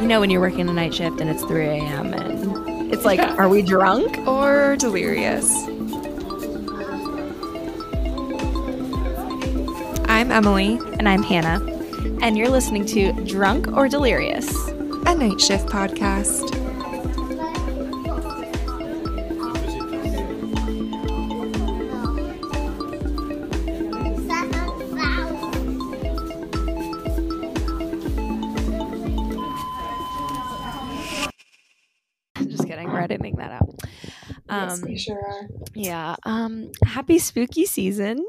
You 0.00 0.08
know 0.08 0.20
when 0.20 0.28
you're 0.30 0.40
working 0.40 0.68
a 0.68 0.72
night 0.72 0.92
shift 0.94 1.20
and 1.20 1.30
it's 1.30 1.42
3 1.44 1.64
a.m. 1.66 2.12
and 2.12 2.92
it's 2.92 3.04
like, 3.04 3.18
Yeah. 3.18 3.34
are 3.36 3.48
we 3.48 3.62
drunk? 3.62 4.18
Or 4.26 4.76
delirious. 4.76 5.50
I'm 10.08 10.30
Emily, 10.30 10.78
And 10.98 11.08
I'm 11.08 11.22
Hannah. 11.22 11.64
And 12.22 12.36
you're 12.36 12.48
listening 12.48 12.84
to 12.86 13.12
Drunk 13.24 13.68
or 13.76 13.88
Delirious. 13.88 14.48
a 15.06 15.14
night 15.14 15.40
shift 15.40 15.66
podcast. 15.66 16.42
Yes, 34.68 34.82
Um, 34.82 34.88
we 34.88 34.98
sure 34.98 35.16
are. 35.18 35.48
yeah. 35.74 36.16
Um, 36.24 36.72
happy 36.84 37.18
spooky 37.18 37.66
season. 37.66 38.24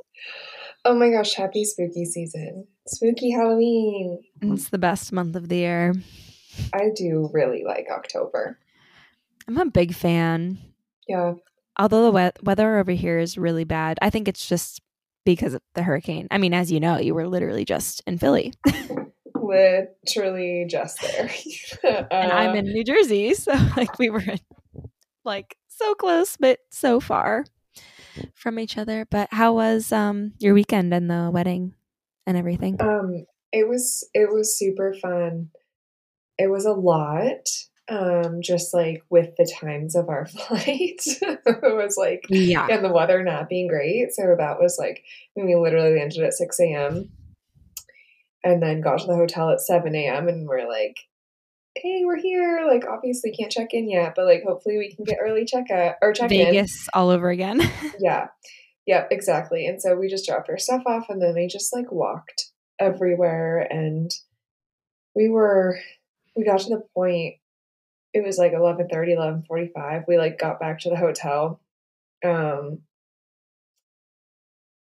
Oh 0.84 0.94
my 0.96 1.10
gosh, 1.10 1.34
happy 1.36 1.64
spooky 1.66 2.06
season. 2.06 2.68
Spooky 2.88 3.32
Halloween. 3.32 4.20
It's 4.42 4.70
the 4.70 4.78
best 4.78 5.12
month 5.12 5.36
of 5.36 5.50
the 5.50 5.56
year. 5.58 5.94
I 6.74 6.90
do 6.96 7.30
really 7.34 7.64
like 7.66 7.88
October. 7.92 8.60
I'm 9.48 9.58
a 9.58 9.66
big 9.66 9.94
fan. 9.96 10.60
Yeah. 11.08 11.34
Although 11.78 12.04
the 12.06 12.12
we- 12.12 12.44
weather 12.46 12.78
over 12.78 12.92
here 12.92 13.20
is 13.20 13.38
really 13.38 13.64
bad, 13.64 13.98
I 14.02 14.10
think 14.10 14.28
it's 14.28 14.48
just 14.48 14.80
because 15.26 15.54
of 15.56 15.62
the 15.74 15.84
hurricane. 15.84 16.28
I 16.32 16.38
mean, 16.38 16.54
as 16.54 16.72
you 16.72 16.80
know, 16.80 16.98
you 17.00 17.14
were 17.16 17.28
literally 17.28 17.66
just 17.66 18.02
in 18.08 18.18
Philly, 18.20 18.54
Literally 19.36 20.66
just 20.70 21.02
there. 21.02 21.30
and 22.12 22.32
I'm 22.32 22.52
Uh, 22.52 22.56
in 22.56 22.66
New 22.66 22.84
Jersey, 22.84 23.34
so 23.34 23.54
like 23.78 23.98
we 24.00 24.10
were 24.10 24.22
in, 24.22 24.40
like 25.24 25.56
so 25.78 25.94
close, 25.96 26.38
but 26.38 26.60
so 26.70 27.00
far 27.00 27.46
from 28.34 28.60
each 28.60 28.78
other. 28.78 29.06
But 29.10 29.30
how 29.32 29.54
was 29.54 29.92
um 29.92 30.34
your 30.40 30.54
weekend 30.54 30.94
and 30.94 31.10
the 31.10 31.30
wedding 31.32 31.74
and 32.26 32.38
everything? 32.38 32.82
Um, 32.82 33.26
it 33.52 33.68
was 33.68 34.08
it 34.14 34.32
was 34.32 34.58
super 34.58 34.94
fun. 34.94 35.50
It 36.38 36.50
was 36.50 36.66
a 36.66 36.74
lot. 36.74 37.48
Um, 37.88 38.42
just 38.42 38.74
like 38.74 39.04
with 39.12 39.36
the 39.38 39.48
times 39.62 39.96
of 39.96 40.10
our 40.10 40.26
flight. 40.26 41.02
it 41.06 41.76
was 41.76 41.98
like 41.98 42.26
yeah, 42.30 42.68
and 42.70 42.84
the 42.84 42.92
weather 42.92 43.24
not 43.24 43.50
being 43.50 43.68
great. 43.68 44.12
So 44.12 44.36
that 44.38 44.60
was 44.60 44.78
like 44.80 45.04
I 45.38 45.42
mean, 45.42 45.48
we 45.48 45.56
literally 45.56 45.98
landed 45.98 46.24
at 46.24 46.34
six 46.34 46.60
AM 46.60 47.12
and 48.44 48.62
then 48.62 48.82
got 48.82 49.00
to 49.00 49.08
the 49.08 49.16
hotel 49.16 49.50
at 49.50 49.60
seven 49.60 49.96
AM 49.96 50.28
and 50.28 50.48
we're 50.48 50.68
like, 50.70 50.98
Hey, 51.76 52.04
we're 52.06 52.18
here. 52.18 52.66
Like 52.68 52.86
obviously 52.88 53.32
can't 53.32 53.52
check 53.52 53.74
in 53.74 53.90
yet, 53.90 54.14
but 54.16 54.26
like 54.26 54.44
hopefully 54.44 54.78
we 54.78 54.94
can 54.94 55.04
get 55.04 55.20
early 55.22 55.46
check 55.46 55.70
out 55.70 55.96
or 56.02 56.14
check 56.14 56.32
in. 56.32 56.46
Vegas 56.46 56.88
all 56.94 57.10
over 57.10 57.30
again. 57.30 57.62
Yeah. 58.00 58.28
Yep, 58.88 59.08
exactly. 59.12 59.66
And 59.66 59.82
so 59.82 59.96
we 59.96 60.08
just 60.08 60.28
dropped 60.28 60.50
our 60.50 60.60
stuff 60.60 60.84
off 60.86 61.10
and 61.10 61.22
then 61.22 61.34
we 61.34 61.48
just 61.48 61.74
like 61.74 61.92
walked 61.92 62.52
everywhere 62.80 63.60
and 63.60 64.12
we 65.16 65.30
were 65.30 65.80
we 66.36 66.44
got 66.44 66.60
to 66.60 66.70
the 66.70 66.84
point 66.94 67.36
it 68.14 68.24
was 68.24 68.38
like 68.38 68.52
11:30 68.52 69.46
11:45 69.50 70.04
we 70.08 70.18
like 70.18 70.38
got 70.38 70.60
back 70.60 70.80
to 70.80 70.90
the 70.90 70.98
hotel 70.98 71.62
um 72.24 72.80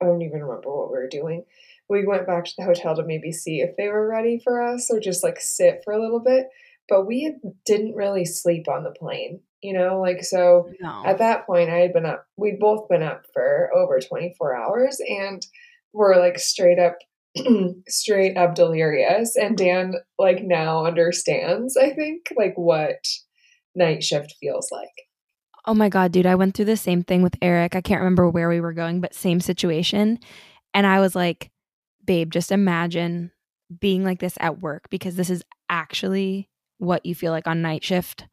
I 0.01 0.07
don't 0.07 0.23
even 0.23 0.43
remember 0.43 0.75
what 0.75 0.91
we 0.91 0.99
were 0.99 1.09
doing. 1.09 1.45
We 1.89 2.07
went 2.07 2.27
back 2.27 2.45
to 2.47 2.53
the 2.57 2.65
hotel 2.65 2.97
to 2.97 3.05
maybe 3.05 3.33
see 3.33 3.61
if 3.61 3.77
they 3.77 3.89
were 3.89 4.09
ready 4.09 4.41
for 4.43 4.63
us 4.63 4.91
or 4.91 4.99
just 5.01 5.23
like 5.23 5.41
sit 5.41 5.83
for 5.85 5.93
a 5.93 6.01
little 6.01 6.21
bit, 6.21 6.49
but 6.91 7.07
we 7.07 7.35
didn't 7.65 7.95
really 7.95 8.27
sleep 8.27 8.69
on 8.69 8.85
the 8.85 8.91
plane, 8.91 9.41
you 9.63 9.73
know? 9.73 10.01
Like 10.01 10.23
so 10.23 10.69
no. 10.81 11.03
at 11.07 11.19
that 11.19 11.47
point 11.47 11.71
i 11.71 11.77
had 11.77 11.93
been 11.93 12.07
up 12.07 12.27
we'd 12.37 12.59
both 12.59 12.89
been 12.89 13.03
up 13.03 13.23
for 13.33 13.71
over 13.75 13.99
24 14.01 14.57
hours 14.57 15.01
and 15.07 15.47
we're 15.93 16.21
like 16.21 16.39
straight 16.39 16.79
up 16.79 16.97
straight 17.89 18.37
up 18.37 18.55
delirious 18.55 19.37
and 19.37 19.57
dan 19.57 19.95
like 20.19 20.43
now 20.43 20.85
understands 20.85 21.77
i 21.77 21.91
think 21.91 22.27
like 22.37 22.55
what 22.57 23.07
night 23.77 24.03
shift 24.03 24.35
feels 24.41 24.69
like 24.73 24.89
Oh 25.67 25.75
my 25.75 25.89
God, 25.89 26.13
dude, 26.13 26.27
I 26.27 26.37
went 26.37 26.55
through 26.55 26.65
the 26.65 26.77
same 26.77 27.03
thing 27.03 27.23
with 27.23 27.37
Eric. 27.43 27.77
I 27.77 27.81
can't 27.81 28.01
remember 28.01 28.29
where 28.29 28.49
we 28.49 28.61
were 28.61 28.73
going, 28.73 29.01
but 29.01 29.15
same 29.15 29.41
situation. 29.41 30.19
And 30.73 30.87
I 30.87 31.01
was 31.01 31.15
like, 31.15 31.51
babe, 32.05 32.33
just 32.33 32.51
imagine 32.51 33.31
being 33.79 34.03
like 34.05 34.21
this 34.21 34.37
at 34.41 34.61
work 34.61 34.89
because 34.91 35.17
this 35.17 35.31
is 35.31 35.45
actually 35.69 36.49
what 36.81 37.05
you 37.07 37.15
feel 37.15 37.33
like 37.33 37.47
on 37.47 37.63
night 37.63 37.85
shift 37.85 38.27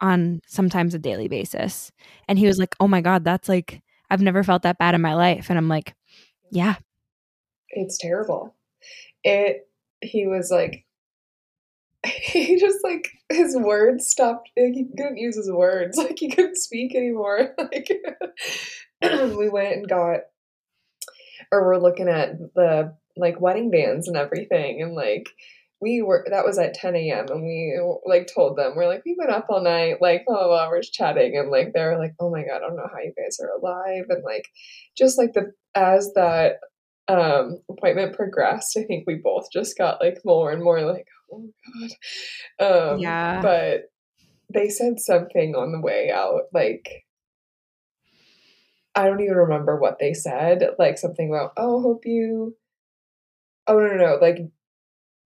on 0.00 0.40
sometimes 0.46 0.94
a 0.94 0.98
daily 0.98 1.28
basis. 1.28 1.92
And 2.28 2.38
he 2.38 2.46
was 2.46 2.58
like, 2.58 2.74
oh 2.80 2.88
my 2.88 3.00
God, 3.00 3.24
that's 3.24 3.48
like, 3.48 3.82
I've 4.08 4.22
never 4.22 4.42
felt 4.42 4.62
that 4.62 4.78
bad 4.78 4.94
in 4.94 5.02
my 5.02 5.14
life. 5.14 5.50
And 5.50 5.58
I'm 5.58 5.68
like, 5.68 5.94
yeah, 6.50 6.76
it's 7.68 7.98
terrible. 7.98 8.56
It 9.22 9.68
he 10.00 10.26
was 10.26 10.50
like 10.50 10.86
he 12.06 12.58
just 12.58 12.78
like 12.82 13.08
his 13.30 13.56
words 13.56 14.08
stopped 14.08 14.48
like 14.56 14.72
he 14.72 14.86
couldn't 14.96 15.18
use 15.18 15.36
his 15.36 15.50
words. 15.50 15.96
Like 15.98 16.18
he 16.18 16.30
couldn't 16.30 16.56
speak 16.56 16.94
anymore. 16.94 17.54
Like 17.58 17.90
we 19.36 19.48
went 19.48 19.74
and 19.74 19.88
got 19.88 20.20
or 21.52 21.66
we're 21.66 21.78
looking 21.78 22.08
at 22.08 22.38
the 22.54 22.96
like 23.16 23.40
wedding 23.40 23.70
bands 23.70 24.08
and 24.08 24.16
everything. 24.16 24.82
And 24.82 24.94
like 24.94 25.28
we 25.80 26.02
were 26.02 26.26
that 26.30 26.44
was 26.44 26.58
at 26.58 26.74
10 26.74 26.94
a.m 26.94 27.26
and 27.28 27.42
we 27.42 27.80
like 28.04 28.28
told 28.32 28.56
them 28.56 28.74
we're 28.76 28.86
like 28.86 29.02
we've 29.04 29.16
been 29.18 29.30
up 29.30 29.46
all 29.48 29.62
night 29.62 29.96
like 30.00 30.24
blah 30.26 30.36
blah 30.36 30.46
blah 30.46 30.68
we're 30.68 30.80
just 30.80 30.92
chatting 30.92 31.36
and 31.36 31.50
like 31.50 31.72
they're 31.72 31.98
like 31.98 32.14
oh 32.20 32.30
my 32.30 32.42
god 32.42 32.56
i 32.56 32.58
don't 32.60 32.76
know 32.76 32.88
how 32.90 32.98
you 32.98 33.12
guys 33.16 33.38
are 33.40 33.56
alive 33.58 34.04
and 34.08 34.22
like 34.24 34.46
just 34.96 35.18
like 35.18 35.32
the 35.32 35.52
as 35.74 36.12
that 36.14 36.56
um 37.08 37.58
appointment 37.70 38.14
progressed 38.14 38.76
i 38.76 38.82
think 38.84 39.04
we 39.06 39.14
both 39.14 39.46
just 39.52 39.76
got 39.78 40.00
like 40.00 40.18
more 40.24 40.52
and 40.52 40.62
more 40.62 40.82
like 40.82 41.06
oh 41.32 41.42
my 41.42 41.88
god 42.58 42.92
um 42.92 42.98
Yeah. 43.00 43.40
but 43.40 43.82
they 44.52 44.68
said 44.68 45.00
something 45.00 45.54
on 45.54 45.72
the 45.72 45.80
way 45.80 46.10
out 46.10 46.42
like 46.52 47.04
i 48.94 49.06
don't 49.06 49.20
even 49.20 49.34
remember 49.36 49.78
what 49.80 49.98
they 49.98 50.12
said 50.12 50.62
like 50.78 50.98
something 50.98 51.28
about 51.30 51.52
oh 51.56 51.80
hope 51.80 52.02
you 52.04 52.56
oh 53.66 53.78
no 53.78 53.86
no 53.86 53.96
no 53.96 54.18
like 54.20 54.38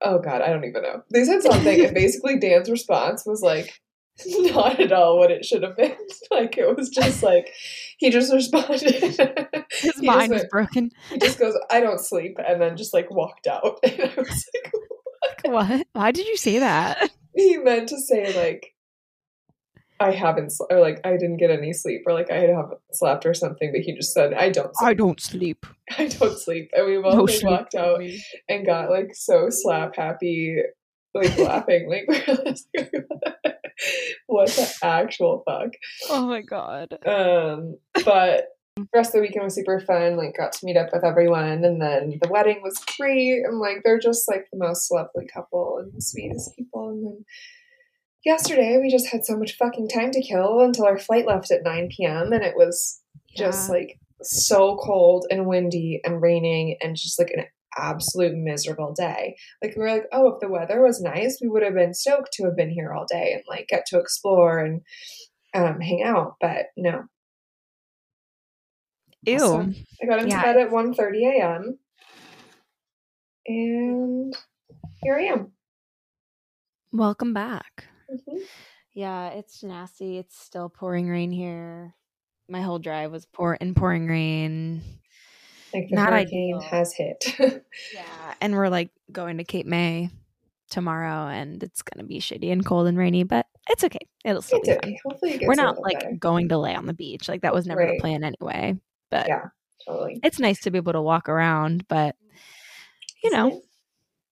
oh 0.02 0.18
god 0.18 0.42
i 0.42 0.48
don't 0.48 0.64
even 0.64 0.82
know 0.82 1.02
they 1.12 1.24
said 1.24 1.42
something 1.42 1.84
and 1.84 1.94
basically 1.94 2.38
dan's 2.38 2.70
response 2.70 3.24
was 3.26 3.42
like 3.42 3.80
not 4.26 4.80
at 4.80 4.92
all 4.92 5.18
what 5.18 5.30
it 5.30 5.44
should 5.44 5.62
have 5.62 5.76
been 5.76 5.96
like 6.30 6.56
it 6.58 6.76
was 6.76 6.88
just 6.88 7.22
like 7.22 7.52
he 7.98 8.10
just 8.10 8.32
responded 8.32 8.80
his 9.70 10.02
mind 10.02 10.32
was 10.32 10.44
broken. 10.50 10.90
he 11.10 11.18
just 11.18 11.38
goes, 11.38 11.54
I 11.70 11.80
don't 11.80 12.00
sleep, 12.00 12.38
and 12.44 12.60
then 12.60 12.76
just 12.76 12.94
like 12.94 13.10
walked 13.10 13.46
out. 13.46 13.78
And 13.84 14.00
I 14.00 14.14
was 14.16 14.46
like, 14.54 15.52
What? 15.52 15.86
Why 15.92 16.10
did 16.12 16.26
you 16.26 16.36
say 16.36 16.58
that? 16.58 17.10
he 17.34 17.56
meant 17.58 17.88
to 17.90 17.98
say 17.98 18.36
like, 18.36 18.74
I 20.00 20.12
haven't, 20.12 20.52
or 20.70 20.80
like 20.80 21.00
I 21.04 21.10
didn't 21.12 21.36
get 21.36 21.50
any 21.50 21.72
sleep, 21.72 22.02
or 22.06 22.14
like 22.14 22.30
I 22.30 22.36
had 22.36 22.50
haven't 22.50 22.80
slept 22.92 23.26
or 23.26 23.34
something. 23.34 23.70
But 23.70 23.82
he 23.82 23.94
just 23.94 24.14
said, 24.14 24.32
I 24.32 24.48
don't, 24.48 24.74
sleep. 24.74 24.98
don't 24.98 25.20
sleep. 25.20 25.66
I 25.98 26.06
don't 26.08 26.38
sleep, 26.38 26.70
and 26.72 26.86
we 26.86 26.96
both 26.96 27.14
No 27.14 27.24
like, 27.24 27.42
walked 27.42 27.74
out 27.74 28.00
and 28.48 28.66
got 28.66 28.90
like 28.90 29.10
so 29.14 29.48
slap 29.50 29.96
happy, 29.96 30.62
like 31.14 31.36
laughing, 31.38 31.88
like 31.90 32.06
we 32.08 32.18
were 32.26 32.44
just 32.44 32.68
like, 32.74 32.92
what 34.26 34.48
the 34.48 34.74
actual 34.82 35.42
fuck. 35.46 35.72
Oh 36.08 36.26
my 36.26 36.42
God. 36.42 36.98
Um, 37.06 37.76
but 38.04 38.48
the 38.76 38.86
rest 38.94 39.10
of 39.10 39.14
the 39.14 39.20
weekend 39.20 39.44
was 39.44 39.54
super 39.54 39.80
fun. 39.80 40.16
Like, 40.16 40.36
got 40.36 40.52
to 40.52 40.64
meet 40.64 40.76
up 40.76 40.90
with 40.92 41.04
everyone, 41.04 41.64
and 41.64 41.80
then 41.80 42.18
the 42.22 42.28
wedding 42.28 42.60
was 42.62 42.82
great. 42.98 43.42
And 43.44 43.58
like, 43.58 43.82
they're 43.84 43.98
just 43.98 44.28
like 44.28 44.46
the 44.52 44.58
most 44.58 44.90
lovely 44.90 45.26
couple 45.26 45.78
and 45.78 45.92
the 45.92 46.00
sweetest 46.00 46.56
people. 46.56 46.90
And 46.90 47.06
then 47.06 47.24
yesterday, 48.25 48.78
we 48.80 48.91
just 48.91 49.09
had 49.09 49.24
so 49.24 49.36
much 49.36 49.56
fucking 49.56 49.89
time 49.89 50.10
to 50.12 50.22
kill 50.22 50.60
until 50.60 50.84
our 50.86 50.98
flight 50.98 51.27
left 51.27 51.50
at 51.50 51.62
9 51.65 51.89
p.m. 51.97 52.33
And 52.33 52.42
it 52.44 52.54
was 52.56 53.00
just 53.36 53.68
Yeah. 53.68 53.74
like 53.77 53.98
so 54.22 54.77
cold 54.77 55.27
and 55.30 55.47
windy 55.47 56.00
and 56.04 56.21
raining 56.21 56.77
and 56.83 56.97
just 56.97 57.18
like 57.18 57.30
an 57.34 57.44
absolute 57.78 58.34
miserable 58.36 58.92
day. 58.92 59.36
Like 59.62 59.74
we 59.77 59.83
were 59.83 59.91
like, 59.91 60.06
oh, 60.12 60.28
if 60.34 60.41
the 60.41 60.48
weather 60.48 60.83
was 60.83 61.00
nice, 61.00 61.39
we 61.41 61.48
would 61.48 61.62
have 61.62 61.74
been 61.74 61.94
stoked 61.94 62.33
to 62.34 62.44
have 62.44 62.56
been 62.56 62.71
here 62.71 62.92
all 62.92 63.06
day 63.09 63.33
and 63.33 63.42
like 63.48 63.68
get 63.68 63.84
to 63.86 63.98
explore 63.98 64.59
and 64.59 64.83
um, 65.54 65.80
hang 65.80 66.03
out. 66.04 66.34
But 66.41 66.66
no, 66.77 67.04
Ew. 69.27 69.39
So 69.39 69.60
I 70.03 70.06
got 70.06 70.18
into 70.18 70.30
Yeah. 70.30 70.42
bed 70.42 70.56
at 70.56 70.71
1.30 70.71 71.39
a.m. 71.41 71.78
And 73.47 74.36
here 75.03 75.16
I 75.16 75.22
am. 75.24 75.53
Welcome 76.92 77.33
back. 77.33 77.86
Mhm. 78.10 78.41
Yeah, 78.92 79.28
it's 79.28 79.62
nasty. 79.62 80.18
It's 80.18 80.39
still 80.39 80.68
pouring 80.68 81.09
rain 81.09 81.30
here. 81.30 81.95
My 82.48 82.60
whole 82.62 82.78
drive 82.80 83.12
was 83.12 83.27
pour 83.27 83.54
in 83.54 83.74
pouring 83.74 84.09
rain. 84.09 84.83
Like 85.72 85.89
the 85.89 85.95
Not 85.97 86.10
hurricane 86.12 86.57
ideal. 86.57 86.60
has 86.71 86.92
hit. 86.95 87.36
Yeah, 87.95 88.34
and 88.41 88.54
we're 88.54 88.68
like 88.68 88.91
going 89.12 89.39
to 89.39 89.45
Cape 89.45 89.66
May 89.66 90.10
tomorrow 90.68 91.28
and 91.28 91.62
it's 91.62 91.83
going 91.83 92.03
to 92.04 92.09
be 92.09 92.18
shitty 92.21 92.51
and 92.53 92.65
cold 92.66 92.86
and 92.89 92.98
rainy, 92.98 93.22
but 93.22 93.47
it's 93.68 93.84
okay. 93.84 93.98
It'll 94.24 94.42
still 94.42 94.59
It's 94.60 94.68
be 94.68 94.74
okay. 94.74 94.89
fun. 94.91 94.97
Hopefully, 95.13 95.33
it 95.34 95.39
gets 95.41 95.48
We're 95.48 95.54
not 95.54 95.80
like 95.80 96.01
better. 96.01 96.16
going 96.18 96.48
to 96.48 96.59
lay 96.59 96.74
on 96.74 96.86
the 96.86 96.92
beach. 96.92 97.28
Like 97.28 97.42
that 97.42 97.54
was 97.54 97.66
never 97.66 97.86
the 97.86 97.98
plan 98.01 98.24
anyway. 98.24 98.77
But 99.10 99.28
Yeah, 99.28 99.45
totally. 99.86 100.18
it's 100.24 100.41
nice 100.41 100.60
to 100.63 100.71
be 100.72 100.78
able 100.78 100.92
to 100.95 101.03
walk 101.03 101.28
around, 101.28 101.86
but 101.86 102.16
you 103.22 103.30
know, 103.30 103.60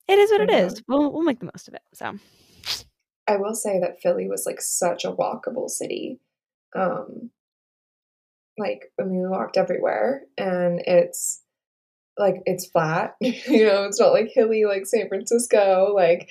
it 0.09 0.19
is 0.19 0.31
what 0.33 0.41
it 0.41 0.51
is. 0.51 0.83
We'll 0.89 1.13
we'll 1.13 1.23
make 1.23 1.39
the 1.39 1.47
most 1.53 1.69
of 1.69 1.75
it. 1.75 1.83
So 1.95 2.19
I 3.29 3.37
will 3.37 3.55
say 3.55 3.79
that 3.81 4.01
Philly 4.03 4.27
was 4.29 4.47
like 4.47 4.61
such 4.61 5.05
a 5.05 5.13
walkable 5.13 5.69
city. 5.69 6.19
Um 6.75 7.31
like 8.59 8.91
I 9.01 9.05
mean 9.05 9.23
we 9.23 9.29
walked 9.29 9.57
everywhere 9.57 10.23
and 10.37 10.81
it's 10.87 11.43
like 12.19 12.37
it's 12.47 12.67
flat, 12.67 13.15
you 13.21 13.67
know, 13.67 13.85
it's 13.85 14.01
not 14.01 14.13
like 14.13 14.31
hilly 14.35 14.65
like 14.65 14.87
San 14.87 15.09
Francisco, 15.09 15.93
like 15.95 16.29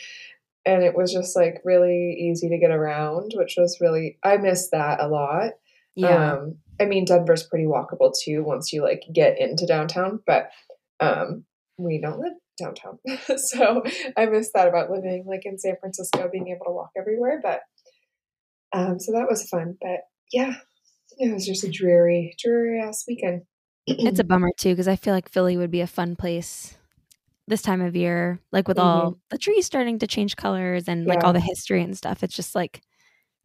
and 0.66 0.84
it 0.84 0.96
was 0.98 1.14
just 1.14 1.36
like 1.36 1.62
really 1.64 2.18
easy 2.20 2.50
to 2.50 2.58
get 2.58 2.72
around, 2.72 3.32
which 3.36 3.56
was 3.58 3.78
really 3.80 4.18
I 4.24 4.38
missed 4.38 4.72
that 4.72 5.00
a 5.00 5.08
lot. 5.08 5.52
yeah. 5.96 6.34
Um 6.34 6.58
I 6.80 6.86
mean 6.86 7.06
Denver's 7.06 7.44
pretty 7.44 7.66
walkable 7.66 8.12
too 8.14 8.44
once 8.44 8.74
you 8.74 8.82
like 8.84 9.04
get 9.14 9.40
into 9.40 9.66
downtown, 9.66 10.20
but 10.26 10.50
um 11.00 11.46
we 11.78 12.02
don't 12.02 12.20
live 12.20 12.34
downtown. 12.57 13.00
so 13.38 13.83
I 14.15 14.25
miss 14.27 14.51
that 14.54 14.68
about 14.68 14.89
living 14.92 15.25
like 15.27 15.42
in 15.45 15.57
San 15.59 15.75
Francisco, 15.80 16.30
being 16.31 16.48
able 16.50 16.65
to 16.65 16.71
walk 16.71 16.92
everywhere. 16.98 17.39
But 17.42 17.62
um 18.74 19.00
so 19.00 19.12
that 19.13 19.27
was 19.30 19.48
fun. 19.50 19.77
But 19.81 20.01
yeah, 20.31 20.56
it 21.18 21.33
was 21.33 21.45
just 21.45 21.63
a 21.63 21.69
dreary, 21.71 22.36
dreary 22.44 22.81
ass 22.81 23.06
weekend. 23.07 23.44
it's 23.88 24.19
a 24.19 24.24
bummer 24.24 24.51
too 24.57 24.69
because 24.69 24.88
I 24.88 24.95
feel 24.98 25.13
like 25.13 25.30
Philly 25.30 25.56
would 25.57 25.71
be 25.71 25.81
a 25.81 25.88
fun 25.88 26.15
place 26.15 26.77
this 27.48 27.62
time 27.62 27.80
of 27.81 27.95
year, 27.95 28.39
like 28.51 28.68
with 28.68 28.77
all 28.77 29.18
the 29.30 29.38
trees 29.38 29.65
starting 29.65 30.00
to 30.00 30.07
change 30.07 30.36
colors 30.36 30.89
and 30.89 31.06
like 31.06 31.19
Mm-hmm. 31.19 31.27
All 31.27 31.33
the 31.33 31.39
history 31.39 31.81
and 31.81 31.95
stuff. 31.98 32.21
It's 32.24 32.36
just 32.36 32.56
like 32.56 32.81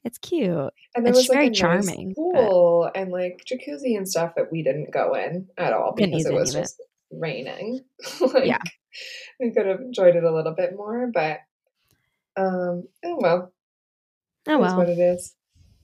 it's 0.04 0.18
cute. 0.18 0.50
and 0.96 1.06
there 1.06 1.10
it's 1.12 1.18
was 1.18 1.28
like 1.28 1.36
very 1.36 1.46
a 1.46 1.50
nice 1.50 1.58
charming, 1.60 2.12
but- 2.16 2.96
and 2.96 3.12
like 3.12 3.44
jacuzzi 3.48 3.96
and 3.96 4.08
stuff 4.08 4.32
that 4.34 4.50
we 4.50 4.64
didn't 4.64 4.90
go 4.92 5.14
in 5.14 5.46
at 5.56 5.72
all 5.72 5.92
because 5.96 6.26
it 6.26 6.32
was 6.34 6.56
of 6.56 6.58
it. 6.58 6.62
just 6.64 6.82
raining. 7.12 7.78
like, 8.20 8.46
Yeah. 8.46 8.58
We 9.40 9.50
could 9.52 9.66
have 9.66 9.80
enjoyed 9.80 10.16
it 10.16 10.24
a 10.24 10.34
little 10.34 10.54
bit 10.54 10.76
more, 10.76 11.10
but 11.12 11.40
um, 12.36 12.84
oh 13.04 13.18
well, 13.20 13.52
Oh 14.46 14.58
well, 14.58 14.76
what 14.76 14.88
it 14.88 14.98
is. 14.98 15.34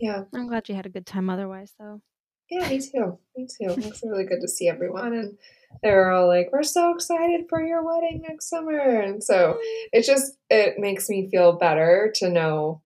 Yeah. 0.00 0.25
I'm 0.34 0.49
glad 0.49 0.69
you 0.69 0.75
had 0.75 0.87
a 0.87 0.90
good 0.90 1.06
time. 1.06 1.31
Otherwise, 1.31 1.75
though, 1.78 2.00
Yeah, 2.50 2.69
me 2.69 2.81
too. 2.81 3.19
Me 3.37 3.46
too. 3.46 3.75
It's 3.78 4.02
really 4.05 4.25
good 4.25 4.40
to 4.40 4.49
see 4.49 4.69
everyone. 4.69 5.12
And 5.12 5.38
they're 5.82 6.10
all 6.10 6.26
like, 6.26 6.50
We're 6.52 6.62
so 6.62 6.94
excited 6.94 7.46
for 7.49 7.62
your 7.62 7.84
wedding 7.84 8.25
next 8.26 8.49
summer. 8.49 8.78
And 8.78 9.22
so 9.22 9.58
it 9.93 10.04
just 10.04 10.37
it 10.50 10.78
makes 10.78 11.08
me 11.08 11.28
feel 11.31 11.58
better 11.58 12.12
to 12.16 12.28
know 12.28 12.82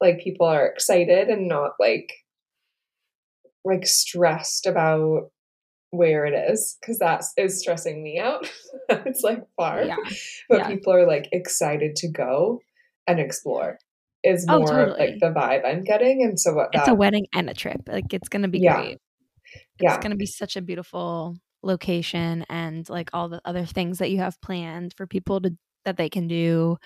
like 0.00 0.20
people 0.20 0.46
are 0.46 0.66
excited 0.66 1.28
and 1.28 1.48
not 1.48 1.72
like 1.80 2.12
like 3.64 3.86
stressed 3.86 4.66
about 4.66 5.30
where 5.90 6.26
it 6.26 6.34
is 6.50 6.76
because 6.80 6.98
that 6.98 7.24
is 7.36 7.60
stressing 7.60 8.02
me 8.02 8.18
out. 8.18 8.50
it's 8.88 9.22
like 9.22 9.42
far. 9.56 9.82
yeah, 9.84 9.96
But 10.48 10.58
yeah. 10.58 10.68
people 10.68 10.92
are 10.92 11.06
like 11.06 11.28
excited 11.32 11.96
to 11.96 12.08
go 12.08 12.60
and 13.06 13.18
explore 13.20 13.78
is 14.24 14.44
Oh, 14.48 14.58
more 14.58 14.66
totally. 14.68 14.98
like 14.98 15.18
the 15.20 15.28
vibe 15.30 15.64
I'm 15.64 15.84
getting. 15.84 16.22
And 16.22 16.38
so 16.38 16.52
what 16.54 16.72
that 16.72 16.80
it's 16.80 16.88
a 16.88 16.94
wedding 16.94 17.26
and 17.34 17.48
a 17.48 17.54
trip. 17.54 17.82
Like 17.86 18.12
it's 18.12 18.28
gonna 18.28 18.48
be 18.48 18.58
Yeah. 18.58 18.74
great. 18.74 18.98
It's 19.80 19.96
gonna 19.98 20.16
be 20.16 20.26
such 20.26 20.56
a 20.56 20.62
beautiful 20.62 21.36
location 21.62 22.44
and 22.48 22.88
like 22.88 23.10
all 23.12 23.28
the 23.28 23.40
other 23.44 23.64
things 23.64 23.98
that 23.98 24.10
you 24.10 24.18
have 24.18 24.40
planned 24.40 24.94
for 24.94 25.06
people 25.06 25.40
to 25.40 25.56
that 25.84 25.96
they 25.96 26.08
can 26.08 26.28
do 26.28 26.76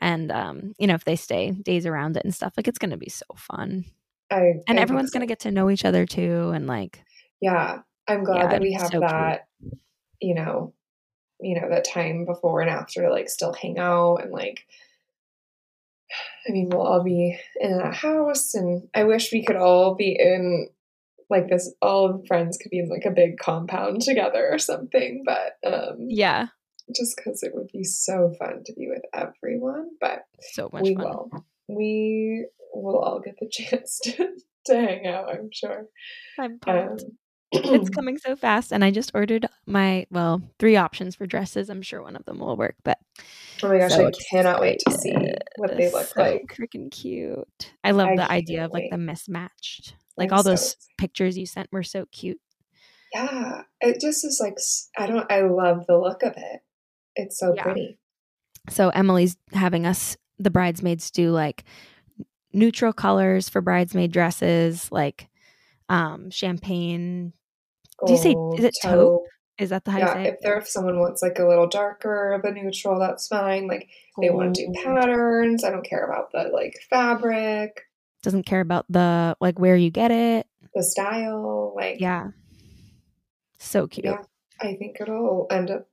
and 0.00 0.30
um 0.30 0.72
you 0.78 0.86
know 0.86 0.94
if 0.94 1.04
they 1.04 1.16
stay 1.16 1.50
days 1.50 1.84
around 1.84 2.16
it 2.16 2.24
and 2.24 2.34
stuff 2.34 2.54
like 2.56 2.66
it's 2.68 2.78
gonna 2.78 2.96
be 2.96 3.10
so 3.10 3.24
fun 3.36 3.84
I, 4.30 4.36
I 4.36 4.40
and 4.40 4.62
think 4.68 4.80
everyone's 4.80 5.10
so. 5.10 5.14
gonna 5.18 5.26
get 5.26 5.40
to 5.40 5.50
know 5.50 5.68
each 5.68 5.84
other 5.84 6.06
too 6.06 6.50
and 6.54 6.66
like 6.66 7.02
Yeah, 7.40 7.80
I'm 8.08 8.24
glad 8.24 8.42
Yeah, 8.42 8.48
that 8.48 8.60
we 8.60 8.72
have 8.72 8.90
so 8.90 8.98
cute. 8.98 9.00
that, 9.00 9.48
you 10.20 10.34
know, 10.34 10.72
you 11.40 11.60
know, 11.60 11.68
that 11.68 11.84
time 11.84 12.24
before 12.24 12.60
and 12.60 12.70
after 12.70 13.02
to 13.02 13.10
like 13.10 13.28
still 13.28 13.52
hang 13.52 13.78
out 13.78 14.16
and 14.16 14.30
like 14.30 14.66
I 16.48 16.52
mean, 16.52 16.68
we'll 16.70 16.86
all 16.86 17.02
be 17.02 17.38
in 17.60 17.78
that 17.78 17.94
house 17.94 18.54
and 18.54 18.88
I 18.94 19.04
wish 19.04 19.32
we 19.32 19.44
could 19.44 19.56
all 19.56 19.94
be 19.96 20.16
in 20.18 20.68
like 21.28 21.48
this 21.48 21.74
all 21.82 22.08
of 22.08 22.26
friends 22.26 22.56
could 22.56 22.70
be 22.70 22.78
in 22.78 22.88
like 22.88 23.04
a 23.04 23.10
big 23.10 23.38
compound 23.38 24.00
together 24.02 24.48
or 24.50 24.58
something, 24.58 25.24
but 25.26 25.58
um 25.68 26.06
yeah 26.08 26.48
just 26.94 27.16
cuz 27.22 27.42
it 27.42 27.52
would 27.52 27.68
be 27.72 27.82
so 27.82 28.32
fun 28.38 28.62
to 28.64 28.72
be 28.74 28.88
with 28.88 29.02
everyone, 29.12 29.90
but 30.00 30.26
so 30.52 30.70
much 30.72 30.82
we 30.82 30.94
fun 30.94 31.04
will. 31.04 31.30
We 31.68 32.46
will 32.72 32.98
all 32.98 33.18
get 33.18 33.38
the 33.40 33.48
chance 33.50 33.98
to, 34.04 34.36
to 34.66 34.74
hang 34.76 35.06
out, 35.06 35.34
I'm 35.34 35.50
sure. 35.52 35.88
i'm 36.38 36.52
Um, 36.52 36.60
pumped 36.60 37.04
it's 37.52 37.88
coming 37.94 38.18
so 38.18 38.36
fast 38.36 38.72
and 38.72 38.84
i 38.84 38.90
just 38.90 39.10
ordered 39.14 39.46
my 39.66 40.06
well 40.10 40.42
three 40.58 40.76
options 40.76 41.14
for 41.14 41.26
dresses 41.26 41.68
i'm 41.70 41.82
sure 41.82 42.02
one 42.02 42.16
of 42.16 42.24
them 42.24 42.38
will 42.38 42.56
work 42.56 42.76
but 42.84 42.98
Oh 43.62 43.68
my 43.68 43.78
gosh, 43.78 43.92
so 43.92 44.06
I 44.06 44.10
cannot 44.30 44.60
wait 44.60 44.78
to 44.80 44.90
see 44.90 45.14
what 45.56 45.70
they 45.76 45.88
look 45.90 46.06
so 46.08 46.20
like. 46.20 46.54
freaking 46.58 46.90
cute 46.90 47.72
i 47.84 47.90
love 47.92 48.08
I 48.08 48.16
the 48.16 48.30
idea 48.30 48.64
of 48.66 48.72
like 48.72 48.90
the 48.90 48.98
mismatched 48.98 49.94
like 50.18 50.30
I'm 50.30 50.38
all 50.38 50.42
those 50.42 50.72
excited. 50.72 50.94
pictures 50.98 51.38
you 51.38 51.46
sent 51.46 51.72
were 51.72 51.82
so 51.82 52.04
cute 52.12 52.40
Yeah, 53.14 53.62
it 53.80 54.00
just 54.00 54.24
is 54.24 54.38
like 54.42 54.56
i 54.98 55.06
don't. 55.06 55.30
I 55.32 55.40
love 55.42 55.86
the 55.86 55.96
look 55.96 56.22
of 56.22 56.34
it. 56.36 56.60
It's 57.14 57.38
so 57.38 57.54
Yeah. 57.54 57.62
pretty. 57.62 57.98
so 58.68 58.90
emily's 58.90 59.36
having 59.52 59.86
us 59.86 60.16
the 60.38 60.50
bridesmaids 60.50 61.10
do 61.10 61.30
like 61.30 61.64
neutral 62.52 62.92
colors 62.92 63.48
for 63.48 63.60
bridesmaid 63.62 64.12
dresses 64.12 64.90
like 64.92 65.28
um 65.88 66.30
champagne 66.30 67.32
do 68.06 68.12
you 68.12 68.18
say 68.18 68.34
is 68.56 68.64
it 68.64 68.74
taupe 68.82 69.22
is 69.58 69.70
that 69.70 69.84
the 69.84 69.90
how 69.90 69.98
Yeah, 69.98 70.18
if 70.18 70.40
there 70.40 70.58
if 70.58 70.68
someone 70.68 70.98
wants 70.98 71.22
like 71.22 71.38
a 71.38 71.46
little 71.46 71.66
darker 71.66 72.32
of 72.32 72.44
a 72.44 72.52
neutral, 72.52 73.00
that's 73.00 73.26
fine. 73.26 73.66
Like 73.66 73.88
they 74.20 74.28
want 74.28 74.54
to 74.56 74.66
do 74.66 74.72
patterns. 74.84 75.64
I 75.64 75.70
don't 75.70 75.82
care 75.82 76.04
about 76.04 76.30
the 76.30 76.50
like 76.52 76.74
fabric, 76.90 77.80
doesn't 78.22 78.44
care 78.44 78.60
about 78.60 78.84
the 78.90 79.34
like 79.40 79.58
where 79.58 79.76
you 79.76 79.90
get 79.90 80.10
it 80.10 80.46
the 80.74 80.82
style. 80.82 81.72
Like 81.74 82.00
yeah 82.00 82.28
so 83.58 83.86
cute 83.86 84.04
yeah, 84.04 84.18
I 84.60 84.74
think 84.74 84.98
it'll 85.00 85.46
end 85.50 85.70
up 85.70 85.88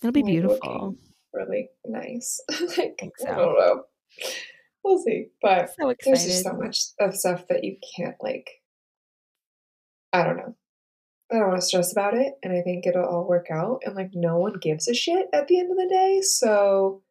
it'll 0.00 0.12
be 0.12 0.22
beautiful 0.22 0.96
really 1.32 1.68
nice. 1.86 2.40
like 2.78 3.00
I 3.02 3.10
so. 3.18 3.26
don't 3.26 3.58
know. 3.58 3.82
We'll 4.84 4.98
see, 4.98 5.26
but 5.42 5.70
so 5.78 5.94
there's 6.04 6.24
just 6.24 6.44
so 6.44 6.54
much 6.54 6.78
of 6.98 7.14
stuff 7.14 7.46
that 7.48 7.64
you 7.64 7.76
can't 7.96 8.16
like 8.22 8.48
I 10.12 10.24
don't 10.24 10.36
know. 10.36 10.54
I 11.32 11.36
don't 11.36 11.48
want 11.48 11.60
to 11.60 11.66
stress 11.66 11.92
about 11.92 12.14
it 12.14 12.34
and 12.42 12.52
I 12.52 12.60
think 12.62 12.86
it'll 12.86 13.04
all 13.04 13.28
work 13.28 13.46
out 13.52 13.82
and 13.84 13.94
like 13.94 14.10
no 14.14 14.38
one 14.38 14.54
gives 14.60 14.88
a 14.88 14.94
shit 14.94 15.28
at 15.32 15.46
the 15.46 15.60
end 15.60 15.70
of 15.70 15.76
the 15.76 15.88
day. 15.88 16.20
So 16.22 17.02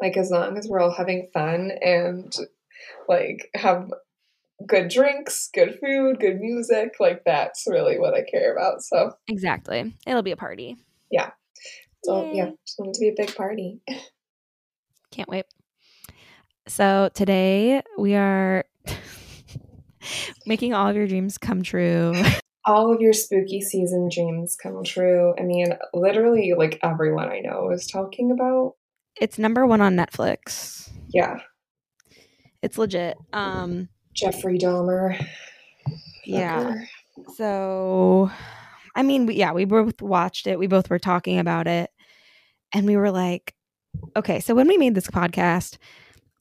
like 0.00 0.16
as 0.16 0.30
long 0.30 0.58
as 0.58 0.68
we're 0.68 0.80
all 0.80 0.92
having 0.92 1.28
fun 1.32 1.70
and 1.80 2.30
like 3.08 3.48
have 3.54 3.88
good 4.66 4.88
drinks, 4.88 5.48
good 5.54 5.78
food, 5.80 6.20
good 6.20 6.40
music, 6.40 6.96
like 7.00 7.22
that's 7.24 7.64
really 7.66 7.98
what 7.98 8.12
I 8.12 8.22
care 8.22 8.54
about. 8.54 8.82
So 8.82 9.12
exactly 9.28 9.94
it'll 10.06 10.22
be 10.22 10.32
a 10.32 10.36
party 10.36 10.76
Yeah. 11.10 11.30
so 12.04 12.30
yeah, 12.34 12.50
just 12.66 12.78
want 12.78 12.90
it 12.90 12.94
to 12.94 13.00
be 13.00 13.08
a 13.08 13.14
big 13.16 13.34
party. 13.34 13.80
Can't 15.10 15.28
wait. 15.28 15.46
So 16.68 17.10
today 17.14 17.82
we 17.98 18.14
are 18.14 18.64
making 20.46 20.74
all 20.74 20.88
of 20.88 20.96
your 20.96 21.06
dreams 21.06 21.38
come 21.38 21.62
true. 21.62 22.14
all 22.64 22.92
of 22.92 23.00
your 23.00 23.12
spooky 23.12 23.60
season 23.60 24.08
dreams 24.12 24.56
come 24.60 24.84
true. 24.84 25.34
I 25.38 25.42
mean, 25.42 25.74
literally 25.92 26.54
like 26.56 26.78
everyone 26.82 27.28
I 27.28 27.40
know 27.40 27.70
is 27.70 27.86
talking 27.86 28.30
about. 28.30 28.74
It's 29.20 29.38
number 29.38 29.66
one 29.66 29.80
on 29.80 29.96
Netflix. 29.96 30.90
Yeah. 31.08 31.40
It's 32.62 32.78
legit. 32.78 33.18
Um, 33.32 33.88
Jeffrey 34.14 34.58
Dahmer. 34.58 35.26
yeah. 36.24 36.62
Fucker. 36.62 36.86
So, 37.36 38.30
I 38.94 39.02
mean, 39.02 39.26
we, 39.26 39.34
yeah, 39.34 39.52
we 39.52 39.64
both 39.64 40.00
watched 40.00 40.46
it. 40.46 40.58
We 40.58 40.66
both 40.66 40.88
were 40.90 40.98
talking 40.98 41.38
about 41.38 41.66
it, 41.66 41.90
and 42.72 42.86
we 42.86 42.96
were 42.96 43.10
like, 43.10 43.54
okay. 44.16 44.40
So 44.40 44.54
when 44.54 44.68
we 44.68 44.78
made 44.78 44.94
this 44.94 45.08
podcast, 45.08 45.76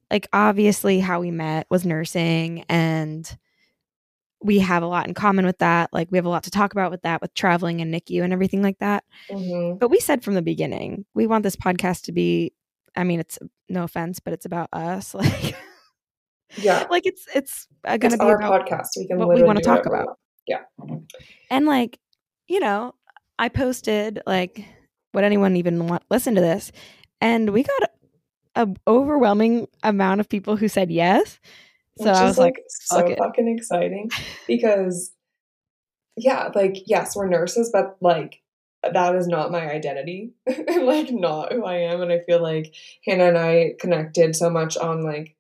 like 0.10 0.27
obviously 0.32 1.00
how 1.00 1.20
we 1.20 1.32
met 1.32 1.68
was 1.70 1.86
nursing, 1.86 2.63
and 2.70 3.38
we 4.43 4.60
have 4.60 4.81
a 4.83 4.88
lot 4.88 5.07
in 5.07 5.13
common 5.13 5.45
with 5.45 5.60
that. 5.60 5.89
Like 5.93 6.07
we 6.12 6.17
have 6.17 6.25
a 6.25 6.29
lot 6.29 6.43
to 6.43 6.51
talk 6.51 6.71
about 6.74 6.89
with 6.91 7.03
that, 7.03 7.21
with 7.21 7.33
traveling 7.33 7.79
and 7.81 7.93
NICU 7.93 8.24
and 8.24 8.33
everything 8.33 8.62
like 8.62 8.79
that. 8.79 9.03
Mhm. 9.29 9.79
But 9.79 9.89
we 9.89 10.00
said 10.00 10.24
from 10.24 10.33
the 10.33 10.41
beginning, 10.41 11.05
we 11.13 11.27
want 11.27 11.43
this 11.43 11.55
podcast 11.55 12.03
to 12.03 12.12
be 12.12 12.53
I 12.95 13.03
mean, 13.05 13.19
it's 13.21 13.39
no 13.69 13.83
offense, 13.83 14.19
but 14.19 14.33
it's 14.33 14.45
about 14.45 14.69
us. 14.74 15.13
Like 15.21 15.55
Yeah. 16.57 16.86
like 16.89 17.05
it's 17.05 17.25
it's 17.33 17.67
uh, 17.86 17.95
going 17.98 18.12
to 18.12 18.17
be 18.17 18.25
our 18.25 18.36
about 18.38 18.67
podcast. 18.67 18.88
We 18.98 19.07
can 19.07 19.17
what 19.19 19.29
we 19.33 19.43
wanna 19.43 19.62
talk 19.62 19.86
whatever 19.86 20.03
about. 20.03 20.17
Yeah. 20.48 20.62
and 21.50 21.65
like, 21.65 22.00
you 22.48 22.60
know, 22.60 22.93
I 23.39 23.48
posted 23.50 24.21
like 24.25 24.65
would 25.13 25.24
anyone 25.24 25.55
even 25.55 25.88
want 25.88 26.03
listen 26.10 26.36
to 26.36 26.41
this? 26.41 26.71
And 27.21 27.51
we 27.51 27.63
got 27.63 27.89
an 28.55 28.75
overwhelming 28.88 29.67
amount 29.83 30.19
of 30.19 30.27
people 30.27 30.57
who 30.57 30.67
said 30.67 30.89
yes. 30.91 31.39
So 32.00 32.05
Which 32.05 32.15
I 32.15 32.25
was 32.25 32.38
like, 32.38 32.55
so 32.69 33.05
it. 33.05 33.17
fucking 33.17 33.48
exciting 33.48 34.10
because, 34.48 35.12
yeah, 36.15 36.50
like, 36.55 36.83
yes, 36.88 37.15
we're 37.15 37.27
nurses, 37.27 37.69
but 37.71 37.98
like, 38.01 38.41
that 38.83 39.15
is 39.15 39.27
not 39.27 39.51
my 39.51 39.69
identity 39.69 40.31
and 40.48 40.86
like 40.86 41.12
not 41.12 41.53
who 41.53 41.63
I 41.63 41.77
am. 41.77 42.01
And 42.01 42.12
I 42.12 42.19
feel 42.19 42.41
like 42.41 42.74
Hannah 43.05 43.25
and 43.25 43.38
I 43.38 43.74
connected 43.79 44.36
so 44.36 44.50
much 44.50 44.77
on 44.77 45.03
like 45.03 45.36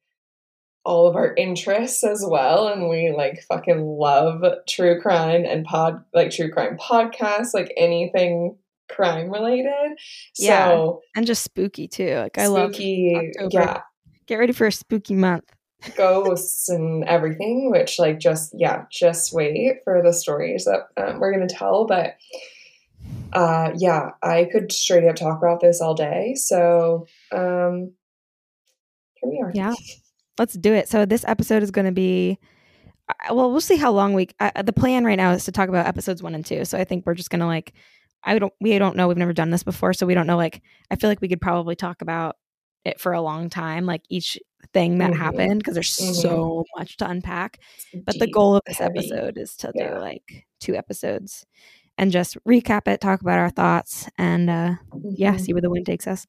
all 0.83 1.07
of 1.07 1.15
our 1.15 1.33
interests 1.35 2.03
as 2.03 2.23
well. 2.27 2.67
And 2.67 2.89
we 2.89 3.11
like 3.15 3.43
fucking 3.47 3.81
love 3.81 4.43
true 4.67 4.99
crime 5.01 5.43
and 5.45 5.65
pod, 5.65 6.03
like 6.13 6.31
true 6.31 6.51
crime 6.51 6.77
podcasts, 6.77 7.53
like 7.53 7.73
anything 7.77 8.57
crime 8.89 9.31
related. 9.31 9.97
Yeah. 10.37 10.69
So 10.69 11.01
and 11.15 11.25
just 11.25 11.43
spooky 11.43 11.87
too. 11.87 12.15
Like 12.15 12.37
I 12.37 12.47
love 12.47 12.73
spooky, 12.73 13.15
October. 13.15 13.49
yeah, 13.51 13.81
get 14.27 14.35
ready 14.35 14.53
for 14.53 14.67
a 14.67 14.71
spooky 14.71 15.15
month. 15.15 15.45
Ghosts 15.95 16.69
and 16.69 17.03
everything, 17.05 17.71
which 17.71 17.99
like 17.99 18.19
just 18.19 18.53
yeah, 18.57 18.85
just 18.91 19.33
wait 19.33 19.83
for 19.83 20.01
the 20.03 20.13
stories 20.13 20.65
that 20.65 20.87
um, 20.97 21.19
we're 21.19 21.31
gonna 21.31 21.47
tell. 21.47 21.85
But 21.85 22.17
uh, 23.33 23.71
yeah, 23.75 24.11
I 24.21 24.47
could 24.51 24.71
straight 24.71 25.05
up 25.05 25.15
talk 25.15 25.37
about 25.37 25.61
this 25.61 25.81
all 25.81 25.93
day. 25.93 26.35
So 26.35 27.07
um, 27.31 27.93
here 29.15 29.29
we 29.29 29.41
are. 29.41 29.51
Yeah. 29.53 29.73
Let's 30.37 30.53
do 30.53 30.73
it. 30.73 30.89
So 30.89 31.05
this 31.05 31.25
episode 31.27 31.63
is 31.63 31.71
to 31.85 31.91
be 31.91 32.39
uh, 33.09 33.33
well, 33.33 33.51
we'll 33.51 33.61
see 33.61 33.77
how 33.77 33.91
long 33.91 34.13
we 34.13 34.29
uh, 34.39 34.61
the 34.61 34.73
plan 34.73 35.05
right 35.05 35.17
now 35.17 35.31
is 35.31 35.45
to 35.45 35.51
talk 35.51 35.69
about 35.69 35.87
episodes 35.87 36.23
1 36.23 36.35
and 36.35 36.45
2. 36.45 36.65
So 36.65 36.77
I 36.77 36.83
think 36.83 37.05
we're 37.05 37.13
just 37.13 37.29
to 37.39 37.45
like 37.45 37.73
I 38.23 38.37
don't 38.37 38.53
we 38.61 38.77
don't 38.77 38.95
know 38.95 39.07
we've 39.07 39.17
never 39.17 39.33
done 39.33 39.49
this 39.49 39.63
before, 39.63 39.93
so 39.93 40.05
we 40.05 40.13
don't 40.13 40.27
know 40.27 40.37
like 40.37 40.61
I 40.89 40.95
feel 40.95 41.09
like 41.09 41.21
we 41.21 41.27
could 41.27 41.41
probably 41.41 41.75
talk 41.75 42.01
about 42.01 42.37
it 42.85 42.99
for 42.99 43.13
a 43.13 43.21
long 43.21 43.49
time 43.49 43.85
like 43.85 44.01
each 44.09 44.39
thing 44.73 44.97
that 44.99 45.11
Mhm. 45.11 45.17
happened 45.17 45.59
because 45.59 45.73
there's 45.75 45.97
Mhm. 45.97 46.13
so 46.21 46.65
much 46.77 46.97
to 46.97 47.09
unpack. 47.09 47.59
But 48.05 48.17
the 48.19 48.27
goal 48.27 48.55
of 48.55 48.61
this 48.65 48.79
episode 48.81 49.37
is 49.37 49.55
to 49.57 49.71
Yeah. 49.75 49.95
do 49.95 49.99
like 49.99 50.45
two 50.59 50.75
episodes 50.75 51.45
and 51.97 52.11
just 52.11 52.37
recap 52.45 52.87
it, 52.87 53.01
talk 53.01 53.21
about 53.21 53.39
our 53.39 53.49
thoughts 53.49 54.07
and 54.17 54.49
uh 54.49 54.75
yeah, 55.03 55.35
Mhm. 55.35 55.39
see 55.41 55.53
where 55.53 55.61
the 55.61 55.69
wind 55.69 55.85
takes 55.85 56.07
us. 56.07 56.25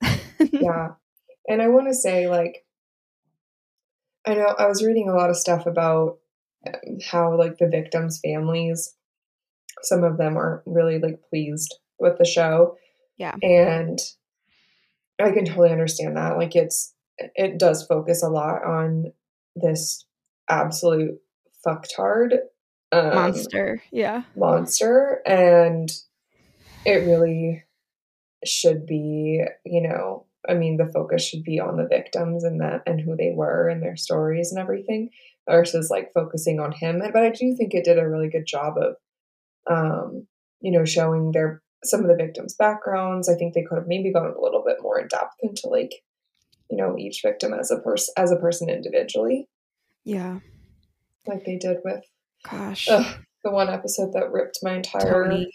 yeah. 0.53 0.95
And 1.49 1.61
I 1.63 1.69
want 1.69 1.89
to 1.89 1.95
say, 1.95 2.29
like, 2.29 2.65
I 4.25 4.35
know 4.35 4.47
I 4.59 4.67
was 4.69 4.85
reading 4.85 5.09
a 5.09 5.15
lot 5.15 5.31
of 5.31 5.37
stuff 5.37 5.67
about 5.67 6.19
um, 6.65 6.99
how, 7.05 7.37
like, 7.37 7.59
the 7.59 7.67
victims' 7.67 8.21
families, 8.25 8.95
some 9.83 10.05
of 10.05 10.17
them 10.17 10.37
aren't 10.37 10.63
really, 10.65 11.01
like, 11.01 11.21
pleased 11.29 11.75
with 11.99 12.19
the 12.19 12.25
show. 12.25 12.77
Yeah. 13.17 13.35
And 13.43 13.99
I 15.23 15.33
can 15.33 15.45
totally 15.45 15.71
understand 15.71 16.17
that. 16.17 16.37
Like, 16.37 16.57
it's, 16.57 16.95
it 17.19 17.59
does 17.59 17.87
focus 17.87 18.23
a 18.23 18.29
lot 18.29 18.65
on 18.65 19.13
this 19.55 20.05
absolute 20.49 21.19
fucktard 21.67 22.39
um, 22.93 23.15
Monster. 23.15 23.83
Yeah. 23.91 24.25
monster 24.37 25.23
and 25.25 25.91
it 26.85 27.07
really 27.07 27.65
should 28.45 28.87
be 28.87 29.43
you 29.65 29.81
know 29.81 30.27
i 30.49 30.55
mean 30.55 30.77
the 30.77 30.91
focus 30.93 31.27
should 31.27 31.43
be 31.43 31.59
on 31.59 31.77
the 31.77 31.87
victims 31.89 32.45
and 32.45 32.61
that 32.61 32.83
and 32.87 33.01
who 33.01 33.17
they 33.17 33.33
were 33.35 33.69
and 33.69 33.83
their 33.83 33.97
stories 33.97 34.53
and 34.53 34.61
everything 34.61 35.09
versus 35.49 35.89
like 35.91 36.13
focusing 36.13 36.61
on 36.61 36.73
him 36.73 37.01
but 37.13 37.23
i 37.23 37.31
do 37.31 37.55
think 37.57 37.73
it 37.73 37.85
did 37.85 37.99
a 37.99 38.09
really 38.09 38.29
good 38.29 38.47
job 38.47 38.75
of 38.77 38.97
um 39.71 40.27
you 40.61 40.71
know 40.71 40.85
showing 40.85 41.33
their 41.33 41.63
some 41.85 42.01
of 42.01 42.07
the 42.09 42.15
victims 42.17 42.55
backgrounds 42.55 43.29
i 43.29 43.35
think 43.35 43.55
they 43.55 43.63
could 43.63 43.77
have 43.77 43.87
maybe 43.87 44.13
gone 44.13 44.33
a 44.37 44.41
little 44.41 44.63
bit 44.67 44.77
more 44.81 44.99
in 45.01 45.09
depth 45.09 45.35
into 45.43 45.67
like 45.69 45.93
you 46.71 46.77
know 46.77 46.97
each 46.99 47.21
victim 47.25 47.53
as 47.53 47.71
a 47.71 47.79
person 47.79 48.13
as 48.17 48.31
a 48.31 48.37
person 48.37 48.69
individually 48.69 49.49
Yeah. 50.05 50.39
like 51.27 51.45
they 51.45 51.57
did 51.57 51.79
with 51.85 52.03
Gosh. 52.51 52.89
ugh, 52.89 53.17
the 53.45 53.51
one 53.51 53.69
episode 53.69 54.13
that 54.15 54.31
ripped 54.33 54.59
my 54.63 54.75
entire 54.77 55.25
Tony. 55.25 55.51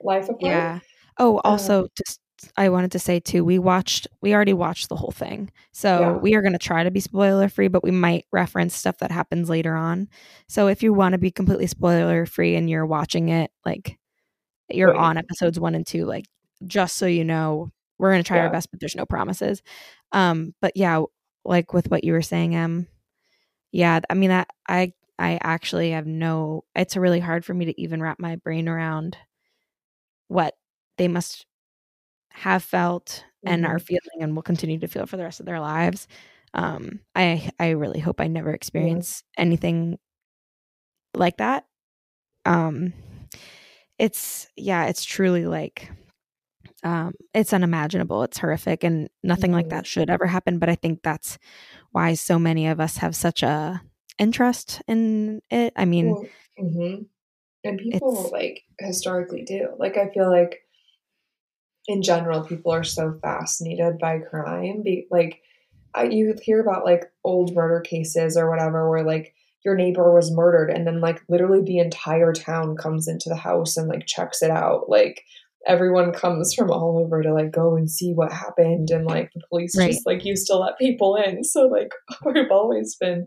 life 0.00 0.24
apart 0.24 0.40
Yeah. 0.42 0.80
Oh, 1.18 1.36
Uh, 1.38 1.40
also, 1.44 1.86
just 1.96 2.18
I 2.56 2.70
wanted 2.70 2.90
to 2.92 2.98
say 2.98 3.20
too, 3.20 3.44
we 3.44 3.58
watched, 3.60 4.08
we 4.20 4.34
already 4.34 4.52
watched 4.52 4.88
the 4.88 4.96
whole 4.96 5.12
thing, 5.12 5.50
so 5.72 6.00
Yeah. 6.00 6.12
we 6.16 6.34
are 6.34 6.42
going 6.42 6.54
to 6.54 6.58
try 6.58 6.82
to 6.82 6.90
be 6.90 6.98
spoiler 7.00 7.48
free, 7.48 7.68
but 7.68 7.84
we 7.84 7.92
might 7.92 8.24
reference 8.32 8.74
stuff 8.74 8.98
that 8.98 9.12
happens 9.12 9.48
later 9.48 9.76
on. 9.76 10.08
So 10.48 10.66
if 10.66 10.82
you 10.82 10.92
want 10.92 11.12
to 11.12 11.18
be 11.18 11.30
completely 11.30 11.66
spoiler 11.68 12.26
free 12.26 12.56
and 12.56 12.68
you're 12.68 12.84
watching 12.86 13.28
it, 13.28 13.52
like 13.64 13.96
you're 14.70 14.92
Right. 14.92 14.98
on 15.00 15.18
episodes 15.18 15.58
one 15.60 15.74
and 15.74 15.86
two, 15.86 16.04
like 16.06 16.26
just 16.66 16.96
so 16.96 17.06
you 17.06 17.24
know, 17.24 17.70
we're 17.98 18.10
going 18.12 18.22
to 18.22 18.26
try 18.26 18.38
Yeah. 18.38 18.44
our 18.44 18.50
best, 18.50 18.70
but 18.70 18.80
there's 18.80 18.96
no 18.96 19.06
promises. 19.06 19.62
Um, 20.12 20.54
but 20.60 20.72
yeah, 20.76 21.02
like 21.44 21.72
with 21.74 21.90
what 21.90 22.04
you 22.04 22.12
were 22.12 22.22
saying, 22.22 22.56
um, 22.56 22.86
yeah, 23.72 24.00
I 24.10 24.14
mean, 24.14 24.30
I, 24.32 24.46
I, 24.68 24.92
I 25.18 25.38
actually 25.42 25.92
have 25.92 26.06
no. 26.06 26.64
It's 26.74 26.96
really 26.96 27.20
hard 27.20 27.44
for 27.44 27.54
me 27.54 27.66
to 27.66 27.80
even 27.80 28.02
wrap 28.02 28.18
my 28.20 28.36
brain 28.36 28.68
around 28.68 29.16
what 30.28 30.54
they 30.98 31.08
must 31.08 31.46
have 32.30 32.62
felt 32.62 33.24
and 33.46 33.66
are 33.66 33.78
feeling 33.78 34.20
and 34.22 34.34
will 34.34 34.42
continue 34.42 34.78
to 34.78 34.88
feel 34.88 35.06
for 35.06 35.16
the 35.16 35.24
rest 35.24 35.40
of 35.40 35.46
their 35.46 35.60
lives. 35.60 36.08
Um, 36.54 37.00
I 37.14 37.50
I 37.58 37.70
really 37.70 38.00
hope 38.00 38.20
I 38.20 38.28
never 38.28 38.52
experience 38.52 39.24
anything 39.38 39.98
like 41.14 41.38
that. 41.38 41.64
Um, 42.44 42.92
it's 44.02 44.48
yeah, 44.56 44.86
it's 44.86 45.04
truly 45.04 45.46
like 45.46 45.88
um, 46.82 47.14
it's 47.32 47.52
unimaginable. 47.52 48.24
It's 48.24 48.36
horrific, 48.38 48.82
and 48.82 49.08
nothing 49.22 49.52
like 49.52 49.66
Mhm. 49.66 49.70
that 49.70 49.86
should 49.86 50.10
ever 50.10 50.26
happen. 50.26 50.58
But 50.58 50.68
I 50.68 50.74
think 50.74 51.04
that's 51.04 51.38
why 51.92 52.14
so 52.14 52.36
many 52.36 52.66
of 52.66 52.80
us 52.80 52.96
have 52.96 53.14
such 53.14 53.44
a 53.44 53.80
interest 54.18 54.82
in 54.88 55.40
it. 55.50 55.72
I 55.76 55.84
mean, 55.84 56.28
mhm. 56.58 57.06
And 57.62 57.78
people 57.78 58.28
like 58.32 58.64
historically 58.80 59.44
do. 59.44 59.68
Like 59.78 59.96
I 59.96 60.08
feel 60.08 60.28
like 60.28 60.66
in 61.86 62.02
general, 62.02 62.42
people 62.42 62.72
are 62.72 62.82
so 62.82 63.20
fascinated 63.22 64.00
by 64.00 64.18
crime. 64.18 64.82
Be 64.82 65.06
like 65.12 65.42
I, 65.94 66.04
you 66.06 66.34
hear 66.42 66.60
about 66.60 66.84
like 66.84 67.04
old 67.22 67.54
murder 67.54 67.80
cases 67.80 68.36
or 68.36 68.50
whatever, 68.50 68.90
where 68.90 69.04
like 69.04 69.36
your 69.64 69.76
neighbor 69.76 70.12
was 70.14 70.34
murdered, 70.34 70.70
and 70.70 70.86
then 70.86 71.00
like 71.00 71.20
literally 71.28 71.62
the 71.62 71.78
entire 71.78 72.32
town 72.32 72.76
comes 72.76 73.08
into 73.08 73.28
the 73.28 73.36
house 73.36 73.76
and 73.76 73.88
like 73.88 74.06
checks 74.06 74.42
it 74.42 74.50
out. 74.50 74.88
Like 74.88 75.22
everyone 75.66 76.12
comes 76.12 76.52
from 76.54 76.70
all 76.70 76.98
over 76.98 77.22
to 77.22 77.32
like 77.32 77.52
go 77.52 77.76
and 77.76 77.90
see 77.90 78.12
what 78.12 78.32
happened, 78.32 78.90
and 78.90 79.04
like 79.06 79.30
the 79.34 79.42
police 79.48 79.76
Right. 79.76 79.92
just 79.92 80.06
like 80.06 80.24
used 80.24 80.46
to 80.48 80.56
let 80.56 80.78
people 80.78 81.16
in. 81.16 81.44
So 81.44 81.66
like 81.66 81.92
we've 82.24 82.50
always 82.50 82.96
been 82.96 83.26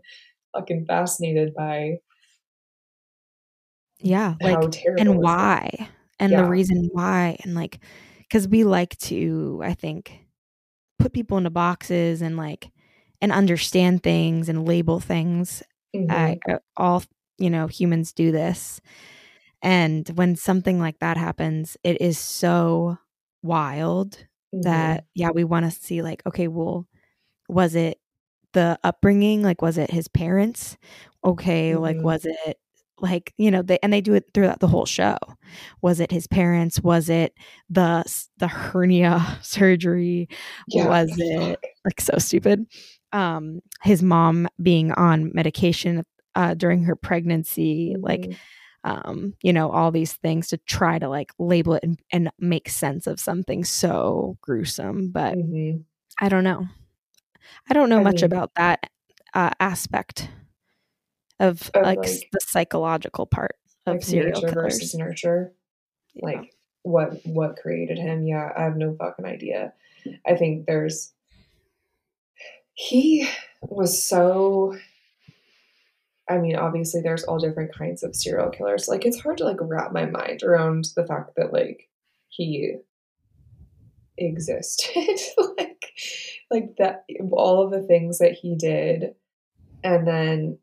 fucking 0.54 0.86
fascinated 0.86 1.54
by 1.54 1.96
yeah, 3.98 4.34
like 4.40 4.54
how 4.54 4.68
terrible 4.70 5.00
and 5.00 5.22
why 5.22 5.88
and 6.18 6.32
the 6.32 6.44
reason 6.44 6.88
why 6.92 7.36
and 7.44 7.54
like 7.54 7.78
because 8.20 8.48
we 8.48 8.64
like 8.64 8.96
to 8.98 9.60
i 9.64 9.74
think 9.74 10.26
put 10.98 11.12
people 11.12 11.36
into 11.38 11.50
boxes 11.50 12.22
and 12.22 12.36
like 12.36 12.70
and 13.20 13.32
understand 13.32 14.02
things 14.02 14.48
and 14.48 14.66
label 14.66 15.00
things 15.00 15.62
Mhm. 15.96 16.10
I, 16.10 16.38
I- 16.48 16.58
all 16.76 17.02
you 17.38 17.50
know 17.50 17.66
humans 17.66 18.12
do 18.12 18.32
this. 18.32 18.80
And 19.62 20.08
when 20.16 20.36
something 20.36 20.78
like 20.80 20.98
that 21.00 21.16
happens 21.16 21.76
it 21.84 22.00
is 22.00 22.18
so 22.18 22.98
wild 23.42 24.26
Mhm. 24.54 24.62
that 24.64 25.04
yeah 25.14 25.30
we 25.34 25.44
want 25.44 25.64
to 25.66 25.70
see 25.70 26.02
like 26.02 26.22
okay 26.26 26.48
well 26.48 26.86
was 27.48 27.74
it 27.74 27.98
the 28.54 28.78
upbringing? 28.84 29.42
Like 29.42 29.62
was 29.62 29.78
it 29.78 29.90
his 29.90 30.08
parents? 30.08 30.76
Okay 31.24 31.76
like 31.76 31.98
Mhm. 31.98 32.02
was 32.02 32.24
it 32.26 32.58
like 33.00 33.34
you 33.38 33.50
know 33.50 33.62
they 33.62 33.78
and 33.82 33.92
they 33.92 34.00
do 34.02 34.14
it 34.14 34.24
throughout 34.34 34.60
the 34.60 34.68
whole 34.68 34.86
show. 34.86 35.18
Was 35.82 36.00
it 36.00 36.10
his 36.12 36.26
parents? 36.26 36.80
Was 36.82 37.08
it 37.08 37.34
the 37.70 38.04
the 38.38 38.48
hernia 38.48 39.38
surgery? 39.42 40.28
Yeah, 40.68 40.88
was 40.88 41.12
it 41.18 41.60
like 41.84 42.00
so 42.00 42.18
stupid 42.18 42.66
um 43.16 43.60
his 43.82 44.02
mom 44.02 44.46
being 44.60 44.92
on 44.92 45.30
medication 45.34 46.04
uh 46.34 46.54
during 46.54 46.82
her 46.84 46.96
pregnancy 46.96 47.96
like 47.98 48.20
Mhm. 48.22 48.36
um, 48.84 49.34
you 49.42 49.52
know, 49.52 49.68
all 49.70 49.90
these 49.90 50.12
things 50.12 50.46
to 50.48 50.58
try 50.58 50.96
to 51.00 51.08
like 51.08 51.32
label 51.40 51.74
it 51.74 51.82
and, 51.82 51.98
and 52.12 52.30
make 52.38 52.68
sense 52.68 53.08
of 53.08 53.18
something 53.18 53.64
so 53.64 54.38
gruesome. 54.40 55.10
But 55.10 55.34
Mhm. 55.36 55.82
I 56.20 56.28
don't 56.28 56.44
know. 56.44 56.68
I 57.68 57.74
don't 57.74 57.88
know 57.90 57.98
I 57.98 58.02
much 58.04 58.22
mean- 58.22 58.30
about 58.32 58.50
that 58.54 58.78
uh, 59.34 59.50
aspect 59.58 60.28
of, 61.40 61.68
Of, 61.74 61.82
like, 61.82 61.98
like- 61.98 62.28
the 62.32 62.40
psychological 62.40 63.26
part 63.26 63.56
of 63.86 63.94
like 63.96 64.02
serial 64.04 64.40
nature 64.40 64.52
killers. 64.54 64.74
versus 64.78 64.94
nurture. 64.94 65.52
Yeah. 66.14 66.24
Like 66.26 66.54
what 66.82 67.26
what 67.26 67.56
created 67.56 67.98
him? 67.98 68.24
Yeah, 68.24 68.52
I 68.56 68.62
have 68.62 68.76
no 68.76 68.94
fucking 68.94 69.24
idea. 69.26 69.72
I 70.24 70.36
think 70.36 70.66
there's 70.66 71.12
he 72.76 73.26
was 73.62 74.02
so 74.02 74.76
I 76.28 76.38
mean, 76.38 76.56
obviously 76.56 77.00
there's 77.00 77.24
all 77.24 77.38
different 77.38 77.72
kinds 77.72 78.02
of 78.02 78.16
serial 78.16 78.50
killers. 78.50 78.88
Like 78.88 79.06
it's 79.06 79.20
hard 79.20 79.38
to 79.38 79.44
like 79.44 79.58
wrap 79.60 79.92
my 79.92 80.06
mind 80.06 80.42
around 80.42 80.88
the 80.96 81.06
fact 81.06 81.32
that 81.36 81.52
like 81.52 81.88
he 82.28 82.76
existed. 84.18 85.18
like 85.58 85.84
like 86.50 86.76
that 86.78 87.04
all 87.30 87.62
of 87.62 87.70
the 87.70 87.82
things 87.82 88.18
that 88.18 88.32
he 88.32 88.54
did 88.54 89.14
and 89.82 90.06
then 90.06 90.58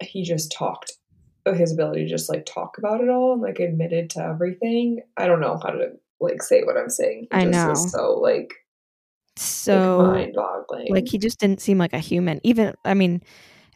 he 0.00 0.22
just 0.22 0.52
talked 0.52 0.92
his 1.46 1.72
ability 1.72 2.04
to 2.04 2.10
just 2.10 2.28
like 2.28 2.44
talk 2.44 2.76
about 2.76 3.00
it 3.00 3.08
all 3.08 3.32
and 3.32 3.40
like 3.40 3.58
admitted 3.58 4.10
to 4.10 4.22
everything. 4.22 5.00
I 5.16 5.26
don't 5.26 5.40
know 5.40 5.58
how 5.62 5.70
to 5.70 5.92
like 6.20 6.42
say 6.42 6.62
what 6.62 6.76
I'm 6.76 6.90
saying. 6.90 7.28
He 7.32 7.38
I 7.38 7.44
just 7.44 7.52
know. 7.52 7.68
was 7.70 7.90
so 7.90 8.18
like 8.18 8.52
So 9.40 10.02
mind 10.02 10.34
boggling. 10.34 10.92
like 10.92 11.08
he 11.08 11.18
just 11.18 11.38
didn't 11.40 11.60
seem 11.60 11.78
like 11.78 11.92
a 11.92 11.98
human. 11.98 12.40
Even 12.44 12.74
I 12.84 12.94
mean, 12.94 13.22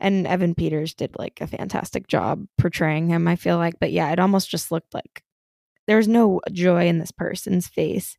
and 0.00 0.26
Evan 0.26 0.54
Peters 0.54 0.95
did 0.95 1.16
like 1.19 1.40
a 1.40 1.47
fantastic 1.47 2.07
job 2.09 2.47
portraying 2.59 3.09
him. 3.09 3.28
I 3.28 3.37
feel 3.37 3.57
like, 3.59 3.75
but 3.81 3.92
yeah, 3.92 4.11
it 4.12 4.19
almost 4.19 4.50
just 4.50 4.73
looked 4.73 4.95
like 4.95 5.23
there's 5.87 6.09
no 6.09 6.40
joy 6.52 6.87
in 6.88 6.99
this 6.99 7.12
person's 7.12 7.66
face. 7.69 8.16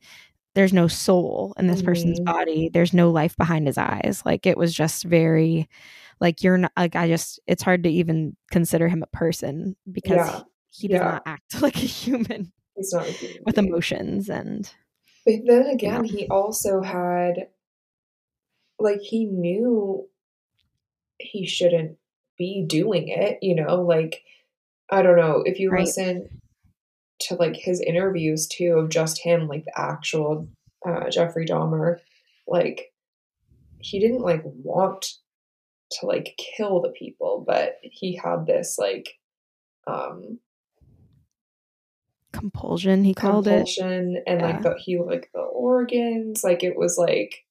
There's 0.55 0.73
no 0.73 0.88
soul 0.88 1.53
in 1.57 1.67
this 1.67 1.81
person's 1.81 2.19
Mhm. 2.19 2.25
body. 2.25 2.69
There's 2.71 2.93
no 2.93 3.09
life 3.09 3.35
behind 3.38 3.65
his 3.67 3.77
eyes. 3.77 4.21
Like 4.25 4.45
it 4.45 4.57
was 4.57 4.73
just 4.73 5.03
very, 5.03 5.67
like 6.21 6.43
you're 6.43 6.57
not 6.57 6.71
like 6.77 6.95
I 6.95 7.07
just. 7.07 7.39
It's 7.47 7.63
hard 7.63 7.83
to 7.83 7.89
even 7.89 8.35
consider 8.51 8.88
him 8.88 9.01
a 9.03 9.07
person 9.17 9.75
because 9.91 10.17
Yeah. 10.17 10.41
he 10.69 10.88
does 10.88 11.00
Yeah. 11.00 11.03
not 11.05 11.23
act 11.25 11.53
like 11.62 11.75
a 11.77 11.79
human 11.79 12.51
he's 12.75 12.93
not 12.93 13.07
a 13.07 13.12
human 13.12 13.43
with 13.45 13.57
emotions 13.57 14.29
and 14.29 14.71
But 15.25 15.36
then 15.46 15.68
again, 15.68 16.03
he 16.03 16.27
also 16.27 16.82
had 16.82 17.48
like 18.80 19.00
he 19.01 19.25
knew 19.25 20.08
he 21.20 21.46
shouldn't 21.46 21.98
be 22.38 22.65
doing 22.68 23.08
it, 23.08 23.39
you 23.42 23.56
know, 23.56 23.82
like 23.82 24.24
I 24.92 25.01
don't 25.01 25.18
know, 25.18 25.44
if 25.46 25.60
you 25.60 25.72
Right. 25.72 25.86
listen 25.86 26.30
to 27.22 27.36
like 27.36 27.56
his 27.56 27.80
interviews 27.82 28.48
too 28.48 28.74
of 28.74 28.89
just 28.89 29.20
him, 29.20 29.48
like 29.48 29.65
the 29.65 29.80
actual 29.80 30.50
uh, 30.86 31.10
Jeffrey 31.10 31.46
Dahmer, 31.46 32.00
like 32.48 32.92
he 33.80 34.00
didn't 34.00 34.22
like 34.22 34.44
want 34.46 35.13
to 35.92 36.06
like 36.06 36.38
kill 36.38 36.82
the 36.82 36.89
people, 36.89 37.44
but 37.46 37.77
he 37.84 38.15
had 38.15 38.46
this 38.46 38.77
like 38.77 39.10
um 39.88 40.39
compulsion. 42.34 43.04
He 43.04 43.13
called 43.13 43.48
it, 43.48 43.70
and 43.80 44.18
Yeah. 44.28 44.36
like 44.46 44.62
the 44.63 44.75
he 44.78 44.98
like 45.00 45.30
the 45.34 45.40
organs, 45.42 46.44
like 46.44 46.63
it 46.63 46.75
was 46.78 46.98
like 46.98 47.46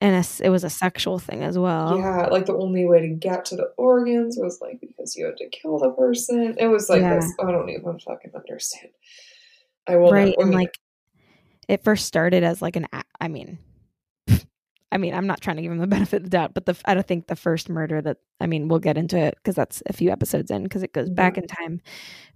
and 0.00 0.14
a 0.14 0.44
it 0.44 0.50
was 0.50 0.62
a 0.62 0.70
sexual 0.70 1.18
thing 1.18 1.42
as 1.42 1.58
well. 1.58 1.98
Yeah, 1.98 2.26
like 2.30 2.46
the 2.46 2.54
only 2.56 2.84
way 2.84 3.00
to 3.00 3.08
get 3.08 3.46
to 3.46 3.56
the 3.56 3.72
organs 3.76 4.36
was 4.38 4.60
like 4.60 4.80
because 4.80 5.16
you 5.16 5.24
had 5.26 5.36
to 5.38 5.48
kill 5.48 5.78
the 5.78 5.90
person. 5.90 6.54
It 6.58 6.66
was 6.68 6.88
like 6.88 7.00
Yeah. 7.00 7.16
this. 7.16 7.32
I 7.42 7.50
don't 7.50 7.70
even 7.70 7.98
fucking 7.98 8.32
understand. 8.34 8.92
I 9.88 9.96
will 9.96 10.10
right 10.10 10.34
I 10.38 10.42
and 10.42 10.52
like 10.52 10.74
it 11.68 11.82
first 11.84 12.06
started 12.06 12.42
as 12.44 12.60
like 12.60 12.76
an 12.76 12.86
i 13.20 13.28
mean 13.28 13.58
i 14.92 14.98
mean 14.98 15.14
i'm 15.14 15.26
not 15.28 15.40
trying 15.40 15.56
to 15.56 15.62
give 15.62 15.70
him 15.70 15.78
the 15.78 15.86
benefit 15.96 16.16
of 16.16 16.22
the 16.24 16.30
doubt 16.30 16.54
but 16.54 16.66
the 16.66 16.76
i 16.86 16.92
don't 16.94 17.06
think 17.06 17.28
the 17.28 17.36
first 17.36 17.68
murder 17.68 18.02
that 18.02 18.16
i 18.40 18.46
mean 18.46 18.66
we'll 18.66 18.80
get 18.80 18.96
into 18.98 19.16
it 19.16 19.34
because 19.36 19.54
that's 19.54 19.82
a 19.86 19.92
few 19.92 20.10
episodes 20.10 20.50
in 20.50 20.64
because 20.64 20.82
it 20.82 20.92
goes 20.92 21.08
back 21.08 21.34
Mhm. 21.34 21.38
in 21.42 21.46
time 21.46 21.80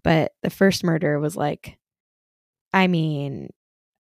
but 0.04 0.33
the 0.42 0.50
first 0.50 0.85
murder 0.85 1.19
was 1.19 1.37
like 1.37 1.76
i 2.72 2.86
mean 2.86 3.48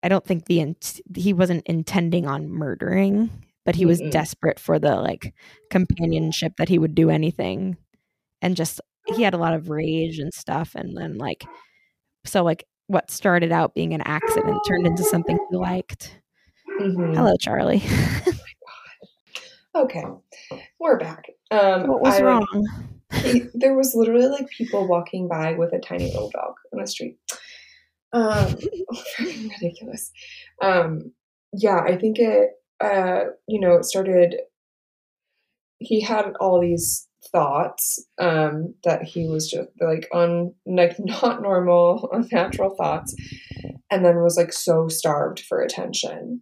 i 0.03 0.07
don't 0.09 0.25
think 0.25 0.45
the 0.45 0.59
int- 0.59 1.01
he 1.15 1.33
wasn't 1.33 1.65
intending 1.65 2.27
on 2.27 2.49
murdering 2.49 3.29
but 3.65 3.75
he 3.75 3.85
was 3.85 4.01
Mm-mm. 4.01 4.11
desperate 4.11 4.59
for 4.59 4.79
the 4.79 4.95
like 4.95 5.33
companionship 5.69 6.53
that 6.57 6.69
he 6.69 6.79
would 6.79 6.95
do 6.95 7.09
anything 7.09 7.77
and 8.41 8.55
just 8.55 8.81
he 9.07 9.23
had 9.23 9.33
a 9.33 9.37
lot 9.37 9.53
of 9.53 9.69
rage 9.69 10.19
and 10.19 10.33
stuff 10.33 10.75
and 10.75 10.95
then 10.97 11.17
like 11.17 11.45
so 12.25 12.43
like 12.43 12.65
what 12.87 13.11
started 13.11 13.51
out 13.51 13.75
being 13.75 13.93
an 13.93 14.01
accident 14.01 14.59
turned 14.67 14.87
into 14.87 15.03
something 15.03 15.37
he 15.49 15.57
liked 15.57 16.19
mhm. 16.81 17.15
hello 17.15 17.35
charlie 17.39 17.83
Okay, 19.75 20.03
we're 20.79 20.97
back. 20.97 21.25
Um, 21.51 21.87
what 21.87 22.01
was 22.01 22.15
I, 22.15 22.23
wrong 22.23 22.67
he- 23.13 23.45
there 23.53 23.75
was 23.75 23.95
literally 23.95 24.27
like 24.27 24.49
people 24.49 24.87
walking 24.87 25.27
by 25.27 25.53
with 25.53 25.73
a 25.73 25.79
tiny 25.79 26.05
little 26.05 26.29
dog 26.29 26.55
on 26.73 26.79
the 26.79 26.87
street. 26.87 27.17
Um, 28.13 28.55
ridiculous. 29.19 30.11
Um, 30.61 31.13
yeah, 31.53 31.79
I 31.79 31.97
think 31.97 32.19
it. 32.19 32.51
Uh, 32.79 33.31
you 33.47 33.59
know, 33.59 33.73
it 33.73 33.85
started. 33.85 34.35
He 35.79 36.01
had 36.01 36.33
all 36.39 36.59
these 36.59 37.07
thoughts 37.31 38.05
um, 38.17 38.73
that 38.83 39.03
he 39.03 39.27
was 39.27 39.49
just 39.49 39.69
like 39.81 40.07
on 40.13 40.53
like 40.65 40.95
not 40.99 41.41
normal, 41.41 42.09
unnatural 42.11 42.75
thoughts, 42.75 43.15
and 43.89 44.05
then 44.05 44.21
was 44.21 44.37
like 44.37 44.53
so 44.53 44.87
starved 44.87 45.41
for 45.41 45.61
attention. 45.61 46.41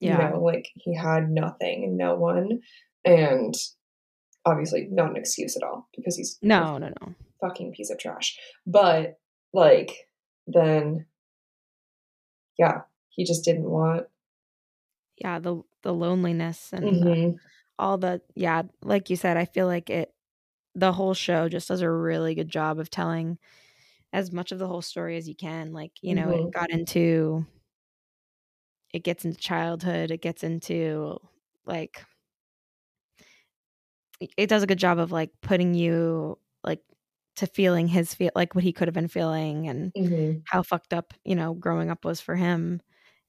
Yeah. 0.00 0.28
You 0.28 0.30
know, 0.30 0.42
like 0.42 0.68
he 0.74 0.94
had 0.94 1.30
nothing 1.30 1.84
and 1.84 1.96
no 1.96 2.16
one, 2.16 2.60
and 3.04 3.54
obviously 4.44 4.88
not 4.90 5.10
an 5.10 5.16
excuse 5.16 5.56
at 5.56 5.62
all 5.62 5.88
because 5.96 6.16
he's 6.16 6.38
no 6.42 6.78
no 6.78 6.88
no 7.00 7.14
fucking 7.40 7.72
piece 7.72 7.90
of 7.90 7.98
trash. 7.98 8.36
But 8.66 9.14
like 9.52 10.05
then 10.46 11.06
yeah, 12.58 12.82
he 13.08 13.24
just 13.24 13.44
didn't 13.44 13.68
want 13.70 14.06
yeah 15.16 15.38
the 15.38 15.62
the 15.82 15.92
loneliness 15.94 16.72
and 16.72 17.02
the- 17.02 17.16
Mhm. 17.16 17.40
all 17.78 17.98
the 17.98 18.22
yeah 18.36 18.62
like 18.82 19.10
you 19.10 19.16
said 19.16 19.36
i 19.36 19.44
feel 19.46 19.66
like 19.66 19.90
it 19.90 20.14
the 20.74 20.92
whole 20.92 21.14
show 21.14 21.48
just 21.48 21.68
does 21.68 21.82
a 21.82 21.90
really 21.90 22.34
good 22.34 22.48
job 22.50 22.78
of 22.80 22.90
telling 22.90 23.38
as 24.12 24.32
much 24.32 24.52
of 24.52 24.58
the 24.60 24.68
whole 24.68 24.82
story 24.82 25.16
as 25.18 25.28
you 25.28 25.36
can 25.36 25.72
like 25.72 25.92
you 26.02 26.14
know 26.14 26.30
Mhm. 26.30 26.32
it 26.32 26.50
got 26.52 26.70
into 26.70 27.46
it 28.92 29.02
gets 29.04 29.24
into 29.24 29.38
childhood 29.38 30.10
it 30.10 30.20
gets 30.22 30.42
into 30.42 31.18
like 31.64 32.04
it 34.36 34.48
does 34.48 34.62
a 34.62 34.66
good 34.66 34.78
job 34.78 34.98
of 34.98 35.12
like 35.12 35.30
putting 35.40 35.74
you 35.74 36.38
like 36.64 36.82
to 37.36 37.46
feeling 37.46 37.88
his 37.88 38.14
feel 38.14 38.30
like 38.34 38.54
what 38.54 38.64
he 38.64 38.72
could 38.72 38.88
have 38.88 38.94
been 38.94 39.08
feeling 39.08 39.68
and 39.68 39.92
Mhm. 39.96 40.44
how 40.44 40.62
fucked 40.62 40.92
up 40.94 41.14
you 41.24 41.34
know 41.34 41.54
growing 41.54 41.90
up 41.90 42.04
was 42.04 42.20
for 42.20 42.36
him 42.36 42.80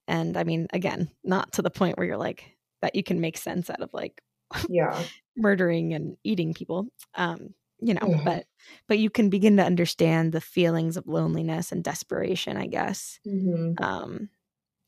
and 0.07 0.37
i 0.37 0.43
mean 0.43 0.67
again 0.73 1.09
not 1.23 1.51
to 1.53 1.61
the 1.61 1.71
point 1.71 1.97
where 1.97 2.07
you're 2.07 2.17
like 2.17 2.57
that 2.81 2.95
you 2.95 3.03
can 3.03 3.21
make 3.21 3.37
sense 3.37 3.69
out 3.69 3.81
of 3.81 3.93
like 3.93 4.21
Yeah. 4.69 5.07
murdering 5.37 5.93
and 5.93 6.17
eating 6.23 6.53
people 6.53 6.87
um 7.15 7.53
you 7.79 7.93
know 7.93 8.13
Ugh. 8.13 8.21
but 8.25 8.45
but 8.87 8.99
you 8.99 9.09
can 9.09 9.29
begin 9.29 9.57
to 9.57 9.63
understand 9.63 10.31
the 10.33 10.41
feelings 10.41 10.97
of 10.97 11.07
loneliness 11.07 11.71
and 11.71 11.83
desperation 11.83 12.57
i 12.57 12.67
guess 12.67 13.19
Mhm. 13.25 13.75
um 13.81 14.29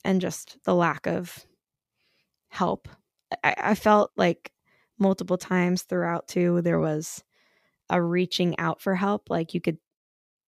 and 0.05 0.21
just 0.21 0.57
the 0.65 0.75
lack 0.75 1.07
of 1.07 1.45
help 2.49 2.87
I, 3.43 3.55
I 3.57 3.75
felt 3.75 4.11
like 4.17 4.51
multiple 4.97 5.37
times 5.37 5.83
throughout 5.83 6.27
too 6.27 6.61
there 6.61 6.79
was 6.79 7.23
a 7.89 8.01
reaching 8.01 8.57
out 8.59 8.81
for 8.81 8.95
help 8.95 9.29
like 9.29 9.53
you 9.53 9.61
could 9.61 9.77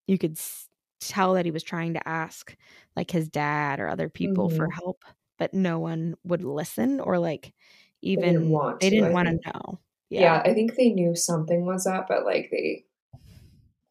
you 0.08 0.18
could 0.18 0.34
s- 0.34 0.70
tell 1.00 1.34
that 1.36 1.46
he 1.46 1.52
was 1.52 1.64
trying 1.64 1.94
to 1.94 2.08
ask 2.08 2.56
like 2.96 3.12
his 3.12 3.30
dad 3.30 3.80
or 3.80 3.88
other 3.88 4.10
people 4.10 4.50
for 4.50 4.68
Mhm. 4.68 4.74
help 4.74 5.04
but 5.40 5.54
no 5.54 5.80
one 5.80 6.16
would 6.24 6.44
listen 6.44 7.00
or 7.00 7.20
like 7.20 7.54
even 8.02 8.34
didn't 8.34 8.50
want 8.50 8.80
they 8.82 8.90
didn't 8.90 9.06
I 9.06 9.14
want 9.14 9.28
to 9.28 9.40
know 9.54 9.80
Yeah. 10.10 10.42
I 10.46 10.54
think 10.54 10.76
they 10.76 10.92
knew 10.92 11.16
something 11.16 11.66
was 11.66 11.88
up, 11.88 12.08
but 12.10 12.26
like 12.26 12.50
they 12.52 12.86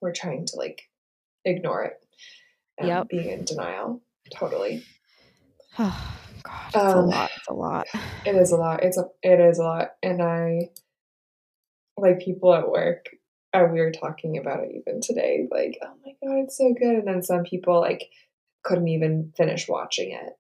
were 0.01 0.13
trying 0.13 0.47
to 0.47 0.57
like 0.57 0.83
ignore 1.45 1.85
it. 1.85 2.05
And 2.79 2.89
Yep. 2.89 3.09
being 3.09 3.29
in 3.31 3.45
denial. 3.45 4.03
Totally. 4.33 4.85
Oh 5.79 6.17
God, 6.43 6.69
it's 6.75 6.95
a 6.95 6.99
Um, 6.99 7.09
lot. 7.09 7.31
It's 7.37 7.49
a 7.49 7.53
lot. 7.55 7.87
It 8.25 8.37
is 8.37 8.53
a 8.53 8.57
lot. 8.57 8.83
It's 8.83 8.99
a 8.99 9.05
it 9.23 9.41
is 9.41 9.59
a 9.59 9.63
lot. 9.63 9.97
And 10.03 10.23
I 10.23 10.71
like 11.97 12.21
people 12.21 12.55
at 12.55 12.71
work 12.71 13.07
uh, 13.53 13.67
we 13.71 13.81
were 13.81 13.93
talking 13.93 14.39
about 14.39 14.65
it 14.65 14.73
even 14.75 15.01
today, 15.01 15.47
like, 15.51 15.79
oh 15.83 15.93
my 16.05 16.13
god, 16.23 16.45
it's 16.45 16.59
so 16.59 16.73
good. 16.79 16.97
And 16.97 17.09
then 17.09 17.23
some 17.23 17.43
people 17.45 17.81
like 17.81 18.11
couldn't 18.63 18.89
even 18.89 19.33
finish 19.37 19.69
watching 19.69 20.13
it. 20.13 20.35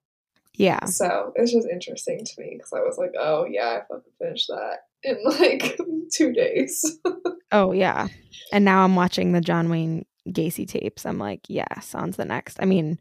Yeah. 0.54 0.84
So 0.84 1.32
it's 1.36 1.52
just 1.52 1.68
interesting 1.68 2.24
to 2.24 2.40
me 2.40 2.54
because 2.56 2.72
I 2.72 2.80
was 2.80 2.98
like, 2.98 3.12
oh 3.18 3.46
yeah, 3.46 3.78
I 3.78 3.80
fucking 3.88 4.12
finished 4.18 4.48
that 4.48 4.80
in 5.02 5.18
like 5.24 5.78
two 6.12 6.32
days. 6.32 6.98
Oh 7.52 7.72
yeah. 7.72 8.06
And 8.52 8.64
now 8.64 8.84
I'm 8.84 8.94
watching 8.94 9.32
the 9.32 9.40
John 9.40 9.70
Wayne 9.70 10.06
Gacy 10.28 10.68
tapes. 10.68 11.04
I'm 11.04 11.18
like, 11.18 11.40
yes, 11.48 11.96
on's 11.96 12.16
the 12.16 12.24
next. 12.24 12.58
I 12.62 12.64
mean, 12.64 12.96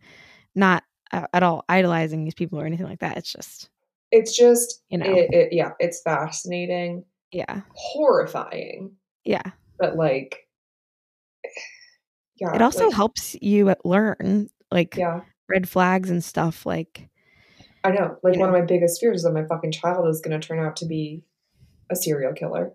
not 0.56 0.84
uh, 1.12 1.28
at 1.34 1.44
all 1.44 1.66
idolizing 1.70 2.24
these 2.24 2.34
people 2.34 2.60
or 2.60 2.66
anything 2.66 2.88
like 2.88 3.02
that. 3.02 3.16
It's 3.18 3.32
just, 3.32 3.70
it's 4.12 4.36
just 4.36 4.82
You 4.90 4.98
know. 4.98 5.06
it, 5.06 5.30
it 5.32 5.50
yeah, 5.52 5.74
it's 5.78 6.02
fascinating, 6.02 7.06
yeah, 7.32 7.62
horrifying, 7.74 8.96
yeah. 9.24 9.52
But 9.80 9.96
like 9.96 10.50
yeah. 12.40 12.56
It 12.56 12.62
also 12.62 12.86
like, 12.86 12.96
helps 12.96 13.36
you 13.42 13.76
learn 13.84 14.50
like 14.72 14.96
Yeah. 14.96 15.22
red 15.50 15.68
flags 15.68 16.10
and 16.10 16.24
stuff. 16.24 16.66
Like, 16.66 17.10
I 17.84 17.92
know. 17.92 18.18
Like 18.24 18.38
one 18.38 18.40
know. 18.40 18.56
of 18.56 18.62
my 18.62 18.62
biggest 18.62 19.00
fears 19.00 19.18
is 19.18 19.24
that 19.24 19.34
my 19.34 19.46
fucking 19.46 19.72
child 19.72 20.08
is 20.08 20.22
gonna 20.22 20.40
turn 20.40 20.60
out 20.60 20.78
to 20.78 20.86
be 20.86 21.24
a 21.90 21.96
serial 21.96 22.34
killer. 22.34 22.74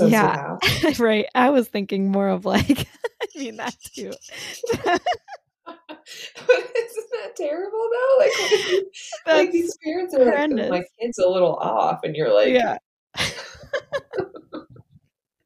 A 0.00 0.08
Yeah. 0.08 0.58
right. 0.98 1.26
I 1.34 1.50
was 1.50 1.68
thinking 1.68 2.10
more 2.10 2.28
of 2.28 2.44
like, 2.44 2.86
I 3.22 3.38
mean 3.38 3.56
that 3.56 3.76
too. 3.94 4.12
isn't 4.72 5.02
that 7.12 7.36
terrible 7.36 7.88
though? 7.92 8.16
Like, 8.18 8.32
you, 8.70 8.90
like 9.26 9.52
these 9.52 9.76
parents 9.82 10.14
are 10.14 10.24
like, 10.24 10.70
my 10.70 10.84
kid's 11.00 11.18
a 11.18 11.28
little 11.28 11.56
off, 11.56 12.00
and 12.02 12.16
you're 12.16 12.32
like, 12.32 12.48
yeah. 12.48 12.78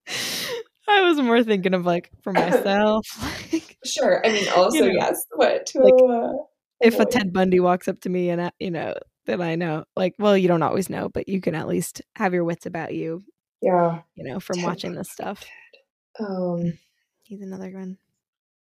I 0.88 1.02
was 1.02 1.18
more 1.20 1.42
thinking 1.42 1.74
of 1.74 1.86
like 1.86 2.10
for 2.22 2.32
myself. 2.32 3.06
like, 3.52 3.78
sure. 3.84 4.24
I 4.24 4.30
mean, 4.30 4.46
also 4.54 4.80
know, 4.86 4.92
yes. 4.92 5.24
What 5.34 5.66
to 5.66 5.78
like, 5.80 5.94
uh, 5.94 6.32
if 6.80 7.00
a. 7.00 7.06
Ted 7.06 7.32
Bundy 7.32 7.60
walks 7.60 7.88
up 7.88 8.00
to 8.02 8.08
me 8.10 8.30
and 8.30 8.40
I, 8.42 8.50
you 8.58 8.70
know 8.70 8.94
that 9.26 9.40
I 9.40 9.54
know, 9.54 9.84
like, 9.96 10.14
well, 10.18 10.36
you 10.36 10.48
don't 10.48 10.62
always 10.62 10.90
know, 10.90 11.08
but 11.08 11.28
you 11.28 11.40
can 11.40 11.54
at 11.54 11.66
least 11.68 12.02
have 12.16 12.34
your 12.34 12.44
wits 12.44 12.66
about 12.66 12.94
you, 12.94 13.24
yeah, 13.62 14.02
you 14.14 14.24
know, 14.24 14.38
from 14.40 14.56
Ted 14.56 14.66
watching 14.66 14.94
this 14.94 15.10
stuff. 15.10 15.44
um, 16.20 16.74
He's 17.22 17.40
another 17.40 17.70
one. 17.70 17.96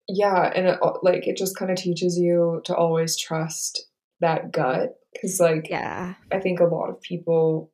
yeah, 0.07 0.51
and 0.55 0.67
it, 0.67 0.79
uh, 0.83 0.93
like 1.01 1.25
it 1.27 1.37
just 1.37 1.57
kind 1.57 1.71
of 1.71 1.77
teaches 1.77 2.19
you 2.19 2.61
to 2.65 2.75
always 2.75 3.17
trust 3.17 3.87
that 4.19 4.51
gut 4.51 4.91
because, 5.11 5.39
like, 5.39 5.67
Yeah. 5.69 6.13
I 6.31 6.39
think 6.39 6.59
a 6.59 6.65
lot 6.65 6.89
of 6.89 7.01
people 7.01 7.71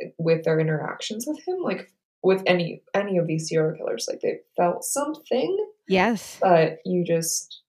eh, 0.00 0.08
with 0.18 0.44
their 0.44 0.58
interactions 0.58 1.26
with 1.26 1.38
him, 1.46 1.58
like 1.62 1.92
with 2.22 2.42
any 2.46 2.82
any 2.94 3.18
of 3.18 3.26
these 3.26 3.48
serial 3.48 3.76
killers, 3.76 4.06
like 4.08 4.20
they 4.20 4.40
felt 4.56 4.84
something, 4.84 5.56
Yes. 5.86 6.40
but 6.40 6.78
you 6.84 7.04
just 7.04 7.62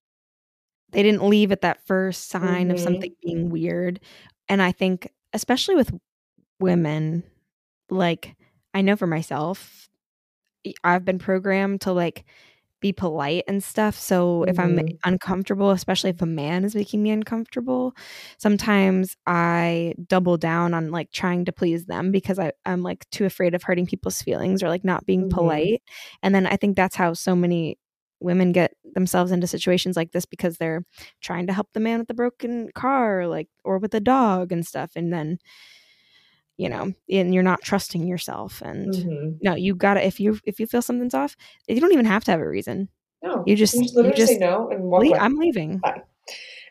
they 0.92 1.02
didn't 1.02 1.28
leave 1.28 1.50
at 1.52 1.62
that 1.62 1.84
first 1.86 2.28
sign 2.28 2.70
of 2.70 2.78
Mhm. 2.78 2.82
something 2.82 3.14
being 3.22 3.50
weird. 3.50 4.00
And 4.48 4.62
I 4.62 4.72
think, 4.72 5.10
especially 5.32 5.74
with 5.74 5.98
women, 6.60 7.24
like 7.90 8.36
I 8.74 8.82
know 8.82 8.96
for 8.96 9.06
myself, 9.06 9.88
i've 10.82 11.04
been 11.04 11.18
programmed 11.18 11.80
to 11.82 11.92
like 11.92 12.24
be 12.84 12.92
polite 12.92 13.44
and 13.48 13.64
stuff. 13.64 13.98
So 13.98 14.44
if 14.48 14.60
I'm 14.60 14.78
Mhm. 14.78 14.98
uncomfortable, 15.04 15.70
especially 15.72 16.10
if 16.10 16.22
a 16.22 16.26
man 16.26 16.64
is 16.64 16.76
making 16.76 17.02
me 17.02 17.10
uncomfortable, 17.10 17.94
sometimes 18.38 19.16
I 19.26 19.94
double 20.08 20.36
down 20.36 20.74
on 20.74 20.90
like 20.92 21.10
trying 21.12 21.46
to 21.46 21.52
please 21.52 21.86
them 21.86 22.12
because 22.12 22.38
I, 22.38 22.52
I'm 22.66 22.82
like 22.82 23.08
too 23.10 23.24
afraid 23.24 23.54
of 23.54 23.62
hurting 23.64 23.86
people's 23.86 24.22
feelings 24.22 24.62
or 24.62 24.68
like 24.68 24.84
not 24.84 25.06
being 25.06 25.24
Mhm. 25.24 25.28
polite. 25.28 25.82
And 26.22 26.34
then 26.34 26.46
I 26.46 26.56
think 26.56 26.76
that's 26.76 26.96
how 26.96 27.14
so 27.14 27.34
many 27.34 27.78
women 28.20 28.52
get 28.52 28.74
themselves 28.94 29.32
into 29.32 29.46
situations 29.46 29.96
like 29.96 30.12
this 30.12 30.26
because 30.26 30.58
they're 30.58 30.84
trying 31.22 31.46
to 31.46 31.52
help 31.52 31.68
the 31.74 31.80
man 31.80 31.98
with 31.98 32.08
the 32.08 32.14
broken 32.14 32.70
car 32.74 33.26
like 33.26 33.48
or 33.64 33.78
with 33.78 33.90
the 33.92 34.00
dog 34.00 34.52
and 34.52 34.66
stuff 34.66 34.92
and 34.96 35.12
then 35.12 35.38
you 36.56 36.68
know 36.68 36.92
and 37.10 37.34
you're 37.34 37.42
not 37.42 37.60
trusting 37.62 38.06
yourself 38.06 38.62
and 38.62 38.94
Mhm. 38.94 39.38
no 39.42 39.54
you 39.54 39.74
gotta 39.74 40.04
if 40.06 40.20
you 40.20 40.38
if 40.44 40.60
you 40.60 40.66
feel 40.66 40.82
something's 40.82 41.14
off 41.14 41.36
you 41.68 41.80
don't 41.80 41.92
even 41.92 42.04
have 42.06 42.24
to 42.24 42.30
have 42.30 42.40
a 42.40 42.48
reason 42.48 42.88
no, 43.22 43.42
you 43.46 43.56
just- 43.56 43.74
you 43.74 43.82
you 43.82 43.88
literally 43.94 44.16
say 44.16 44.26
just 44.26 44.40
no 44.40 44.68
and 44.70 44.84
walk 44.84 45.02
"Lea- 45.02 45.14
i'm 45.14 45.36
leaving 45.36 45.78
Bye. 45.78 46.02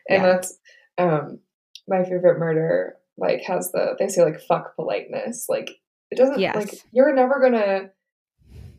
and 0.08 0.22
yeah. 0.22 0.26
that's 0.26 0.58
um 0.98 1.40
my 1.88 2.02
favorite 2.04 2.38
murder 2.38 2.96
like 3.18 3.42
has 3.42 3.70
the 3.72 3.94
they 3.98 4.08
say 4.08 4.22
like 4.24 4.40
fuck 4.40 4.74
politeness 4.76 5.46
like 5.48 5.70
it 6.10 6.16
doesn't 6.16 6.38
yes. 6.38 6.56
like 6.56 6.74
you're 6.92 7.14
never 7.14 7.40
gonna 7.40 7.90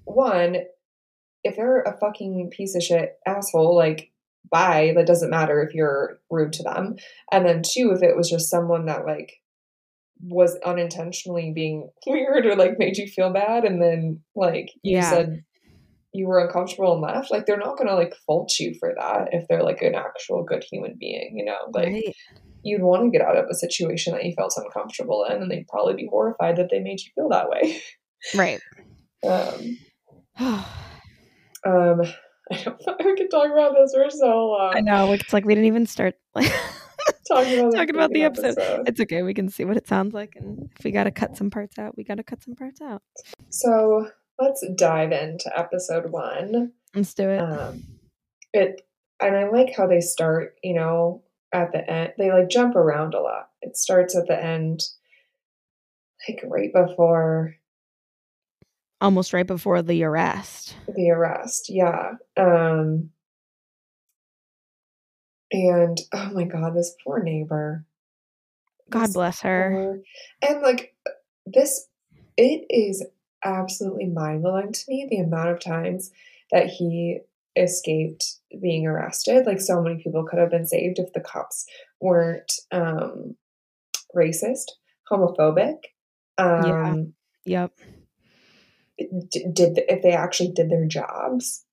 one 0.06 0.58
if 1.44 1.56
they're 1.56 1.82
a 1.82 1.98
fucking 2.00 2.50
piece 2.52 2.76
of 2.76 2.82
shit 2.84 3.14
asshole 3.28 3.76
like 3.76 4.12
bye 4.52 4.94
that 4.96 5.08
doesn't 5.08 5.30
matter 5.30 5.62
if 5.62 5.74
you're 5.74 6.20
rude 6.30 6.54
to 6.54 6.64
them 6.64 6.96
and 7.32 7.46
then 7.46 7.62
two 7.64 7.92
if 7.92 8.02
it 8.04 8.16
was 8.16 8.30
just 8.30 8.50
someone 8.50 8.86
that 8.86 9.06
like 9.06 9.34
was 10.22 10.58
unintentionally 10.66 11.52
being 11.54 11.90
weird 12.08 12.46
or 12.46 12.56
like 12.56 12.80
made 12.80 12.98
you 12.98 13.08
feel 13.08 13.32
bad 13.34 13.64
and 13.66 13.82
then 13.82 14.22
like 14.36 14.70
you 14.84 14.98
Yeah. 14.98 15.10
said 15.10 15.44
you 16.14 16.28
were 16.28 16.40
uncomfortable 16.40 16.94
and 16.94 17.02
left 17.02 17.30
like 17.32 17.46
they're 17.46 17.58
not 17.58 17.78
gonna 17.78 17.94
like 17.96 18.14
fault 18.26 18.54
you 18.60 18.74
for 18.80 18.94
that 18.98 19.28
if 19.34 19.46
they're 19.50 19.64
like 19.64 19.82
an 19.82 19.96
actual 19.96 20.44
good 20.44 20.64
human 20.72 20.96
being 21.00 21.34
you 21.38 21.44
know? 21.44 21.58
Like 21.74 21.88
right. 21.88 22.16
you'd 22.64 22.82
want 22.82 23.04
to 23.04 23.10
get 23.18 23.26
out 23.28 23.38
of 23.38 23.46
a 23.50 23.54
situation 23.56 24.14
that 24.14 24.24
you 24.24 24.34
felt 24.38 24.54
uncomfortable 24.58 25.26
in 25.30 25.42
and 25.42 25.52
they'd 25.52 25.68
probably 25.68 25.96
be 25.96 26.08
horrified 26.10 26.56
that 26.56 26.70
they 26.72 26.80
made 26.80 27.00
you 27.02 27.12
feel 27.16 27.30
that 27.30 27.50
way. 27.50 27.82
Right. 28.36 28.62
Um 29.28 29.78
um 31.66 32.02
I 32.52 32.64
don't 32.64 32.80
know 32.86 32.96
we 33.04 33.16
could 33.16 33.32
talk 33.32 33.52
about 33.52 33.74
this 33.76 33.94
for 33.96 34.08
so 34.10 34.48
long. 34.50 34.74
i 34.76 34.80
know 34.82 35.14
it's 35.14 35.34
like 35.34 35.46
we 35.46 35.56
didn't 35.56 35.66
even 35.68 35.88
start. 35.88 36.14
like 36.36 36.52
talking 37.28 37.60
about, 37.60 37.74
talking 37.74 37.96
about 37.96 38.12
the 38.12 38.20
freaking 38.22 38.48
episode. 38.48 38.88
it's 38.88 39.00
okay 39.00 39.24
we 39.24 39.34
can 39.34 39.50
see 39.50 39.66
what 39.66 39.78
it 39.78 39.88
sounds 39.88 40.14
like 40.14 40.36
and 40.36 40.70
if 40.78 40.84
we 40.86 40.92
gotta 40.92 41.12
cut 41.12 41.36
some 41.36 41.50
parts 41.50 41.78
out 41.80 41.96
we 41.98 42.04
gotta 42.04 42.24
cut 42.24 42.42
some 42.44 42.56
parts 42.56 42.82
out 42.82 43.02
So 43.50 44.10
let's 44.40 44.66
dive 44.76 45.12
into 45.12 45.52
episode 45.58 46.12
one. 46.12 46.72
let's 46.94 47.14
do 47.14 47.30
it 47.30 47.40
Um, 47.40 47.84
it 48.54 48.82
and 49.22 49.36
I 49.36 49.48
like 49.50 49.74
how 49.76 49.88
they 49.88 50.02
start. 50.02 50.56
You 50.62 50.76
know, 50.76 51.24
at 51.54 51.72
the 51.72 51.90
end, 51.90 52.14
they 52.18 52.32
like 52.32 52.50
jump 52.50 52.76
around 52.76 53.14
a 53.14 53.22
lot. 53.22 53.50
It 53.62 53.78
starts 53.78 54.14
at 54.16 54.28
the 54.28 54.42
end, 54.42 54.82
like 56.28 56.42
right 56.44 56.74
before 56.74 57.56
almost 59.02 59.34
right 59.34 59.48
before 59.48 59.82
the 59.82 60.04
arrest 60.04 60.76
the 60.96 61.10
arrest. 61.12 61.70
Yeah. 61.70 62.14
Um, 62.38 63.12
and 65.52 66.00
oh 66.14 66.32
my 66.34 66.44
god, 66.44 66.76
this 66.76 66.96
poor 67.04 67.22
neighbor. 67.22 67.86
god 68.90 69.08
This 69.08 69.14
bless 69.14 69.42
her 69.42 69.72
poor- 69.74 70.02
And 70.50 70.62
like 70.62 70.96
this, 71.46 71.88
it 72.38 72.66
is 72.70 73.06
absolutely 73.44 74.08
mind 74.08 74.42
blowing 74.44 74.74
to 74.74 74.82
me 74.88 75.08
the 75.10 75.20
amount 75.20 75.50
of 75.50 75.60
times 75.60 76.12
that 76.52 76.68
he 76.68 77.20
escaped 77.56 78.38
being 78.62 78.86
arrested. 78.86 79.46
Like 79.46 79.62
so 79.62 79.82
many 79.82 80.02
people 80.02 80.26
could 80.26 80.40
have 80.40 80.52
been 80.52 80.68
saved 80.68 81.00
if 81.00 81.14
the 81.14 81.22
cops 81.22 81.66
weren't 82.02 82.52
um, 82.72 83.36
racist, 84.16 84.72
homophobic. 85.10 85.78
Um, 86.38 87.14
yep 87.46 87.72
d- 88.98 89.46
did 89.52 89.80
if 89.90 90.02
they 90.02 90.12
actually 90.12 90.52
did 90.52 90.70
their 90.70 90.86
jobs. 90.86 91.65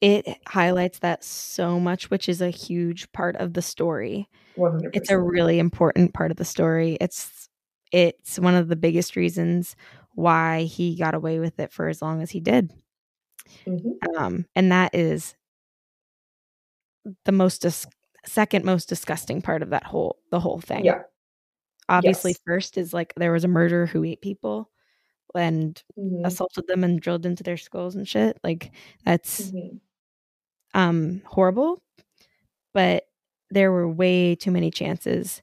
It 0.00 0.26
highlights 0.46 0.98
that 1.00 1.24
so 1.24 1.80
much 1.80 2.10
which 2.10 2.28
is 2.28 2.40
a 2.42 2.50
huge 2.50 3.10
part 3.12 3.36
of 3.36 3.54
the 3.54 3.62
story. 3.62 4.28
One 4.54 4.72
hundred 4.72 4.94
it's 4.94 5.10
a 5.10 5.18
really 5.18 5.58
important 5.58 6.14
part 6.14 6.30
of 6.30 6.36
the 6.36 6.44
story. 6.44 6.98
It's 7.00 7.48
it's 7.92 8.38
one 8.38 8.54
of 8.54 8.68
the 8.68 8.76
biggest 8.76 9.16
reasons 9.16 9.76
why 10.14 10.64
he 10.64 10.96
got 10.96 11.14
away 11.14 11.38
with 11.40 11.58
it 11.60 11.72
for 11.72 11.88
as 11.88 12.02
long 12.02 12.22
as 12.22 12.30
he 12.30 12.40
did. 12.40 12.72
Hmm 13.64 13.98
um 14.18 14.46
and 14.54 14.70
that 14.72 14.94
is 14.94 15.34
the 17.24 17.32
most 17.32 17.62
dis- 17.62 17.86
second 18.24 18.64
most 18.64 18.88
disgusting 18.88 19.40
part 19.42 19.62
of 19.62 19.70
that 19.70 19.84
whole 19.84 20.18
the 20.30 20.40
whole 20.40 20.60
thing. 20.60 20.84
Yeah. 20.84 21.02
obviously 21.88 22.32
Yes. 22.32 22.40
first 22.46 22.78
is 22.78 22.92
like 22.94 23.14
there 23.16 23.32
was 23.32 23.44
a 23.44 23.48
murderer 23.48 23.86
who 23.86 24.04
ate 24.04 24.20
people 24.22 24.70
and 25.34 25.82
hmm 25.96 26.24
assaulted 26.24 26.66
them 26.66 26.84
and 26.84 27.00
drilled 27.00 27.26
into 27.26 27.42
their 27.44 27.56
skulls 27.56 27.94
and 27.96 28.08
shit. 28.08 28.38
Like 28.44 28.72
that's 29.04 29.52
hmm 29.52 29.78
um 30.74 31.22
horrible 31.24 31.80
but 32.74 33.04
there 33.50 33.72
were 33.72 33.88
way 33.88 34.34
too 34.34 34.50
many 34.50 34.70
chances 34.70 35.42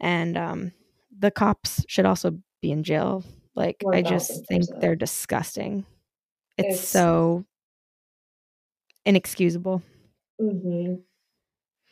and 0.00 0.36
um 0.36 0.72
the 1.18 1.30
cops 1.30 1.84
should 1.88 2.06
also 2.06 2.38
be 2.60 2.70
in 2.72 2.82
jail 2.82 3.22
like 3.54 3.82
i 3.92 4.02
just 4.02 4.46
think 4.46 4.64
1000%. 4.64 4.80
they're 4.80 4.96
disgusting 4.96 5.84
it's, 6.58 6.68
It's- 6.68 6.88
so 6.88 7.44
inexcusable 9.04 9.82
Mm-hmm. 10.40 10.94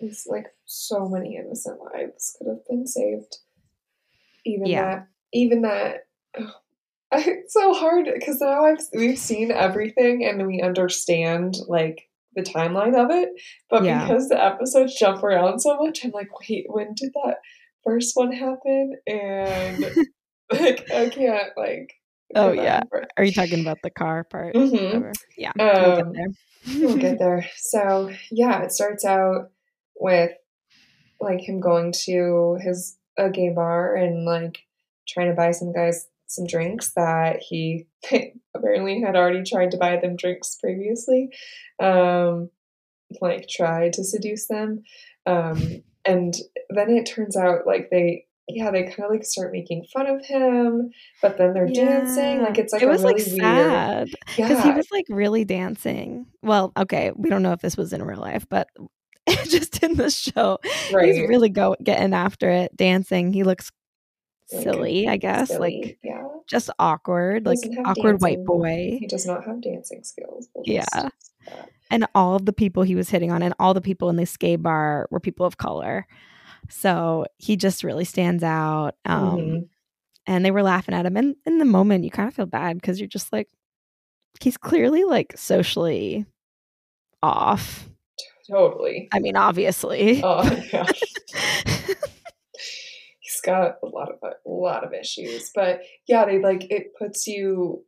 It's 0.00 0.26
like 0.26 0.46
so 0.64 1.08
many 1.08 1.36
innocent 1.36 1.78
lives 1.94 2.34
could 2.38 2.48
have 2.48 2.66
been 2.68 2.86
saved. 2.86 3.36
Even 4.44 4.66
Yeah. 4.66 4.82
that, 4.94 5.08
even 5.32 5.62
that. 5.62 6.06
ugh, 6.36 6.50
it's 7.12 7.52
so 7.52 7.74
hard 7.74 8.08
because 8.12 8.40
now 8.40 8.64
I've 8.64 8.80
we've 8.94 9.18
seen 9.18 9.52
everything 9.52 10.24
and 10.24 10.46
we 10.46 10.62
understand 10.62 11.58
like 11.68 12.08
the 12.34 12.42
timeline 12.42 12.94
of 12.96 13.10
it, 13.10 13.28
but 13.68 13.84
Yeah. 13.84 14.06
because 14.06 14.28
the 14.28 14.42
episodes 14.42 14.94
jump 14.98 15.22
around 15.22 15.60
so 15.60 15.76
much, 15.78 16.04
I'm 16.04 16.10
like, 16.12 16.28
wait, 16.48 16.66
when 16.68 16.94
did 16.94 17.10
that 17.14 17.36
first 17.84 18.12
one 18.14 18.32
happen? 18.32 18.92
And 19.06 19.84
like, 20.52 20.90
I 20.92 21.08
can't 21.08 21.50
like. 21.56 21.92
Oh, 22.36 22.52
yeah. 22.52 22.82
are 23.16 23.24
you 23.24 23.32
talking 23.32 23.60
about 23.60 23.78
the 23.82 23.90
car 23.90 24.22
part 24.22 24.54
Mhm. 24.54 24.70
Whatever. 24.84 25.12
yeah 25.36 25.50
we'll 25.58 25.96
get 25.96 26.06
Um, 26.06 26.12
there 26.12 26.28
we'll 26.80 26.96
get 26.96 27.18
there. 27.18 27.46
So 27.56 28.10
yeah, 28.30 28.62
it 28.62 28.70
starts 28.70 29.04
out 29.04 29.50
with 29.98 30.30
like 31.20 31.40
him 31.40 31.58
going 31.60 31.92
to 32.04 32.56
his 32.62 32.96
a 33.18 33.28
gay 33.30 33.50
bar 33.50 33.96
and 33.96 34.24
like 34.24 34.58
trying 35.08 35.28
to 35.28 35.34
buy 35.34 35.50
some 35.50 35.72
guys 35.72 36.06
some 36.30 36.46
drinks 36.46 36.92
that 36.94 37.40
he 37.40 37.86
apparently 38.54 39.00
had 39.00 39.16
already 39.16 39.42
tried 39.42 39.70
to 39.72 39.78
buy 39.78 39.96
them 39.96 40.16
drinks 40.16 40.56
previously. 40.56 41.28
Um 41.78 42.50
like 43.20 43.48
tried 43.48 43.94
to 43.94 44.04
seduce 44.04 44.46
them. 44.46 44.82
Um 45.26 45.82
and 46.04 46.34
then 46.70 46.90
it 46.90 47.06
turns 47.06 47.36
out 47.36 47.66
like 47.66 47.88
they 47.90 48.26
yeah, 48.52 48.72
they 48.72 48.82
kind 48.82 49.04
of 49.04 49.10
like 49.10 49.24
start 49.24 49.52
making 49.52 49.84
fun 49.92 50.08
of 50.08 50.24
him, 50.24 50.90
but 51.22 51.38
then 51.38 51.54
they're 51.54 51.68
dancing. 51.68 52.42
Like 52.42 52.58
it's 52.58 52.72
like 52.72 52.82
it 52.82 52.88
was 52.88 53.02
really 53.02 53.14
like 53.14 53.22
sad 53.22 54.08
because 54.36 54.64
he 54.64 54.72
was 54.72 54.88
like 54.90 55.04
really 55.08 55.44
dancing 55.44 56.26
well 56.42 56.72
okay 56.76 57.12
we 57.14 57.28
don't 57.28 57.42
know 57.42 57.52
if 57.52 57.60
this 57.60 57.76
was 57.76 57.92
in 57.92 58.02
real 58.02 58.18
life 58.18 58.46
but 58.48 58.68
just 59.48 59.82
in 59.82 59.94
the 59.94 60.10
show. 60.10 60.58
Right. 60.92 61.14
He's 61.14 61.28
really 61.28 61.48
go 61.48 61.76
getting 61.82 62.14
after 62.14 62.50
it, 62.50 62.76
dancing. 62.76 63.32
He 63.32 63.44
looks 63.44 63.70
silly, 64.50 65.08
I 65.08 65.16
guess, 65.16 65.48
silly. 65.48 65.58
like 65.82 65.98
yeah. 66.02 66.22
just 66.46 66.70
awkward, 66.78 67.46
like 67.46 67.58
awkward 67.84 68.20
white 68.20 68.44
boy. 68.44 68.98
He 69.00 69.06
does 69.06 69.26
not 69.26 69.44
have 69.44 69.60
dancing 69.60 70.02
skills. 70.04 70.48
We'll 70.54 70.64
Yeah. 70.66 70.84
just- 70.92 70.96
uh, 71.50 71.62
and 71.90 72.06
all 72.14 72.36
of 72.36 72.46
the 72.46 72.52
people 72.52 72.82
he 72.82 72.94
was 72.94 73.10
hitting 73.10 73.32
on 73.32 73.42
and 73.42 73.54
all 73.58 73.74
the 73.74 73.80
people 73.80 74.08
in 74.10 74.16
the 74.16 74.36
gay 74.38 74.56
bar 74.56 75.08
were 75.10 75.20
people 75.20 75.44
of 75.46 75.56
color 75.56 76.06
so 76.68 77.26
he 77.38 77.56
just 77.56 77.82
really 77.82 78.04
stands 78.04 78.44
out 78.44 78.94
um 79.06 79.38
mhm. 79.38 79.68
and 80.26 80.44
they 80.44 80.50
were 80.50 80.62
laughing 80.62 80.94
at 80.94 81.06
him 81.06 81.16
and 81.16 81.34
in 81.46 81.58
the 81.58 81.64
moment 81.64 82.04
you 82.04 82.10
kind 82.10 82.28
of 82.28 82.34
feel 82.34 82.46
bad 82.46 82.76
because 82.76 83.00
you're 83.00 83.08
just 83.08 83.32
like 83.32 83.48
he's 84.40 84.56
clearly 84.56 85.04
like 85.04 85.32
socially 85.36 86.26
off 87.22 87.88
Totally. 88.48 89.08
i 89.12 89.18
mean 89.18 89.36
obviously 89.36 90.20
Oh 90.22 90.42
yeah. 90.72 90.86
Got 93.40 93.76
a 93.82 93.86
lot 93.86 94.10
of 94.10 94.18
a 94.22 94.48
lot 94.48 94.84
of 94.84 94.92
issues, 94.92 95.50
but 95.54 95.82
yeah, 96.06 96.24
they 96.24 96.40
like 96.40 96.70
it 96.70 96.92
puts 96.98 97.26
you. 97.26 97.84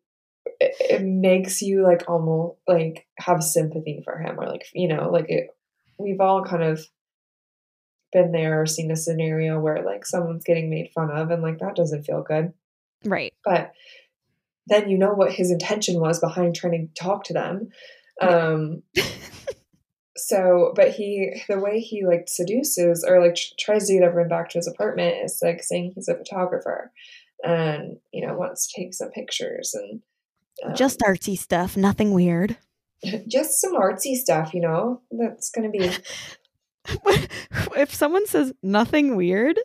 It, 0.60 0.74
it 0.80 1.02
makes 1.02 1.62
you 1.62 1.82
like 1.84 2.08
almost 2.08 2.58
like 2.66 3.06
have 3.18 3.42
sympathy 3.42 4.02
for 4.04 4.18
him, 4.18 4.38
or 4.38 4.46
like 4.46 4.66
you 4.74 4.88
know, 4.88 5.10
like 5.10 5.26
it. 5.28 5.48
We've 5.98 6.20
all 6.20 6.44
kind 6.44 6.62
of 6.62 6.80
been 8.12 8.32
there 8.32 8.60
or 8.60 8.66
seen 8.66 8.90
a 8.90 8.96
scenario 8.96 9.58
where 9.60 9.84
like 9.84 10.04
someone's 10.04 10.44
getting 10.44 10.68
made 10.70 10.90
fun 10.94 11.10
of, 11.10 11.30
and 11.30 11.42
like 11.42 11.58
that 11.58 11.76
doesn't 11.76 12.04
feel 12.04 12.22
good. 12.22 12.52
right 13.04 13.32
but 13.44 13.72
then 14.66 14.88
you 14.88 14.96
know 14.98 15.12
what 15.12 15.32
his 15.32 15.50
intention 15.50 16.00
was 16.00 16.20
behind 16.20 16.54
trying 16.54 16.88
to 16.88 17.02
talk 17.02 17.24
to 17.24 17.32
them 17.32 17.68
um 18.20 18.82
so 20.16 20.72
but 20.76 20.90
he 20.90 21.42
the 21.48 21.58
way 21.58 21.80
he 21.80 22.04
like 22.04 22.24
seduces 22.26 23.04
or 23.06 23.20
like 23.20 23.34
tr- 23.34 23.54
tries 23.58 23.86
to 23.86 23.94
get 23.94 24.02
everyone 24.02 24.28
back 24.28 24.50
to 24.50 24.58
his 24.58 24.68
apartment 24.68 25.16
is 25.24 25.40
like 25.42 25.62
saying 25.62 25.92
he's 25.94 26.08
a 26.08 26.16
photographer 26.16 26.92
and 27.42 27.96
you 28.12 28.26
know 28.26 28.34
wants 28.34 28.66
to 28.66 28.80
take 28.80 28.92
some 28.92 29.10
pictures 29.10 29.74
and 29.74 30.02
um, 30.64 30.74
just 30.74 31.00
artsy 31.00 31.36
stuff 31.36 31.76
nothing 31.76 32.12
weird. 32.12 32.56
just 33.26 33.60
some 33.60 33.74
artsy 33.74 34.14
stuff 34.14 34.52
you 34.52 34.60
know? 34.60 35.00
That's 35.10 35.50
gonna 35.50 35.70
be 35.70 35.90
if 37.76 37.94
someone 37.94 38.26
says 38.26 38.52
nothing 38.62 39.16
weird 39.16 39.58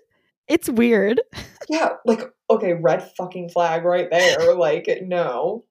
it's 0.48 0.70
weird. 0.70 1.22
Yeah 1.70 1.96
like 2.06 2.22
okay 2.50 2.72
red 2.72 3.12
fucking 3.18 3.50
flag 3.50 3.84
right 3.84 4.10
there 4.10 4.56
like 4.56 4.88
no. 5.02 5.66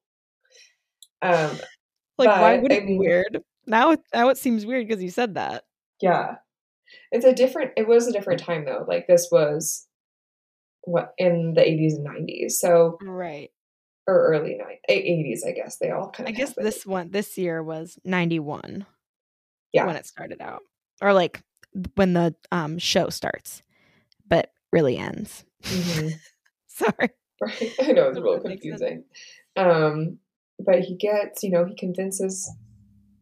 Um 1.23 1.57
like 2.19 2.27
why 2.27 2.59
would 2.59 2.71
I 2.71 2.75
it 2.75 2.85
be 2.85 2.99
weird 2.99 3.41
now 3.67 3.91
it 3.91 3.99
now 4.13 4.29
it 4.29 4.37
seems 4.37 4.65
weird 4.65 4.87
because 4.87 5.03
you 5.03 5.09
said 5.09 5.35
that 5.35 5.65
Yeah. 6.01 6.35
It's 7.11 7.25
a 7.25 7.33
different 7.33 7.71
it 7.77 7.87
was 7.87 8.07
a 8.07 8.11
different 8.13 8.39
time 8.39 8.65
though. 8.65 8.85
Like 8.87 9.07
this 9.07 9.27
was 9.31 9.85
what 10.83 11.13
in 11.17 11.53
the 11.53 11.61
80s 11.61 11.95
and 11.95 12.05
90s. 12.07 12.51
So 12.59 12.97
right 13.01 13.51
or 14.07 14.27
early 14.27 14.57
90s, 14.57 14.79
80s 14.89 15.43
I 15.45 15.51
guess. 15.51 15.77
They 15.77 15.91
all 15.91 16.09
kind 16.09 16.27
I 16.27 16.31
of 16.31 16.37
guess 16.37 16.53
this 16.55 16.85
one 16.85 17.11
this 17.11 17.37
year 17.37 17.61
was 17.61 17.99
91 18.05 18.85
Yeah. 19.73 19.85
when 19.85 19.95
it 19.97 20.05
started 20.05 20.41
out. 20.41 20.61
Or 21.01 21.13
like 21.13 21.41
when 21.95 22.13
the 22.13 22.33
um 22.51 22.77
show 22.79 23.09
starts 23.09 23.61
but 24.27 24.51
really 24.71 24.97
ends. 24.97 25.43
Mhm. 25.63 26.13
Sorry. 26.67 27.09
Right. 27.41 27.73
I 27.81 27.91
know 27.91 28.09
it's 28.09 28.19
real 28.19 28.39
confusing. 28.39 29.03
Um 29.57 30.19
but 30.59 30.79
he 30.79 30.95
gets, 30.95 31.43
you 31.43 31.51
know, 31.51 31.65
he 31.65 31.75
convinces 31.75 32.49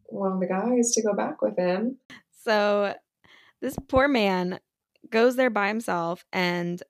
one 0.08 0.32
of 0.32 0.40
the 0.40 0.46
guys 0.46 0.92
to 0.92 1.02
go 1.02 1.14
back 1.14 1.42
with 1.42 1.56
him. 1.56 1.98
So 2.44 2.94
this 3.60 3.76
poor 3.88 4.08
man 4.08 4.60
goes 5.10 5.36
there 5.36 5.50
by 5.50 5.68
himself 5.68 6.24
and 6.32 6.82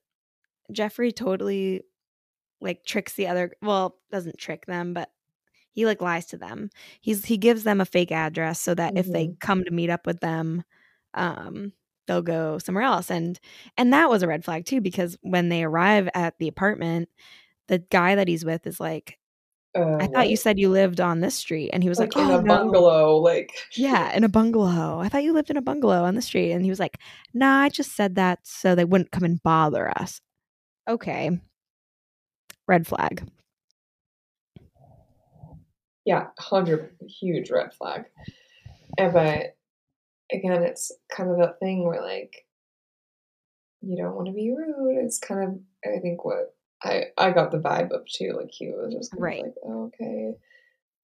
Jeffrey 0.71 1.11
totally 1.11 1.83
like 2.59 2.83
tricks 2.83 3.13
the 3.13 3.27
other 3.27 3.53
well, 3.61 3.97
doesn't 4.11 4.37
trick 4.37 4.65
them, 4.65 4.93
but 4.93 5.09
he 5.71 5.85
like 5.85 6.01
lies 6.01 6.25
to 6.27 6.37
them. 6.37 6.69
He's 7.01 7.25
he 7.25 7.37
gives 7.37 7.63
them 7.63 7.79
a 7.79 7.85
fake 7.85 8.11
address 8.11 8.59
so 8.59 8.73
that 8.75 8.97
if 8.97 9.05
they 9.05 9.35
come 9.39 9.63
to 9.63 9.71
meet 9.71 9.89
up 9.89 10.05
with 10.05 10.19
them, 10.19 10.63
um 11.13 11.73
they'll 12.07 12.21
go 12.21 12.57
somewhere 12.57 12.83
else. 12.83 13.11
And 13.11 13.39
and 13.77 13.93
that 13.93 14.09
was 14.09 14.23
a 14.23 14.27
red 14.27 14.43
flag 14.43 14.65
too 14.65 14.81
because 14.81 15.17
when 15.21 15.49
they 15.49 15.63
arrive 15.63 16.09
at 16.15 16.37
the 16.39 16.47
apartment, 16.47 17.09
the 17.67 17.79
guy 17.79 18.15
that 18.15 18.27
he's 18.27 18.45
with 18.45 18.65
is 18.65 18.79
like, 18.79 19.19
Uh, 19.77 19.97
I 19.99 20.07
thought 20.07 20.29
you 20.29 20.37
said 20.37 20.59
you 20.59 20.69
lived 20.69 20.99
on 20.99 21.19
this 21.21 21.35
street. 21.35 21.69
And 21.71 21.83
he 21.83 21.89
was 21.89 21.99
like, 21.99 22.15
like, 22.15 22.15
in 22.15 22.31
"Oh, 22.31 22.39
a 22.39 22.41
no." 22.41 22.47
bungalow, 22.57 23.17
like 23.17 23.51
Yeah, 23.75 24.15
in 24.15 24.23
a 24.23 24.29
bungalow. 24.29 24.99
I 24.99 25.09
thought 25.09 25.23
you 25.23 25.33
lived 25.33 25.49
in 25.51 25.57
a 25.57 25.61
bungalow 25.61 26.03
on 26.03 26.15
the 26.15 26.21
street. 26.21 26.51
And 26.53 26.63
he 26.63 26.69
was 26.71 26.79
like, 26.79 26.97
Nah, 27.33 27.61
I 27.61 27.69
just 27.69 27.95
said 27.95 28.15
that 28.15 28.39
so 28.43 28.75
they 28.75 28.85
wouldn't 28.85 29.11
come 29.11 29.23
and 29.23 29.41
bother 29.43 29.89
us. 29.97 30.21
Okay. 30.89 31.39
Red 32.67 32.87
flag. 32.87 33.29
yeah, 36.05 36.27
hundred 36.39 36.95
huge 37.07 37.51
red 37.51 37.73
flag. 37.73 38.05
And 38.97 39.13
but 39.13 39.55
again, 40.31 40.63
it's 40.63 40.91
kind 41.11 41.29
of 41.29 41.37
that 41.39 41.59
thing 41.59 41.85
where 41.85 42.01
like 42.01 42.45
you 43.81 43.97
don't 43.97 44.15
want 44.15 44.27
to 44.27 44.33
be 44.33 44.51
rude. 44.55 45.03
It's 45.05 45.19
kind 45.19 45.43
of 45.43 45.59
I 45.85 45.99
think 45.99 46.25
what 46.25 46.55
I 46.83 47.05
I 47.17 47.31
got 47.31 47.51
the 47.51 47.59
vibe 47.59 47.91
of 47.91 48.05
too. 48.07 48.33
Like 48.35 48.51
he 48.51 48.67
was 48.69 48.93
just 48.93 49.13
Right. 49.17 49.43
like 49.43 49.53
oh, 49.65 49.85
okay, 49.85 50.33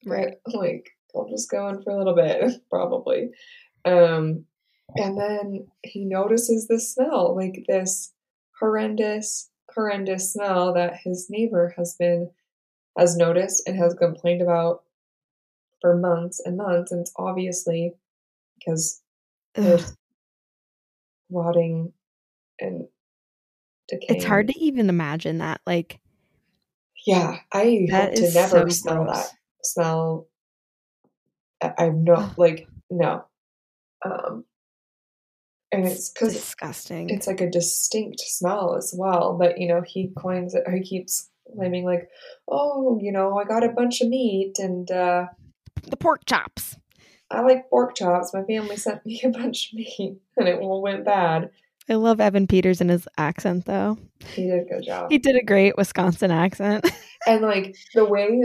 Right. 0.05 0.35
like 0.47 0.89
I'll 1.15 1.29
just 1.29 1.49
go 1.49 1.67
in 1.69 1.81
for 1.83 1.91
a 1.91 1.97
little 1.97 2.15
bit 2.15 2.51
probably. 2.69 3.29
Um, 3.85 4.45
and 4.95 5.17
then 5.17 5.67
he 5.83 6.05
notices 6.05 6.67
the 6.67 6.79
smell, 6.79 7.35
like 7.35 7.65
this 7.67 8.13
horrendous, 8.59 9.49
horrendous 9.73 10.31
smell 10.33 10.73
that 10.73 10.97
his 11.03 11.27
neighbor 11.29 11.73
has 11.77 11.95
been 11.95 12.29
has 12.97 13.17
noticed 13.17 13.67
and 13.67 13.77
has 13.77 13.93
complained 13.95 14.41
about 14.41 14.83
for 15.81 15.95
months 15.97 16.39
and 16.45 16.57
months, 16.57 16.91
and 16.91 17.01
it's 17.01 17.13
obviously 17.17 17.93
because 18.59 19.01
there's 19.55 19.95
rotting 21.29 21.91
and 22.59 22.87
It's 24.01 24.25
hard 24.25 24.47
to 24.47 24.59
even 24.59 24.89
imagine 24.89 25.39
that. 25.39 25.61
Like, 25.65 25.99
Yeah, 27.05 27.37
I 27.51 27.87
hope 27.91 28.13
to 28.15 28.21
never 28.33 28.69
so 28.69 28.69
smell 28.69 29.03
gross. 29.05 29.15
that 29.17 29.29
smell. 29.63 30.27
I, 31.61 31.73
I 31.77 31.89
no 31.89 32.13
Ugh. 32.15 32.33
like 32.37 32.67
no, 32.89 33.25
um, 34.05 34.45
and 35.71 35.85
it's 35.85 36.09
because 36.09 36.33
disgusting. 36.33 37.09
it's 37.09 37.27
like 37.27 37.41
a 37.41 37.49
distinct 37.49 38.19
smell 38.21 38.75
as 38.75 38.93
well. 38.97 39.37
But 39.37 39.57
you 39.59 39.67
know, 39.67 39.81
he 39.85 40.11
coins 40.17 40.53
it. 40.55 40.63
He 40.71 40.81
keeps 40.81 41.29
claiming 41.55 41.85
like, 41.85 42.09
oh, 42.47 42.99
you 43.01 43.11
know, 43.11 43.37
I 43.37 43.43
got 43.43 43.63
a 43.63 43.69
bunch 43.69 44.01
of 44.01 44.09
meat 44.09 44.55
and 44.59 44.89
uh, 44.91 45.25
the 45.83 45.97
pork 45.97 46.25
chops. 46.25 46.77
I 47.31 47.41
like 47.41 47.69
pork 47.69 47.95
chops. 47.95 48.33
My 48.33 48.43
family 48.43 48.77
sent 48.77 49.05
me 49.05 49.21
a 49.23 49.29
bunch 49.29 49.71
of 49.71 49.77
meat, 49.77 50.17
and 50.37 50.47
it 50.47 50.59
all 50.59 50.81
went 50.81 51.05
bad. 51.05 51.49
I 51.89 51.95
love 51.95 52.21
Evan 52.21 52.47
Peters 52.47 52.81
and 52.81 52.89
his 52.89 53.07
accent, 53.17 53.65
though. 53.65 53.97
He 54.33 54.43
did 54.43 54.61
a 54.61 54.65
good 54.65 54.83
job. 54.85 55.11
He 55.11 55.17
did 55.17 55.35
a 55.35 55.43
great 55.43 55.75
Wisconsin 55.77 56.31
accent. 56.31 56.89
and 57.27 57.41
like 57.41 57.75
the 57.93 58.05
way 58.05 58.41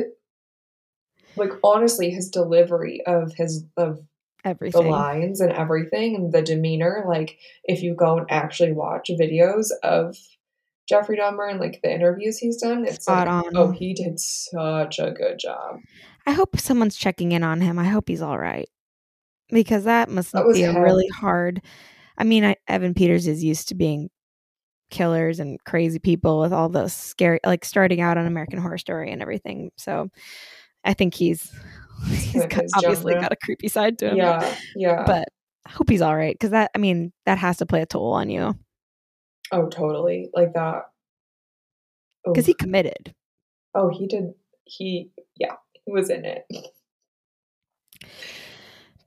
like 1.37 1.53
honestly 1.63 2.11
his 2.11 2.31
delivery 2.31 3.03
of 3.07 3.33
his 3.35 3.65
of 3.77 4.01
everything, 4.45 4.83
the 4.83 4.89
lines 4.89 5.41
and 5.41 5.53
everything 5.53 6.17
and 6.17 6.33
the 6.33 6.43
demeanor 6.43 7.05
like 7.09 7.39
if 7.65 7.83
you 7.83 7.95
go 7.95 8.19
and 8.19 8.27
actually 8.31 8.73
watch 8.73 9.09
videos 9.11 9.69
of 9.83 10.17
jeffrey 10.89 11.17
dahmer 11.17 11.49
and 11.49 11.61
like 11.61 11.81
the 11.83 11.93
interviews 11.93 12.39
he's 12.39 12.57
done 12.57 12.85
it's 12.85 13.05
Spot 13.05 13.27
like 13.27 13.47
on. 13.47 13.57
oh 13.57 13.71
he 13.71 13.95
did 13.95 14.19
such 14.19 14.99
a 14.99 15.11
good 15.11 15.39
job 15.39 15.81
I 16.29 16.33
hope 16.33 16.61
someone's 16.61 16.97
checking 16.97 17.33
in 17.33 17.43
on 17.43 17.63
him. 17.63 17.79
I 17.79 17.85
hope 17.85 18.07
he's 18.07 18.21
all 18.21 18.39
right. 18.39 18.69
Because 19.49 19.85
that 19.85 20.11
must 20.11 20.33
That 20.33 20.45
be 20.53 20.63
a 20.65 20.79
really 20.79 21.09
hard. 21.09 21.63
I 22.19 22.25
mean, 22.25 22.45
I, 22.45 22.57
Evan 22.67 22.95
Peters 22.95 23.27
is 23.27 23.43
used 23.43 23.69
to 23.69 23.75
being 23.75 24.11
killers 24.91 25.39
and 25.39 25.63
crazy 25.65 25.99
people 25.99 26.41
with 26.41 26.53
all 26.53 26.69
those 26.69 26.93
scary, 26.93 27.41
like 27.47 27.65
starting 27.65 28.01
out 28.01 28.19
on 28.19 28.27
American 28.27 28.59
Horror 28.61 28.79
Story 28.79 29.13
and 29.13 29.23
everything. 29.23 29.71
So 29.77 30.11
I 30.85 30.95
think 30.95 31.15
he's 31.15 31.51
he's 32.09 32.45
got, 32.51 32.65
obviously 32.77 33.15
got 33.15 33.33
a 33.33 33.37
creepy 33.43 33.69
side 33.69 33.99
to 33.99 34.11
him. 34.11 34.17
yeah 34.17 34.57
yeah 34.77 35.05
But 35.07 35.29
I 35.67 35.71
hope 35.71 35.89
he's 35.89 36.03
all 36.03 36.17
right 36.17 36.35
because 36.35 36.51
that, 36.51 36.71
I 36.75 36.79
mean, 36.79 37.13
that 37.25 37.39
has 37.39 37.59
to 37.59 37.67
play 37.67 37.83
a 37.83 37.87
toll 37.87 38.13
on 38.13 38.29
you 38.31 38.55
oh 39.53 39.69
totally 39.69 40.29
like 40.35 40.53
that 40.55 40.83
because 42.25 42.47
he 42.47 42.55
committed. 42.55 43.15
oh 43.75 43.89
he 43.89 44.07
did 44.07 44.35
he 44.65 45.11
yeah 45.37 45.55
he 45.73 45.91
was 45.93 46.11
in 46.11 46.25
it 46.25 46.45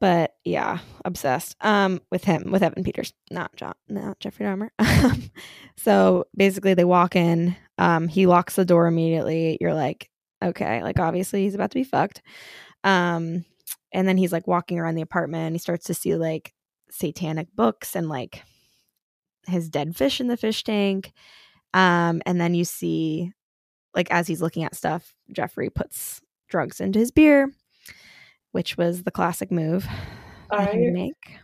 but 0.02 0.34
yeah, 0.44 0.80
obsessed 1.06 1.56
um 1.62 2.02
with 2.12 2.26
him 2.26 2.52
with 2.52 2.64
Evan 2.64 2.84
Peters, 2.84 3.14
not 3.32 3.56
John, 3.56 3.76
not 3.88 4.20
Jeffrey 4.20 4.46
Dahmer. 4.46 4.70
Um, 4.80 5.32
so 5.78 6.26
basically, 6.36 6.74
they 6.74 6.84
walk 6.84 7.16
in. 7.16 7.56
Um, 7.78 8.08
he 8.08 8.28
locks 8.28 8.56
the 8.56 8.66
door 8.66 8.88
immediately. 8.88 9.58
You're 9.62 9.74
like, 9.74 10.10
okay, 10.44 10.84
like 10.84 11.00
obviously 11.00 11.44
he's 11.44 11.56
about 11.56 11.72
to 11.72 11.80
be 11.80 11.84
fucked. 11.86 12.22
Um, 12.84 13.46
and 13.94 14.08
then 14.08 14.18
he's 14.18 14.32
like 14.32 14.48
walking 14.48 14.80
around 14.80 14.96
the 14.96 15.02
apartment. 15.02 15.54
He 15.54 15.60
starts 15.60 15.86
to 15.86 15.94
see 15.94 16.16
like 16.16 16.54
satanic 16.92 17.48
books 17.56 17.96
and 17.96 18.10
like 18.10 18.44
his 19.48 19.70
dead 19.70 19.96
fish 19.96 20.20
in 20.20 20.28
the 20.28 20.38
fish 20.38 20.64
tank. 20.64 21.14
Um, 21.74 22.22
and 22.26 22.40
then 22.40 22.54
you 22.54 22.66
see, 22.66 23.32
like, 23.96 24.12
as 24.12 24.28
he's 24.28 24.42
looking 24.42 24.64
at 24.64 24.76
stuff, 24.76 25.14
Jeffrey 25.32 25.70
puts 25.70 26.22
drugs 26.50 26.82
into 26.82 27.00
his 27.00 27.12
beer, 27.12 27.50
which 28.52 28.78
was 28.78 29.04
the 29.04 29.12
classic 29.12 29.52
move 29.52 29.88
that 30.50 30.74
he 30.74 30.80
would 30.80 30.90
I 30.90 30.92
make. 30.92 31.38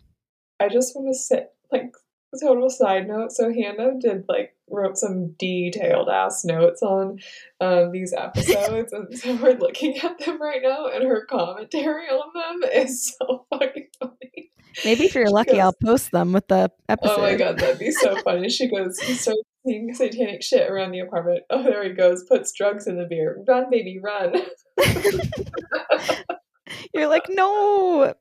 I 0.59 0.69
just 0.69 0.95
want 0.95 1.07
to 1.13 1.17
say, 1.17 1.45
like, 1.71 1.91
total 2.39 2.69
side 2.69 3.07
note. 3.07 3.31
So 3.31 3.51
Hannah 3.53 3.99
did 3.99 4.25
like 4.27 4.55
wrote 4.69 4.97
some 4.97 5.31
detailed 5.39 6.09
ass 6.09 6.43
notes 6.43 6.81
on 6.81 7.19
um, 7.61 7.91
these 7.91 8.13
episodes, 8.13 8.93
and 8.93 9.17
so 9.17 9.35
we're 9.35 9.57
looking 9.57 9.97
at 9.97 10.19
them 10.19 10.41
right 10.41 10.61
now, 10.61 10.87
and 10.87 11.03
her 11.03 11.25
commentary 11.25 12.07
on 12.07 12.61
them 12.61 12.69
is 12.73 13.15
so 13.15 13.45
fucking 13.49 13.87
funny. 13.99 14.51
Maybe 14.85 15.05
if 15.05 15.15
you're 15.15 15.29
lucky, 15.29 15.59
I'll 15.59 15.73
post 15.73 16.11
them 16.11 16.33
with 16.33 16.47
the 16.47 16.71
episode. 16.87 17.15
"Oh 17.17 17.21
my 17.21 17.35
god, 17.35 17.57
that'd 17.59 17.79
be 17.79 17.91
so 17.91 18.15
funny." 18.17 18.49
She 18.49 18.69
goes, 18.69 18.99
"He 18.99 19.13
starts 19.13 19.41
seeing 19.65 19.93
satanic 19.93 20.43
shit 20.43 20.69
around 20.69 20.91
the 20.91 20.99
apartment. 20.99 21.43
Oh, 21.49 21.63
there 21.63 21.83
he 21.83 21.93
goes. 21.93 22.23
Puts 22.25 22.51
drugs 22.51 22.87
in 22.87 22.97
the 22.97 23.05
beer. 23.05 23.43
Run, 23.47 23.69
baby, 23.69 23.99
run." 23.99 24.35
You're 26.93 27.07
like, 27.07 27.27
no, 27.29 28.13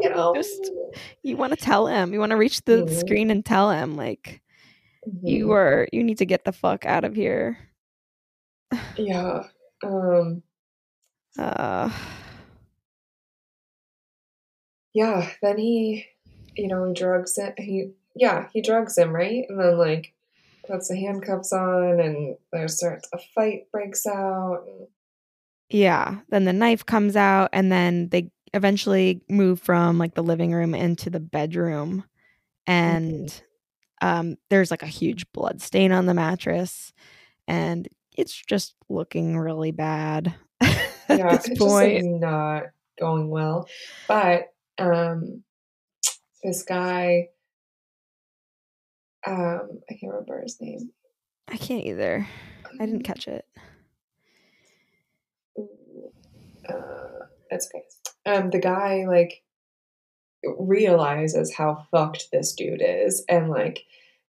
you 0.00 0.10
know. 0.10 0.32
just 0.36 0.72
you 1.22 1.36
want 1.36 1.52
to 1.52 1.56
tell 1.56 1.86
him. 1.86 2.12
You 2.12 2.20
want 2.20 2.30
to 2.30 2.36
reach 2.36 2.64
the 2.64 2.84
Mhm. 2.84 2.90
screen 2.90 3.30
and 3.30 3.44
tell 3.44 3.70
him, 3.70 3.96
like, 3.96 4.42
you 5.24 5.46
Mhm. 5.48 5.52
are, 5.52 5.88
you 5.92 6.02
need 6.04 6.18
to 6.18 6.26
get 6.26 6.44
the 6.44 6.52
fuck 6.52 6.84
out 6.86 7.04
of 7.04 7.14
here. 7.16 7.58
Yeah. 8.96 9.44
Um. 9.84 10.42
Uh, 11.38 11.88
yeah 14.94 15.30
then 15.40 15.56
he 15.58 16.06
you 16.56 16.68
know 16.68 16.84
he 16.86 16.92
drugs 16.94 17.38
it 17.38 17.54
he 17.58 17.90
yeah 18.14 18.48
he 18.52 18.60
drugs 18.60 18.98
him 18.98 19.10
right 19.10 19.44
and 19.48 19.58
then 19.58 19.78
like 19.78 20.12
puts 20.68 20.88
the 20.88 20.96
handcuffs 20.96 21.52
on 21.52 21.98
and 22.00 22.36
there 22.52 22.68
starts 22.68 23.08
a 23.14 23.18
fight 23.34 23.70
breaks 23.72 24.06
out 24.06 24.64
and, 24.66 24.86
yeah. 25.72 26.18
Then 26.28 26.44
the 26.44 26.52
knife 26.52 26.84
comes 26.84 27.16
out, 27.16 27.50
and 27.52 27.70
then 27.70 28.08
they 28.08 28.30
eventually 28.54 29.22
move 29.28 29.60
from 29.60 29.98
like 29.98 30.14
the 30.14 30.22
living 30.22 30.52
room 30.52 30.74
into 30.74 31.10
the 31.10 31.20
bedroom, 31.20 32.04
and 32.66 33.42
um, 34.00 34.36
there's 34.50 34.70
like 34.70 34.82
a 34.82 34.86
huge 34.86 35.30
blood 35.32 35.60
stain 35.60 35.92
on 35.92 36.06
the 36.06 36.14
mattress, 36.14 36.92
and 37.48 37.88
it's 38.16 38.34
just 38.34 38.74
looking 38.88 39.38
really 39.38 39.70
bad 39.70 40.34
yeah 40.62 41.34
it's 41.34 41.48
just 41.48 41.60
like 41.60 42.02
not 42.04 42.64
going 43.00 43.30
well 43.30 43.66
but 44.06 44.52
um 44.78 45.42
this 46.44 46.62
guy 46.62 47.26
um 49.26 49.80
i 49.88 49.94
can't 49.94 50.12
remember 50.12 50.42
his 50.42 50.60
name 50.60 50.90
I 51.48 51.56
can't 51.56 51.84
either. 51.84 52.26
I 52.80 52.86
didn't 52.86 53.02
catch 53.02 53.28
it. 53.28 53.44
Uh, 56.72 57.26
that's 57.50 57.68
okay 57.74 57.84
um 58.26 58.50
the 58.50 58.58
guy 58.58 59.04
like 59.06 59.42
realizes 60.58 61.54
how 61.54 61.86
fucked 61.90 62.28
this 62.32 62.54
dude 62.54 62.82
is 62.82 63.24
and 63.28 63.48
like 63.48 63.80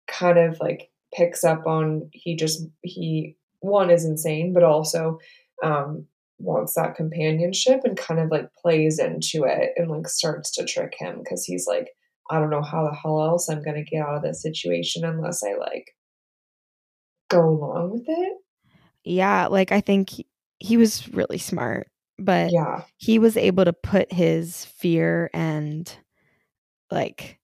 kind 0.06 0.38
of 0.38 0.58
like 0.60 0.90
picks 1.14 1.44
up 1.44 1.66
on 1.66 2.08
he 2.12 2.36
just 2.36 2.66
he 2.82 3.36
one 3.60 3.90
is 3.90 4.04
insane 4.04 4.52
but 4.52 4.62
also 4.62 5.18
um 5.62 6.06
wants 6.38 6.74
that 6.74 6.96
companionship 6.96 7.80
and 7.84 7.96
kind 7.96 8.18
of 8.18 8.30
like 8.30 8.52
plays 8.54 8.98
into 8.98 9.44
it 9.44 9.70
and 9.76 9.90
like 9.90 10.08
starts 10.08 10.50
to 10.50 10.64
trick 10.64 10.94
him 10.98 11.18
because 11.18 11.44
he's 11.44 11.66
like 11.66 11.90
i 12.30 12.38
don't 12.38 12.50
know 12.50 12.62
how 12.62 12.84
the 12.84 12.94
hell 12.94 13.22
else 13.22 13.48
i'm 13.48 13.62
gonna 13.62 13.84
get 13.84 14.02
out 14.02 14.16
of 14.16 14.22
this 14.22 14.42
situation 14.42 15.04
unless 15.04 15.42
i 15.44 15.54
like 15.54 15.94
go 17.32 17.48
along 17.48 17.92
with 17.92 18.04
it. 18.06 18.38
Yeah, 19.04 19.46
like 19.48 19.72
I 19.72 19.80
think 19.80 20.10
he, 20.10 20.26
he 20.58 20.76
was 20.76 21.08
really 21.12 21.38
smart, 21.38 21.88
but 22.18 22.52
yeah 22.52 22.82
he 22.96 23.18
was 23.18 23.36
able 23.36 23.64
to 23.64 23.72
put 23.72 24.12
his 24.12 24.64
fear 24.66 25.30
and 25.32 25.96
like 26.90 27.38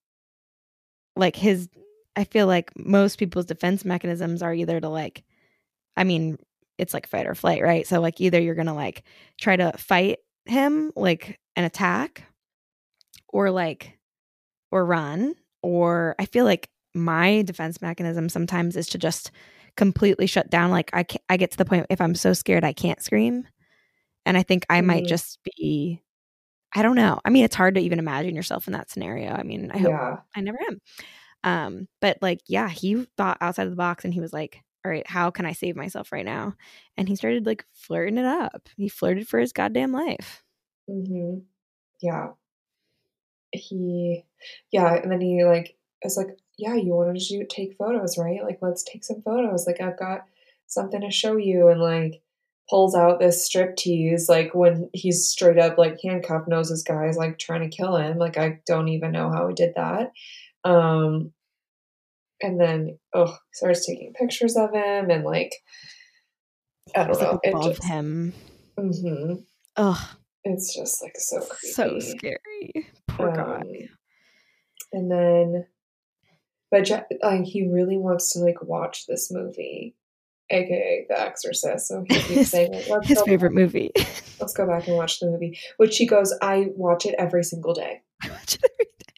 like 1.15 1.35
his 1.35 1.67
I 2.15 2.23
feel 2.23 2.47
like 2.47 2.71
most 2.77 3.17
people's 3.17 3.45
defense 3.45 3.85
mechanisms 3.85 4.41
are 4.41 4.53
either 4.53 4.79
to 4.79 4.89
like 4.89 5.23
I 5.97 6.05
mean, 6.05 6.37
it's 6.77 6.93
like 6.93 7.07
fight 7.07 7.27
or 7.27 7.35
flight, 7.35 7.61
right? 7.61 7.85
So 7.85 7.99
like 7.99 8.21
either 8.21 8.39
you're 8.39 8.55
going 8.55 8.67
to 8.67 8.73
like 8.73 9.03
try 9.39 9.57
to 9.57 9.73
fight 9.77 10.19
him 10.45 10.91
like 10.95 11.39
an 11.57 11.65
attack 11.65 12.23
or 13.27 13.51
like 13.51 13.97
or 14.71 14.85
run 14.85 15.35
or 15.61 16.15
I 16.19 16.25
feel 16.25 16.45
like 16.45 16.69
my 16.95 17.41
defense 17.43 17.81
mechanism 17.81 18.29
sometimes 18.29 18.75
is 18.75 18.87
to 18.89 18.97
just 18.97 19.31
completely 19.77 20.25
shut 20.27 20.49
down 20.49 20.71
like 20.71 20.89
I 20.93 21.05
I 21.29 21.37
get 21.37 21.51
to 21.51 21.57
the 21.57 21.65
point 21.65 21.85
if 21.89 22.01
I'm 22.01 22.15
so 22.15 22.33
scared 22.33 22.63
I 22.63 22.73
can't 22.73 23.01
scream 23.01 23.47
and 24.25 24.37
I 24.37 24.43
think 24.43 24.65
I 24.69 24.81
might 24.81 25.05
Mhm. 25.05 25.07
just 25.07 25.39
be 25.43 26.01
I 26.75 26.83
don't 26.83 26.95
know. 26.95 27.19
I 27.25 27.29
mean, 27.31 27.45
it's 27.45 27.55
hard 27.55 27.75
to 27.75 27.81
even 27.81 27.99
imagine 27.99 28.35
yourself 28.35 28.67
in 28.67 28.73
that 28.73 28.91
scenario. 28.91 29.31
I 29.31 29.43
mean, 29.43 29.71
I 29.71 29.79
hope 29.79 29.89
yeah 29.89 30.17
I 30.35 30.41
never 30.41 30.59
am. 30.69 30.79
Um, 31.43 31.87
but 32.01 32.17
like, 32.21 32.41
yeah, 32.47 32.69
he 32.69 33.05
thought 33.17 33.37
outside 33.41 33.65
of 33.65 33.71
the 33.71 33.75
box 33.77 34.05
and 34.05 34.13
he 34.13 34.19
was 34.21 34.33
like, 34.33 34.61
all 34.85 34.91
right, 34.91 35.07
how 35.07 35.31
can 35.31 35.45
I 35.45 35.53
save 35.53 35.75
myself 35.75 36.11
right 36.11 36.25
now? 36.25 36.55
And 36.97 37.07
he 37.09 37.15
started 37.15 37.45
like 37.45 37.65
flirting 37.73 38.17
it 38.17 38.25
up. 38.25 38.69
He 38.77 38.89
flirted 38.89 39.27
for 39.27 39.39
his 39.39 39.53
goddamn 39.53 39.91
life. 39.93 40.43
Mm-hmm. 40.89 41.39
Yeah. 42.01 42.33
He, 43.51 44.25
yeah, 44.71 44.93
and 44.95 45.11
then 45.11 45.21
he 45.21 45.43
like 45.43 45.75
is 46.03 46.17
like, 46.17 46.37
yeah, 46.57 46.75
you 46.75 46.93
wanted 46.93 47.15
to 47.15 47.19
shoot, 47.19 47.49
take 47.49 47.77
photos, 47.77 48.17
right? 48.17 48.43
Like, 48.43 48.59
let's 48.61 48.83
take 48.83 49.03
some 49.03 49.21
photos. 49.23 49.65
Like, 49.65 49.81
I've 49.81 49.97
got 49.97 50.25
something 50.67 51.01
to 51.01 51.09
show 51.11 51.35
you, 51.37 51.67
and 51.69 51.81
like 51.81 52.21
pulls 52.69 52.95
out 52.95 53.19
this 53.19 53.45
strip 53.45 53.75
tease, 53.75 54.29
like 54.29 54.53
when 54.53 54.89
he's 54.93 55.27
straight 55.27 55.57
up 55.57 55.77
like 55.77 55.97
handcuffed, 56.03 56.47
knows 56.47 56.69
this 56.69 56.83
guy's 56.83 57.17
like 57.17 57.39
trying 57.39 57.69
to 57.69 57.75
kill 57.75 57.95
him. 57.95 58.17
Like, 58.17 58.37
I 58.37 58.59
don't 58.67 58.89
even 58.89 59.11
know 59.11 59.31
how 59.31 59.47
he 59.47 59.55
did 59.55 59.73
that. 59.75 60.11
Um, 60.63 61.31
and 62.41 62.59
then 62.59 62.97
oh, 63.13 63.37
starts 63.53 63.85
taking 63.85 64.13
pictures 64.13 64.55
of 64.55 64.73
him, 64.73 65.09
and 65.09 65.23
like 65.23 65.53
I 66.95 67.05
don't 67.05 67.21
know, 67.21 67.39
like 67.43 67.53
above 67.53 67.75
just, 67.75 67.83
him. 67.83 68.33
hmm 68.77 69.33
Ugh, 69.75 70.07
it's 70.43 70.75
just 70.75 71.01
like 71.01 71.15
so 71.17 71.41
creepy. 71.41 71.73
so 71.73 71.99
scary. 71.99 72.87
Poor 73.07 73.31
guy. 73.33 73.61
Um, 73.61 73.89
and 74.91 75.11
then, 75.11 75.65
but 76.71 76.89
like 77.21 77.43
he 77.45 77.67
really 77.67 77.97
wants 77.97 78.33
to 78.33 78.39
like 78.39 78.61
watch 78.61 79.05
this 79.05 79.31
movie, 79.31 79.95
aka 80.49 81.05
The 81.09 81.19
Exorcist. 81.19 81.87
So 81.87 82.03
he 82.07 82.19
keeps 82.21 82.49
saying, 82.49 82.73
like, 82.73 82.89
"Let's 82.89 83.07
his 83.07 83.21
favorite 83.21 83.53
movie. 83.53 83.91
let's 84.39 84.53
go 84.53 84.67
back 84.67 84.87
and 84.87 84.95
watch 84.95 85.19
the 85.19 85.27
movie." 85.27 85.59
Which 85.77 85.97
he 85.97 86.05
goes, 86.05 86.33
"I 86.41 86.67
watch 86.75 87.05
it 87.05 87.15
every 87.17 87.43
single 87.43 87.73
day." 87.73 88.01
I 88.23 88.29
watch 88.29 88.55
it 88.55 88.63
every 88.63 88.85
day. 88.85 89.13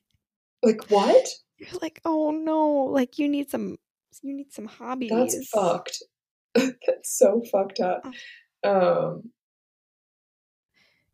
Like 0.63 0.91
what? 0.91 1.27
You're 1.57 1.79
like, 1.81 2.01
oh 2.05 2.31
no, 2.31 2.85
like 2.85 3.19
you 3.19 3.29
need 3.29 3.49
some, 3.49 3.77
you 4.21 4.33
need 4.33 4.51
some 4.51 4.65
hobbies. 4.65 5.11
That's 5.11 5.47
fucked. 5.49 6.03
That's 6.55 7.17
so 7.17 7.43
fucked 7.51 7.79
up. 7.79 8.05
Um, 8.63 9.31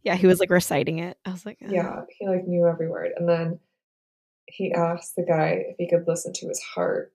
Yeah, 0.04 0.16
he 0.16 0.26
was 0.26 0.40
like 0.40 0.50
reciting 0.50 1.00
it. 1.00 1.18
I 1.26 1.32
was 1.32 1.46
like, 1.46 1.58
oh. 1.62 1.70
yeah, 1.70 2.02
he 2.18 2.28
like 2.28 2.48
knew 2.48 2.66
every 2.66 2.90
word, 2.90 3.12
and 3.18 3.28
then 3.28 3.60
he 4.48 4.72
asked 4.74 5.16
the 5.16 5.26
guy 5.26 5.66
if 5.68 5.76
he 5.78 5.90
could 5.90 6.08
listen 6.08 6.32
to 6.34 6.48
his 6.48 6.62
heart, 6.62 7.14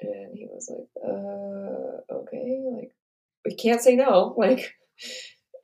and 0.00 0.36
he 0.36 0.46
was 0.46 0.70
like, 0.70 0.88
"Uh, 1.04 2.14
okay, 2.14 2.60
like 2.72 2.92
we 3.44 3.54
can't 3.54 3.80
say 3.80 3.96
no, 3.96 4.34
like." 4.38 4.72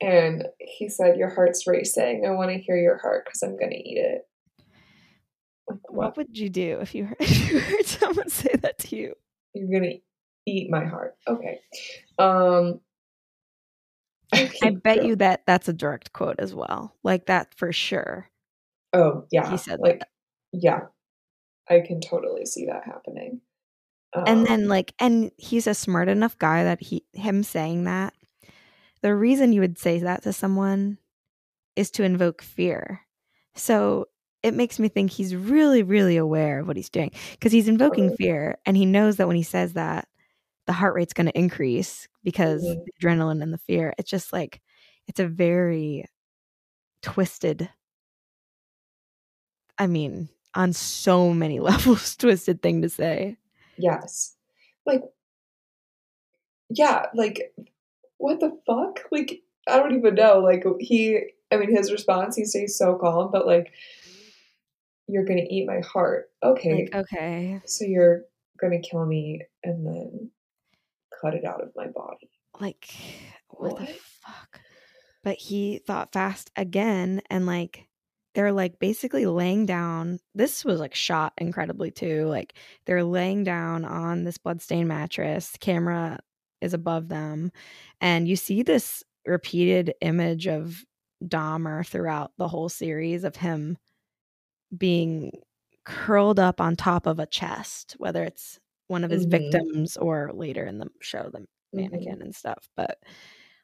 And 0.01 0.45
he 0.59 0.89
said, 0.89 1.17
"Your 1.17 1.29
heart's 1.29 1.65
racing. 1.67 2.25
I 2.27 2.31
want 2.31 2.51
to 2.51 2.57
hear 2.57 2.77
your 2.77 2.97
heart 2.97 3.25
because 3.25 3.41
I'm 3.43 3.57
gonna 3.57 3.75
eat 3.75 3.97
it." 3.97 4.21
Like 5.69 5.79
What 5.89 5.97
what? 5.97 6.17
would 6.17 6.37
you 6.37 6.49
do 6.49 6.79
if 6.81 6.93
you 6.93 7.05
heard, 7.05 7.17
if 7.21 7.51
you 7.51 7.59
heard 7.59 7.85
someone 7.85 8.29
say 8.29 8.53
that 8.61 8.79
to 8.79 8.95
you? 8.95 9.15
You're 9.53 9.79
gonna 9.79 9.93
eat 10.45 10.69
my 10.69 10.85
heart? 10.85 11.15
Okay. 11.27 11.59
Um. 12.17 12.81
I 14.63 14.71
bet 14.71 14.97
go. 14.97 15.03
you 15.05 15.15
that 15.17 15.43
that's 15.45 15.67
a 15.67 15.73
direct 15.73 16.11
quote 16.11 16.37
as 16.39 16.55
well. 16.55 16.95
Like 17.03 17.27
that 17.27 17.53
for 17.55 17.71
sure. 17.71 18.29
Oh 18.91 19.25
yeah, 19.31 19.49
He 19.49 19.57
said 19.57 19.79
like 19.79 19.99
that. 19.99 20.09
yeah, 20.51 20.79
I 21.69 21.79
can 21.81 22.01
totally 22.01 22.45
see 22.45 22.65
that 22.65 22.83
happening. 22.85 23.41
And 24.25 24.45
then 24.45 24.67
like 24.67 24.93
and 24.99 25.31
he's 25.37 25.67
a 25.67 25.73
smart 25.73 26.07
enough 26.09 26.37
guy 26.39 26.63
that 26.63 26.81
he 26.81 27.03
him 27.13 27.43
saying 27.43 27.85
that 27.85 28.13
the 29.01 29.15
reason 29.15 29.53
you 29.53 29.61
would 29.61 29.77
say 29.79 29.99
that 29.99 30.23
to 30.23 30.33
someone 30.33 30.97
is 31.75 31.91
to 31.91 32.03
invoke 32.03 32.41
fear. 32.41 33.01
So 33.55 34.07
it 34.43 34.53
makes 34.53 34.79
me 34.79 34.89
think 34.89 35.11
he's 35.11 35.35
really 35.35 35.83
really 35.83 36.17
aware 36.17 36.59
of 36.59 36.67
what 36.67 36.77
he's 36.77 36.89
doing 36.89 37.11
because 37.31 37.51
he's 37.51 37.67
invoking 37.69 38.11
fear 38.11 38.57
and 38.65 38.77
he 38.77 38.85
knows 38.85 39.17
that 39.17 39.27
when 39.27 39.37
he 39.37 39.43
says 39.43 39.73
that 39.73 40.07
the 40.67 40.73
heart 40.73 40.95
rate's 40.95 41.13
going 41.13 41.27
to 41.27 41.37
increase 41.39 42.07
because 42.23 42.61
Mhm. 42.63 42.85
the 42.85 42.91
adrenaline 43.01 43.43
and 43.43 43.53
the 43.53 43.57
fear. 43.59 43.93
It's 43.97 44.09
just 44.11 44.33
like 44.33 44.61
it's 45.07 45.19
a 45.19 45.27
very 45.27 46.05
twisted 47.01 47.69
I 49.77 49.87
mean, 49.87 50.29
on 50.55 50.73
so 50.73 51.33
many 51.33 51.59
levels 51.61 52.15
twisted 52.15 52.61
thing 52.61 52.81
to 52.81 52.89
say. 52.89 53.37
Yes. 53.77 54.35
Like, 54.85 55.01
yeah, 56.69 57.07
like, 57.13 57.53
what 58.17 58.39
the 58.39 58.57
fuck? 58.65 59.01
Like, 59.11 59.41
I 59.67 59.77
don't 59.77 59.95
even 59.95 60.15
know. 60.15 60.39
Like, 60.39 60.63
he, 60.79 61.19
I 61.51 61.57
mean, 61.57 61.75
his 61.75 61.91
response, 61.91 62.35
he 62.35 62.45
stays 62.45 62.77
so 62.77 62.95
calm, 62.95 63.29
but 63.31 63.47
like, 63.47 63.71
you're 65.07 65.25
gonna 65.25 65.45
eat 65.49 65.67
my 65.67 65.79
heart. 65.81 66.31
Okay. 66.41 66.89
Like, 66.91 66.95
okay. 66.95 67.61
So 67.65 67.85
you're 67.85 68.23
gonna 68.59 68.79
kill 68.79 69.05
me 69.05 69.41
and 69.63 69.85
then 69.85 70.31
cut 71.21 71.33
it 71.33 71.45
out 71.45 71.61
of 71.61 71.71
my 71.75 71.87
body. 71.87 72.29
Like, 72.59 72.89
what, 73.49 73.73
what? 73.73 73.87
the 73.87 73.93
fuck? 73.93 74.61
But 75.23 75.37
he 75.37 75.79
thought 75.79 76.13
fast 76.13 76.51
again 76.55 77.21
and 77.29 77.45
like 77.45 77.87
they're 78.33 78.51
like 78.51 78.79
basically 78.79 79.25
laying 79.25 79.65
down. 79.65 80.19
This 80.33 80.65
was 80.65 80.79
like 80.79 80.95
shot 80.95 81.33
incredibly 81.37 81.91
too. 81.91 82.25
Like 82.25 82.53
they're 82.85 83.03
laying 83.03 83.43
down 83.43 83.85
on 83.85 84.23
this 84.23 84.37
bloodstained 84.37 84.87
mattress. 84.87 85.55
Camera 85.59 86.19
is 86.61 86.73
above 86.73 87.09
them. 87.09 87.51
And 88.01 88.27
you 88.27 88.35
see 88.35 88.63
this 88.63 89.03
repeated 89.25 89.93
image 90.01 90.47
of 90.47 90.83
Dahmer 91.23 91.85
throughout 91.85 92.31
the 92.37 92.47
whole 92.47 92.69
series 92.69 93.23
of 93.23 93.35
him 93.35 93.77
being 94.75 95.31
curled 95.85 96.39
up 96.39 96.59
on 96.59 96.75
top 96.75 97.05
of 97.05 97.19
a 97.19 97.25
chest, 97.25 97.95
whether 97.97 98.23
it's 98.23 98.59
one 98.87 99.03
of 99.03 99.11
his 99.11 99.25
mm-hmm. 99.25 99.51
victims 99.51 99.97
or 99.97 100.31
later 100.33 100.65
in 100.65 100.79
the 100.79 100.87
show, 101.01 101.29
the 101.31 101.45
mannequin 101.71 102.15
mm-hmm. 102.15 102.21
and 102.21 102.35
stuff. 102.35 102.67
But 102.75 102.97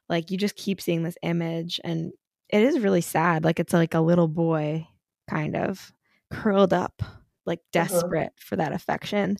like 0.07 0.32
you 0.32 0.38
just 0.38 0.55
keep 0.55 0.82
seeing 0.82 1.03
this 1.03 1.17
image 1.24 1.80
and 1.84 2.11
it 2.49 2.63
is 2.63 2.79
really 2.79 3.01
sad. 3.01 3.43
Like 3.43 3.59
it's 3.59 3.73
like 3.73 3.93
a 3.93 4.01
little 4.01 4.27
boy 4.27 4.87
kind 5.29 5.55
of 5.55 5.93
curled 6.31 6.73
up, 6.73 7.01
like 7.45 7.59
uh-huh. 7.59 7.85
desperate 7.85 8.27
uh-huh. 8.27 8.45
for 8.45 8.55
that 8.57 8.73
affection. 8.73 9.37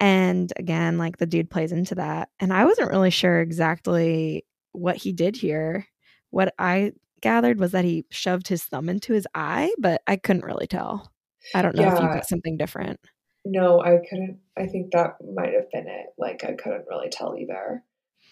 And 0.00 0.52
again, 0.56 0.98
like 0.98 1.16
the 1.16 1.26
dude 1.26 1.50
plays 1.50 1.72
into 1.72 1.96
that. 1.96 2.28
And 2.38 2.52
I 2.52 2.64
wasn't 2.64 2.90
really 2.90 3.10
sure 3.10 3.40
exactly 3.40 4.44
what 4.72 4.96
he 4.96 5.12
did 5.12 5.36
here. 5.36 5.86
What 6.30 6.54
I 6.58 6.92
gathered 7.20 7.58
was 7.58 7.72
that 7.72 7.84
he 7.84 8.04
shoved 8.10 8.46
his 8.48 8.62
thumb 8.62 8.88
into 8.88 9.12
his 9.12 9.26
eye, 9.34 9.72
but 9.78 10.02
I 10.06 10.16
couldn't 10.16 10.44
really 10.44 10.66
tell. 10.66 11.10
I 11.54 11.62
don't 11.62 11.74
know 11.74 11.82
yeah. 11.82 11.96
if 11.96 12.02
you 12.02 12.08
got 12.08 12.28
something 12.28 12.56
different. 12.56 13.00
No, 13.44 13.80
I 13.80 13.98
couldn't. 14.08 14.38
I 14.56 14.66
think 14.66 14.92
that 14.92 15.16
might 15.34 15.54
have 15.54 15.70
been 15.72 15.88
it. 15.88 16.06
Like, 16.18 16.44
I 16.44 16.52
couldn't 16.52 16.86
really 16.88 17.08
tell 17.08 17.36
either. 17.36 17.82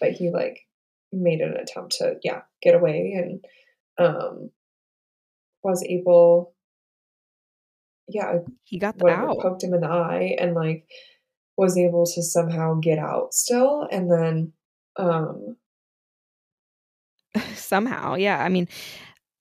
But 0.00 0.12
he, 0.12 0.30
like, 0.30 0.60
made 1.12 1.40
an 1.40 1.54
attempt 1.54 1.96
to, 1.98 2.16
yeah, 2.22 2.42
get 2.60 2.74
away 2.74 3.14
and 3.16 3.42
um, 3.98 4.50
was 5.62 5.84
able, 5.88 6.54
yeah, 8.08 8.38
he 8.64 8.78
got 8.78 8.98
the 8.98 9.08
out. 9.08 9.38
poked 9.38 9.64
him 9.64 9.74
in 9.74 9.80
the 9.80 9.88
eye 9.88 10.36
and 10.38 10.54
like 10.54 10.86
was 11.56 11.76
able 11.76 12.06
to 12.06 12.22
somehow 12.22 12.74
get 12.74 12.98
out 12.98 13.34
still, 13.34 13.86
and 13.90 14.10
then 14.10 14.52
um, 14.96 15.56
somehow, 17.54 18.14
yeah. 18.14 18.42
I 18.42 18.48
mean, 18.48 18.68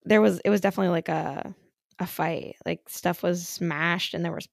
there 0.04 0.22
was 0.22 0.40
it 0.46 0.50
was 0.50 0.62
definitely 0.62 0.92
like 0.92 1.10
a 1.10 1.54
a 2.00 2.08
fight. 2.08 2.56
Like 2.66 2.88
stuff 2.90 3.24
was 3.24 3.48
smashed, 3.48 4.14
and 4.14 4.24
there 4.24 4.32
was 4.32 4.48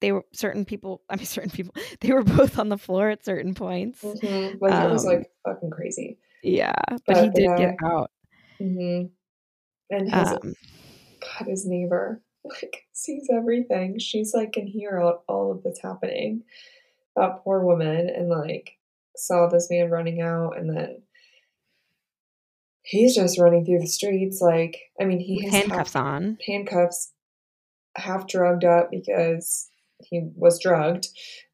they 0.00 0.12
were 0.12 0.24
certain 0.32 0.64
people. 0.64 1.02
I 1.10 1.16
mean, 1.16 1.26
certain 1.26 1.50
people. 1.50 1.74
They 2.00 2.12
were 2.12 2.22
both 2.22 2.58
on 2.58 2.68
the 2.68 2.78
floor 2.78 3.10
at 3.10 3.24
certain 3.24 3.54
points. 3.54 4.02
Mm-hmm. 4.02 4.58
Like 4.60 4.72
um, 4.72 4.90
it 4.90 4.92
was 4.92 5.04
like 5.04 5.30
um, 5.46 5.54
fucking 5.54 5.70
crazy. 5.70 6.18
Yeah, 6.42 6.74
but, 6.88 7.02
but 7.06 7.24
he 7.24 7.30
did 7.30 7.56
get 7.56 7.74
out. 7.84 8.10
Mm-hmm. 8.60 9.06
And 9.90 10.12
his 10.12 10.28
um, 10.28 10.54
God, 11.20 11.48
his 11.48 11.66
neighbor 11.66 12.22
like 12.44 12.84
sees 12.92 13.28
everything. 13.32 13.98
She's 13.98 14.34
like 14.34 14.52
can 14.52 14.66
hear 14.66 14.98
all, 15.00 15.24
all 15.28 15.52
of 15.52 15.62
that's 15.62 15.82
happening. 15.82 16.42
That 17.16 17.40
poor 17.42 17.64
woman, 17.64 18.08
and 18.08 18.28
like 18.28 18.72
saw 19.16 19.48
this 19.48 19.68
man 19.70 19.90
running 19.90 20.20
out, 20.20 20.56
and 20.56 20.70
then 20.74 21.02
he's 22.82 23.14
just 23.14 23.38
running 23.38 23.64
through 23.64 23.80
the 23.80 23.86
streets. 23.86 24.40
Like, 24.40 24.78
I 25.00 25.04
mean, 25.04 25.20
he 25.20 25.44
has 25.44 25.52
handcuffs 25.52 25.92
half, 25.92 26.04
on, 26.04 26.38
handcuffs, 26.46 27.12
half 27.96 28.26
drugged 28.26 28.64
up 28.64 28.90
because 28.90 29.68
he 30.00 30.28
was 30.34 30.60
drugged. 30.60 31.08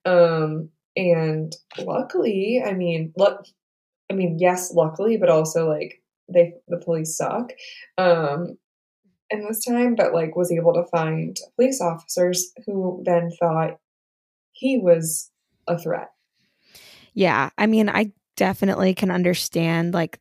Um, 0.05 0.71
and 0.97 1.55
luckily, 1.79 2.63
I 2.65 2.73
mean, 2.75 3.13
look, 3.17 3.47
I 4.11 4.15
mean, 4.15 4.39
yes, 4.39 4.73
luckily, 4.73 5.17
but 5.17 5.29
also 5.29 5.69
like 5.69 6.03
they 6.33 6.55
the 6.69 6.79
police 6.79 7.17
suck 7.17 7.53
um 7.99 8.57
in 9.31 9.47
this 9.47 9.65
time 9.65 9.95
but 9.95 10.15
like 10.15 10.37
was 10.37 10.53
able 10.53 10.73
to 10.73 10.85
find 10.87 11.37
police 11.57 11.81
officers 11.81 12.53
who 12.67 13.03
then 13.05 13.31
thought 13.39 13.79
he 14.53 14.79
was 14.79 15.31
a 15.67 15.79
threat. 15.79 16.11
Yeah 17.15 17.51
i 17.59 17.67
mean 17.67 17.89
i 17.89 18.13
definitely 18.37 18.95
can 18.95 19.11
understand 19.11 19.95
like 19.95 20.19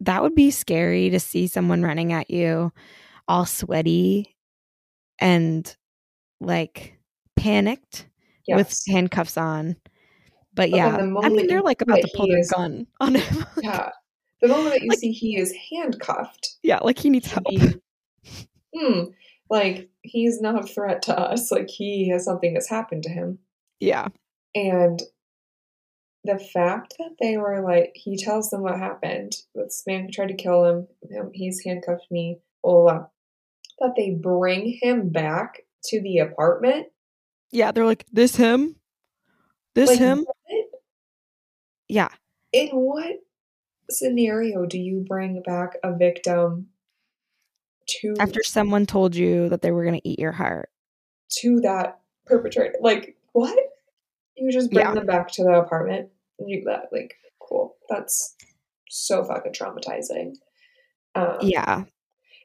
that 0.00 0.22
would 0.22 0.34
be 0.34 0.50
scary 0.50 1.10
to 1.10 1.20
see 1.20 1.46
someone 1.46 1.82
running 1.82 2.12
at 2.12 2.30
you 2.30 2.72
all 3.26 3.46
sweaty 3.46 4.36
and 5.18 5.76
like 6.40 6.98
panicked 7.36 8.08
yes. 8.46 8.56
with 8.56 8.94
handcuffs 8.94 9.36
on. 9.36 9.76
But, 10.56 10.70
but 10.70 10.76
yeah 10.76 10.96
i 10.96 11.28
mean 11.28 11.48
they're 11.48 11.62
like 11.62 11.80
about 11.80 12.00
to 12.00 12.08
pull 12.14 12.28
their 12.28 12.38
is, 12.38 12.50
gun 12.50 12.86
on 13.00 13.16
him. 13.16 13.46
Yeah 13.60 13.90
the 14.40 14.48
moment 14.48 14.74
that 14.74 14.82
you 14.82 14.88
like, 14.88 14.98
see 14.98 15.12
he 15.12 15.36
is 15.36 15.54
handcuffed. 15.70 16.56
Yeah, 16.62 16.78
like 16.78 16.98
he 16.98 17.10
needs 17.10 17.30
help. 17.30 17.46
He, 17.48 17.74
hmm, 18.74 19.04
like 19.50 19.88
he's 20.02 20.40
not 20.40 20.64
a 20.64 20.66
threat 20.66 21.02
to 21.02 21.18
us. 21.18 21.50
Like 21.50 21.68
he 21.68 22.08
has 22.10 22.24
something 22.24 22.52
that's 22.52 22.68
happened 22.68 23.04
to 23.04 23.10
him. 23.10 23.38
Yeah. 23.80 24.08
And 24.54 25.02
the 26.24 26.38
fact 26.38 26.94
that 26.98 27.16
they 27.20 27.36
were 27.36 27.60
like, 27.62 27.92
he 27.94 28.16
tells 28.16 28.50
them 28.50 28.62
what 28.62 28.78
happened. 28.78 29.34
This 29.54 29.82
man 29.86 30.10
tried 30.10 30.28
to 30.28 30.34
kill 30.34 30.64
him. 30.64 30.86
He's 31.32 31.62
handcuffed 31.64 32.10
me. 32.10 32.38
Oh, 32.62 33.08
that 33.78 33.94
they 33.96 34.10
bring 34.12 34.78
him 34.80 35.10
back 35.10 35.62
to 35.84 36.00
the 36.00 36.18
apartment. 36.18 36.86
Yeah, 37.50 37.72
they're 37.72 37.84
like, 37.84 38.06
this 38.10 38.36
him? 38.36 38.76
This 39.74 39.90
like, 39.90 39.98
him? 39.98 40.24
What? 40.24 40.64
Yeah. 41.88 42.08
In 42.52 42.68
what 42.68 43.16
scenario 43.94 44.66
do 44.66 44.78
you 44.78 45.04
bring 45.06 45.42
back 45.42 45.76
a 45.82 45.96
victim 45.96 46.68
to 47.86 48.14
after 48.18 48.42
someone 48.42 48.86
told 48.86 49.14
you 49.14 49.48
that 49.48 49.62
they 49.62 49.70
were 49.70 49.84
going 49.84 50.00
to 50.00 50.08
eat 50.08 50.18
your 50.18 50.32
heart? 50.32 50.70
To 51.40 51.60
that 51.60 52.00
perpetrator 52.26 52.74
like 52.80 53.16
what? 53.32 53.58
You 54.36 54.50
just 54.50 54.70
bring 54.70 54.86
yeah. 54.86 54.94
them 54.94 55.06
back 55.06 55.30
to 55.32 55.44
the 55.44 55.52
apartment 55.52 56.08
and 56.38 56.48
you 56.48 56.64
that 56.66 56.88
like 56.92 57.14
cool. 57.40 57.76
That's 57.88 58.36
so 58.88 59.24
fucking 59.24 59.52
traumatizing. 59.52 60.34
Um, 61.14 61.38
yeah. 61.42 61.84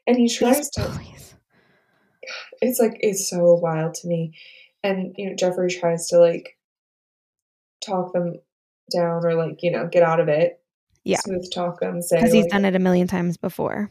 and 0.06 0.16
he 0.16 0.28
tries 0.28 0.70
to 0.70 0.82
please. 0.82 1.34
it's 2.62 2.78
like 2.78 2.98
it's 3.00 3.28
so 3.28 3.54
wild 3.54 3.94
to 3.94 4.08
me. 4.08 4.34
And 4.82 5.14
you 5.16 5.28
know 5.28 5.36
jeffrey 5.36 5.70
tries 5.70 6.06
to 6.08 6.18
like 6.18 6.56
talk 7.84 8.12
them 8.12 8.34
down 8.90 9.24
or 9.24 9.34
like 9.34 9.62
you 9.62 9.70
know 9.70 9.86
get 9.86 10.02
out 10.02 10.20
of 10.20 10.28
it 10.28 10.59
yeah. 11.10 11.20
smooth 11.20 11.50
talk 11.52 11.80
them, 11.80 12.02
say 12.02 12.16
because 12.16 12.32
he's 12.32 12.44
like, 12.44 12.52
done 12.52 12.64
it 12.64 12.76
a 12.76 12.78
million 12.78 13.06
times 13.06 13.36
before. 13.36 13.90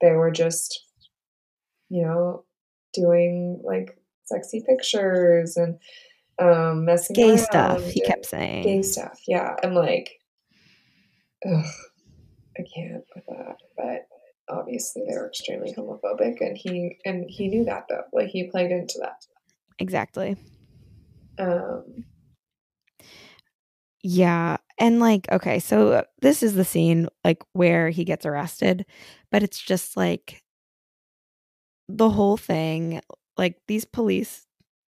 They 0.00 0.12
were 0.12 0.30
just, 0.30 0.84
you 1.88 2.02
know, 2.02 2.44
doing 2.94 3.60
like 3.64 3.98
sexy 4.24 4.64
pictures 4.68 5.56
and 5.56 5.78
um 6.38 6.84
messing 6.84 7.14
gay 7.14 7.36
stuff. 7.36 7.84
He 7.84 8.00
kept 8.00 8.26
saying 8.26 8.62
gay 8.64 8.82
stuff. 8.82 9.20
Yeah, 9.26 9.56
I'm 9.62 9.74
like, 9.74 10.10
ugh, 11.46 11.64
I 12.58 12.64
can't 12.74 13.04
with 13.14 13.24
that. 13.26 13.56
But 13.76 14.06
obviously, 14.48 15.02
they 15.08 15.16
were 15.16 15.28
extremely 15.28 15.74
homophobic, 15.74 16.40
and 16.40 16.56
he 16.56 16.98
and 17.04 17.28
he 17.28 17.48
knew 17.48 17.64
that 17.64 17.86
though. 17.88 18.04
Like 18.12 18.28
he 18.28 18.50
played 18.50 18.70
into 18.70 18.98
that. 19.00 19.24
Exactly. 19.78 20.36
Um. 21.38 22.04
Yeah, 24.04 24.58
and 24.78 25.00
like, 25.00 25.30
okay, 25.32 25.58
so 25.58 26.04
this 26.20 26.42
is 26.42 26.54
the 26.54 26.64
scene 26.64 27.08
like 27.24 27.42
where 27.52 27.90
he 27.90 28.04
gets 28.04 28.24
arrested, 28.24 28.86
but 29.30 29.42
it's 29.42 29.60
just 29.60 29.96
like 29.96 30.42
the 31.88 32.08
whole 32.10 32.36
thing. 32.36 33.00
Like 33.36 33.56
these 33.66 33.84
police 33.84 34.46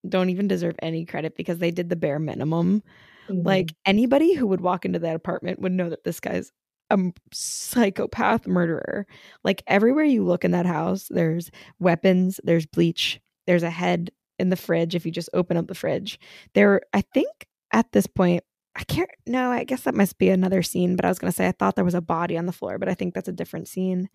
don't 0.08 0.30
even 0.30 0.48
deserve 0.48 0.76
any 0.82 1.04
credit 1.04 1.36
because 1.36 1.58
they 1.58 1.70
did 1.70 1.88
the 1.88 1.96
bare 1.96 2.18
minimum. 2.18 2.82
Mm-hmm. 3.28 3.46
Like 3.46 3.74
anybody 3.84 4.34
who 4.34 4.46
would 4.46 4.60
walk 4.60 4.84
into 4.84 4.98
that 5.00 5.16
apartment 5.16 5.60
would 5.60 5.72
know 5.72 5.88
that 5.90 6.04
this 6.04 6.20
guy's 6.20 6.52
a 6.90 6.98
psychopath 7.32 8.46
murderer. 8.46 9.06
Like 9.42 9.62
everywhere 9.66 10.04
you 10.04 10.24
look 10.24 10.44
in 10.44 10.50
that 10.52 10.66
house, 10.66 11.08
there's 11.08 11.50
weapons, 11.78 12.40
there's 12.44 12.66
bleach, 12.66 13.20
there's 13.46 13.62
a 13.62 13.70
head 13.70 14.10
in 14.38 14.50
the 14.50 14.56
fridge 14.56 14.94
if 14.94 15.06
you 15.06 15.12
just 15.12 15.30
open 15.32 15.56
up 15.56 15.66
the 15.66 15.74
fridge. 15.74 16.20
There 16.54 16.82
I 16.92 17.02
think 17.14 17.46
at 17.72 17.90
this 17.92 18.06
point 18.06 18.44
I 18.74 18.84
can't 18.84 19.10
no, 19.26 19.50
I 19.50 19.64
guess 19.64 19.82
that 19.82 19.94
must 19.94 20.18
be 20.18 20.30
another 20.30 20.62
scene, 20.62 20.96
but 20.96 21.04
I 21.04 21.08
was 21.08 21.18
gonna 21.18 21.32
say 21.32 21.46
I 21.46 21.52
thought 21.52 21.76
there 21.76 21.84
was 21.84 21.94
a 21.94 22.00
body 22.00 22.38
on 22.38 22.46
the 22.46 22.52
floor, 22.52 22.78
but 22.78 22.88
I 22.88 22.94
think 22.94 23.14
that's 23.14 23.28
a 23.28 23.32
different 23.32 23.68
scene. 23.68 24.08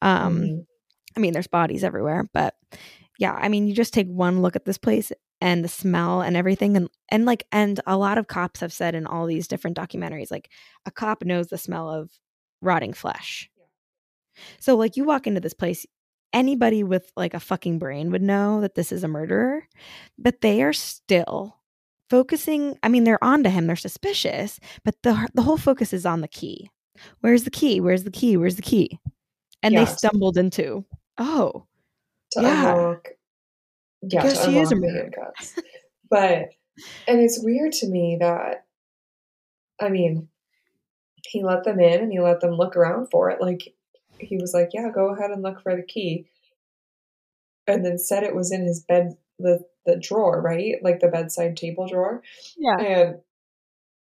Um 0.00 0.40
mm-hmm. 0.40 0.60
I 1.16 1.20
mean 1.20 1.32
there's 1.32 1.46
bodies 1.46 1.84
everywhere, 1.84 2.28
but 2.32 2.54
yeah, 3.18 3.34
I 3.34 3.48
mean, 3.48 3.66
you 3.68 3.74
just 3.74 3.94
take 3.94 4.08
one 4.08 4.42
look 4.42 4.56
at 4.56 4.64
this 4.64 4.78
place 4.78 5.12
and 5.40 5.64
the 5.64 5.68
smell 5.68 6.22
and 6.22 6.36
everything 6.36 6.76
and 6.76 6.88
and 7.10 7.24
like 7.24 7.46
and 7.52 7.80
a 7.86 7.96
lot 7.96 8.18
of 8.18 8.26
cops 8.26 8.60
have 8.60 8.72
said 8.72 8.94
in 8.94 9.06
all 9.06 9.26
these 9.26 9.48
different 9.48 9.76
documentaries 9.76 10.30
like 10.30 10.50
a 10.86 10.90
cop 10.90 11.24
knows 11.24 11.48
the 11.48 11.58
smell 11.58 11.88
of 11.88 12.10
rotting 12.60 12.92
flesh. 12.92 13.48
So 14.60 14.76
like 14.76 14.96
you 14.96 15.04
walk 15.04 15.26
into 15.26 15.40
this 15.40 15.54
place 15.54 15.86
anybody 16.32 16.82
with 16.82 17.12
like 17.16 17.34
a 17.34 17.40
fucking 17.40 17.78
brain 17.78 18.10
would 18.10 18.22
know 18.22 18.60
that 18.62 18.74
this 18.74 18.90
is 18.90 19.04
a 19.04 19.08
murderer, 19.08 19.68
but 20.18 20.40
they 20.40 20.62
are 20.62 20.72
still 20.72 21.58
focusing 22.12 22.78
I 22.82 22.90
mean 22.90 23.04
they're 23.04 23.24
on 23.24 23.42
to 23.42 23.48
him, 23.48 23.66
they're 23.66 23.74
suspicious, 23.74 24.60
but 24.84 24.94
the 25.02 25.28
the 25.32 25.40
whole 25.40 25.56
focus 25.56 25.94
is 25.94 26.04
on 26.04 26.20
the 26.20 26.28
key. 26.28 26.68
Where's 27.20 27.44
the 27.44 27.50
key? 27.50 27.80
Where's 27.80 28.04
the 28.04 28.10
key? 28.10 28.36
Where's 28.36 28.56
the 28.56 28.62
key? 28.62 28.98
And 29.62 29.72
yes. 29.72 29.92
they 29.92 29.96
stumbled 29.96 30.36
into, 30.36 30.84
oh, 31.16 31.64
to 32.32 32.42
yeah. 32.42 32.74
unlock, 32.74 33.08
yeah, 34.02 34.22
to 34.24 34.48
unlock 34.48 34.68
the 34.68 34.92
handcuffs. 34.92 35.58
but 36.10 36.50
and 37.08 37.18
it's 37.18 37.42
weird 37.42 37.72
to 37.72 37.88
me 37.88 38.18
that, 38.20 38.66
I 39.80 39.88
mean, 39.88 40.28
he 41.26 41.42
let 41.42 41.64
them 41.64 41.80
in 41.80 42.00
and 42.02 42.12
he 42.12 42.20
let 42.20 42.40
them 42.40 42.52
look 42.52 42.76
around 42.76 43.08
for 43.10 43.30
it. 43.30 43.40
Like 43.40 43.74
he 44.18 44.36
was 44.36 44.52
like, 44.52 44.70
"Yeah, 44.74 44.90
go 44.94 45.14
ahead 45.14 45.30
and 45.30 45.42
look 45.42 45.62
for 45.62 45.74
the 45.74 45.82
key," 45.82 46.26
and 47.66 47.82
then 47.86 47.96
said 47.96 48.22
it 48.22 48.36
was 48.36 48.52
in 48.52 48.66
his 48.66 48.80
bed, 48.80 49.16
the 49.38 49.64
the 49.86 49.96
drawer, 49.96 50.40
right, 50.40 50.76
like 50.82 51.00
the 51.00 51.08
bedside 51.08 51.56
table 51.56 51.86
drawer. 51.88 52.22
Yeah, 52.56 52.78
and 52.78 53.16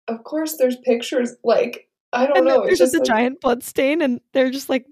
of 0.07 0.23
course, 0.23 0.57
there's 0.57 0.77
pictures. 0.77 1.35
Like 1.43 1.89
I 2.11 2.27
don't 2.27 2.37
and 2.37 2.45
know, 2.45 2.65
there's 2.65 2.79
just 2.79 2.93
a 2.93 2.99
like, 2.99 3.07
giant 3.07 3.41
blood 3.41 3.63
stain, 3.63 4.01
and 4.01 4.21
they're 4.33 4.51
just 4.51 4.69
like 4.69 4.85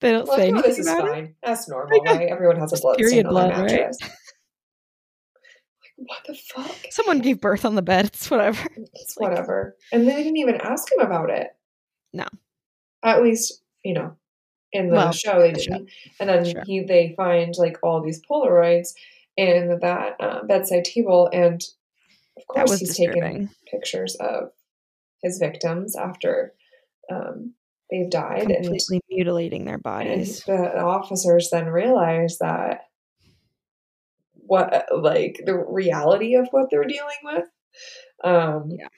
they 0.00 0.12
don't 0.12 0.28
well, 0.28 0.36
say 0.36 0.48
anything 0.48 0.70
this 0.70 0.78
is 0.78 0.86
about 0.86 1.08
fine. 1.08 1.24
It? 1.24 1.34
That's 1.42 1.68
normal, 1.68 2.00
right? 2.04 2.28
Everyone 2.28 2.56
has 2.56 2.72
a 2.72 2.80
blood 2.80 2.98
period 2.98 3.12
stain 3.12 3.28
blood, 3.28 3.52
on 3.52 3.66
their 3.66 3.78
mattress. 3.78 3.98
Right? 4.00 4.10
what 5.96 6.18
the 6.26 6.34
fuck? 6.34 6.76
Someone 6.90 7.18
gave 7.18 7.40
birth 7.40 7.64
on 7.64 7.74
the 7.74 7.82
bed. 7.82 8.06
It's 8.06 8.30
whatever. 8.30 8.68
It's 8.94 9.14
whatever. 9.16 9.76
And 9.92 10.06
they 10.06 10.16
didn't 10.16 10.36
even 10.36 10.60
ask 10.60 10.90
him 10.92 11.00
about 11.00 11.30
it. 11.30 11.48
No. 12.12 12.26
At 13.02 13.22
least, 13.22 13.62
you 13.84 13.94
know, 13.94 14.16
in 14.72 14.88
the 14.88 14.94
well, 14.94 15.12
show 15.12 15.40
they 15.40 15.52
didn't. 15.52 15.88
Show. 15.88 15.92
And 16.20 16.28
then 16.28 16.44
sure. 16.44 16.62
he 16.64 16.80
they 16.80 17.14
find 17.16 17.54
like 17.58 17.78
all 17.82 18.02
these 18.02 18.20
Polaroids 18.28 18.92
in 19.38 19.78
that 19.80 20.16
uh, 20.18 20.42
bedside 20.42 20.84
table, 20.84 21.30
and 21.32 21.62
of 22.36 22.46
course 22.48 22.80
he's 22.80 22.88
disturbing. 22.88 23.22
taken 23.22 23.50
pictures 23.70 24.16
of 24.16 24.50
his 25.22 25.38
victims 25.38 25.94
after 25.94 26.54
um, 27.10 27.54
they've 27.88 28.10
died 28.10 28.48
completely 28.48 28.96
and, 28.96 29.02
mutilating 29.08 29.64
their 29.64 29.78
bodies. 29.78 30.42
the 30.44 30.80
officers 30.80 31.50
then 31.52 31.66
realize 31.66 32.38
that 32.38 32.80
what 34.34 34.86
like 34.92 35.40
the 35.46 35.54
reality 35.54 36.34
of 36.34 36.48
what 36.50 36.68
they're 36.68 36.84
dealing 36.84 37.16
with. 37.22 37.44
Um, 38.24 38.70
yeah. 38.70 38.88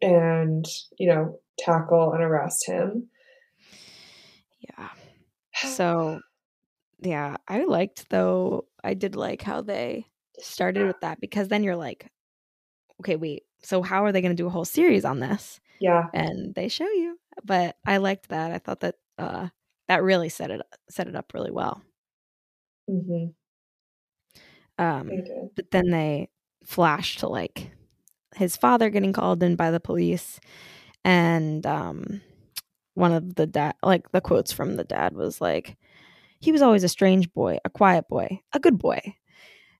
and 0.00 0.64
you 0.98 1.06
know 1.12 1.38
tackle 1.58 2.14
and 2.14 2.22
arrest 2.22 2.66
him. 2.66 3.08
Yeah. 4.58 4.88
So 5.54 6.20
yeah, 7.00 7.36
I 7.46 7.64
liked 7.64 8.08
though 8.10 8.64
I 8.84 8.94
did 8.94 9.16
like 9.16 9.42
how 9.42 9.62
they 9.62 10.06
started 10.38 10.86
with 10.86 11.00
that 11.00 11.20
because 11.20 11.48
then 11.48 11.62
you're 11.62 11.76
like, 11.76 12.10
okay, 13.00 13.16
wait, 13.16 13.44
so 13.62 13.82
how 13.82 14.04
are 14.04 14.12
they 14.12 14.20
going 14.20 14.36
to 14.36 14.42
do 14.42 14.46
a 14.46 14.50
whole 14.50 14.64
series 14.64 15.04
on 15.04 15.20
this? 15.20 15.60
Yeah. 15.80 16.06
And 16.12 16.54
they 16.54 16.68
show 16.68 16.88
you. 16.88 17.18
But 17.44 17.76
I 17.86 17.96
liked 17.96 18.28
that. 18.28 18.52
I 18.52 18.58
thought 18.58 18.80
that 18.80 18.96
uh 19.18 19.48
that 19.88 20.02
really 20.02 20.28
set 20.28 20.50
it 20.50 20.62
set 20.88 21.08
it 21.08 21.16
up 21.16 21.32
really 21.34 21.50
well. 21.50 21.82
Mm-hmm. 22.88 23.26
Um 24.82 25.10
but 25.56 25.70
then 25.70 25.90
they 25.90 26.28
flash 26.64 27.16
to 27.18 27.28
like 27.28 27.72
his 28.36 28.56
father 28.56 28.90
getting 28.90 29.12
called 29.12 29.42
in 29.42 29.56
by 29.56 29.70
the 29.70 29.80
police 29.80 30.40
and 31.04 31.66
um 31.66 32.20
one 32.94 33.12
of 33.12 33.34
the 33.34 33.46
dad 33.46 33.74
like 33.82 34.10
the 34.12 34.20
quotes 34.20 34.52
from 34.52 34.76
the 34.76 34.84
dad 34.84 35.14
was 35.14 35.40
like 35.40 35.76
he 36.42 36.52
was 36.52 36.60
always 36.60 36.84
a 36.84 36.88
strange 36.88 37.32
boy, 37.32 37.58
a 37.64 37.70
quiet 37.70 38.08
boy, 38.08 38.40
a 38.52 38.58
good 38.58 38.76
boy. 38.76 39.00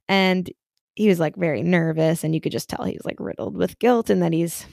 And 0.09 0.51
he 0.95 1.09
was 1.09 1.19
like 1.19 1.37
very 1.37 1.63
nervous 1.63 2.23
and 2.23 2.35
you 2.35 2.41
could 2.41 2.53
just 2.53 2.69
tell 2.69 2.85
he 2.85 2.97
was 2.97 3.05
like 3.05 3.19
riddled 3.19 3.57
with 3.57 3.79
guilt 3.79 4.11
and 4.11 4.23
that 4.23 4.33
he's 4.33 4.67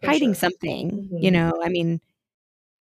For 0.00 0.08
hiding 0.08 0.30
sure. 0.30 0.50
something 0.50 0.90
mm-hmm. 0.90 1.18
you 1.18 1.30
know 1.30 1.52
i 1.62 1.68
mean 1.68 2.00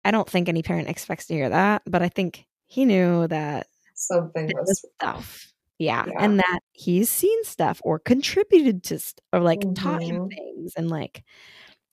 i 0.04 0.12
don't 0.12 0.30
think 0.30 0.50
any 0.50 0.62
parent 0.62 0.90
expects 0.90 1.28
to 1.28 1.34
hear 1.34 1.50
that 1.50 1.84
but 1.86 2.02
i 2.02 2.10
think 2.10 2.46
he 2.66 2.86
knew 2.86 3.28
that 3.28 3.68
something 3.94 4.52
was 4.56 4.86
stuff 4.96 5.54
yeah. 5.80 6.06
yeah. 6.08 6.14
and 6.20 6.40
that 6.40 6.60
he's 6.74 7.10
seen 7.10 7.44
stuff 7.44 7.80
or 7.84 8.00
contributed 8.00 8.84
to 8.84 9.00
st- 9.00 9.22
or 9.32 9.40
like 9.40 9.62
mm-hmm. 9.62 9.74
taught 9.74 10.02
him 10.02 10.18
mm-hmm. 10.18 10.28
things 10.28 10.74
and 10.76 10.90
like 10.90 11.24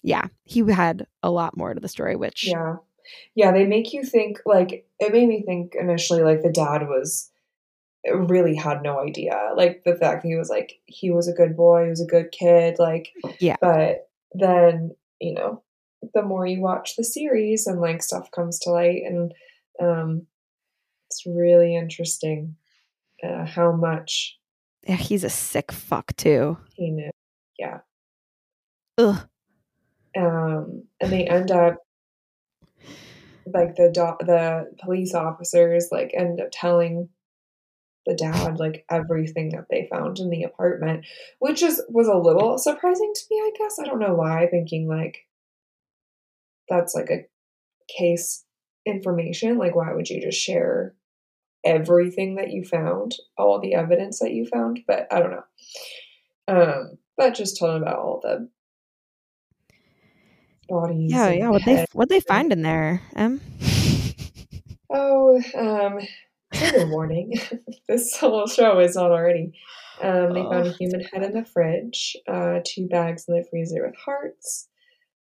yeah 0.02 0.26
he 0.42 0.61
had 0.70 1.07
a 1.22 1.30
lot 1.30 1.57
more 1.57 1.74
to 1.74 1.80
the 1.80 1.88
story 1.88 2.16
which 2.16 2.48
yeah 2.48 2.76
yeah 3.34 3.52
they 3.52 3.64
make 3.64 3.92
you 3.92 4.05
think 4.05 4.38
like 4.46 4.86
it 4.98 5.12
made 5.12 5.28
me 5.28 5.42
think 5.42 5.74
initially 5.74 6.22
like 6.22 6.42
the 6.42 6.50
dad 6.52 6.82
was 6.88 7.30
really 8.12 8.55
had 8.55 8.82
no 8.82 9.00
idea. 9.00 9.50
Like 9.57 9.82
the 9.84 9.96
fact 9.96 10.22
that 10.22 10.28
he 10.28 10.36
was 10.36 10.50
like 10.50 10.78
he 10.86 11.11
was 11.11 11.28
a 11.28 11.32
good 11.32 11.57
boy, 11.57 11.84
he 11.84 11.90
was 11.90 12.00
a 12.00 12.07
good 12.07 12.30
kid, 12.32 12.76
like 12.78 13.12
yeah. 13.38 13.57
But 13.61 14.09
then 14.32 14.94
you 15.20 15.34
know, 15.34 15.62
the 16.12 16.22
more 16.22 16.46
you 16.46 16.61
watch 16.61 16.96
the 16.96 17.05
series 17.05 17.66
and 17.66 17.80
like 17.80 18.02
stuff 18.02 18.30
comes 18.30 18.59
to 18.61 18.70
light, 18.70 19.02
and 19.07 19.32
um, 19.80 20.26
it's 21.11 21.24
really 21.26 21.74
interesting 21.76 22.57
uh, 23.22 23.46
how 23.46 23.72
much. 23.72 24.38
Yeah, 24.86 24.96
he's 24.96 25.24
a 25.24 25.30
sick 25.30 25.72
fuck 25.72 26.14
too. 26.16 26.59
He 26.74 26.90
knew. 26.90 27.11
Yeah. 27.59 27.78
Ugh. 28.98 29.26
Um, 30.16 30.84
and 31.00 31.12
they 31.12 31.26
end 31.26 31.50
up 31.50 31.78
like 33.47 33.76
the 33.76 33.90
do- 33.92 34.26
the 34.26 34.72
police 34.82 35.14
officers 35.14 35.88
like 35.90 36.12
end 36.14 36.40
up 36.40 36.49
telling 36.53 37.09
the 38.07 38.14
dad 38.14 38.59
like 38.59 38.84
everything 38.90 39.51
that 39.51 39.66
they 39.70 39.88
found 39.90 40.18
in 40.18 40.30
the 40.30 40.42
apartment, 40.42 41.07
which 41.38 41.62
is 41.62 41.82
was 41.88 42.07
a 42.07 42.16
little 42.16 42.59
surprising 42.59 43.12
to 43.14 43.22
me, 43.30 43.36
I 43.38 43.51
guess. 43.57 43.78
I 43.80 43.84
don't 43.84 43.99
know 43.99 44.14
why, 44.14 44.47
thinking 44.51 44.88
like 44.88 45.18
that's 46.68 46.95
like 46.95 47.11
a 47.11 47.26
case 47.88 48.45
information. 48.86 49.59
Like 49.59 49.74
why 49.74 49.92
would 49.92 50.09
you 50.09 50.20
just 50.20 50.38
share 50.38 50.95
everything 51.64 52.36
that 52.36 52.51
you 52.51 52.64
found, 52.64 53.14
all 53.38 53.61
the 53.61 53.74
evidence 53.74 54.18
that 54.20 54.32
you 54.32 54.47
found? 54.47 54.80
But 54.86 55.07
I 55.11 55.20
don't 55.20 55.30
know. 55.30 55.45
Um, 56.47 56.99
but 57.16 57.34
just 57.34 57.59
told 57.59 57.80
about 57.80 57.99
all 57.99 58.20
the 58.22 58.49
bodies. 60.68 61.12
Yeah, 61.12 61.30
yeah. 61.30 61.48
What 61.48 61.64
they 61.64 61.86
what 61.92 62.08
they 62.08 62.20
find 62.20 62.52
in 62.52 62.62
there? 62.62 63.02
Um. 63.16 63.40
Oh, 64.90 65.42
um, 65.56 66.00
Trigger 66.54 66.86
warning. 66.86 67.34
this 67.88 68.16
whole 68.16 68.46
show 68.46 68.78
is 68.78 68.96
on 68.96 69.10
already. 69.10 69.52
Um, 70.02 70.32
they 70.32 70.40
oh. 70.40 70.50
found 70.50 70.66
a 70.68 70.72
human 70.72 71.00
head 71.00 71.22
in 71.22 71.32
the 71.32 71.44
fridge, 71.44 72.16
uh, 72.28 72.60
two 72.64 72.88
bags 72.88 73.24
in 73.28 73.36
the 73.36 73.44
freezer 73.48 73.84
with 73.84 73.96
hearts, 73.96 74.68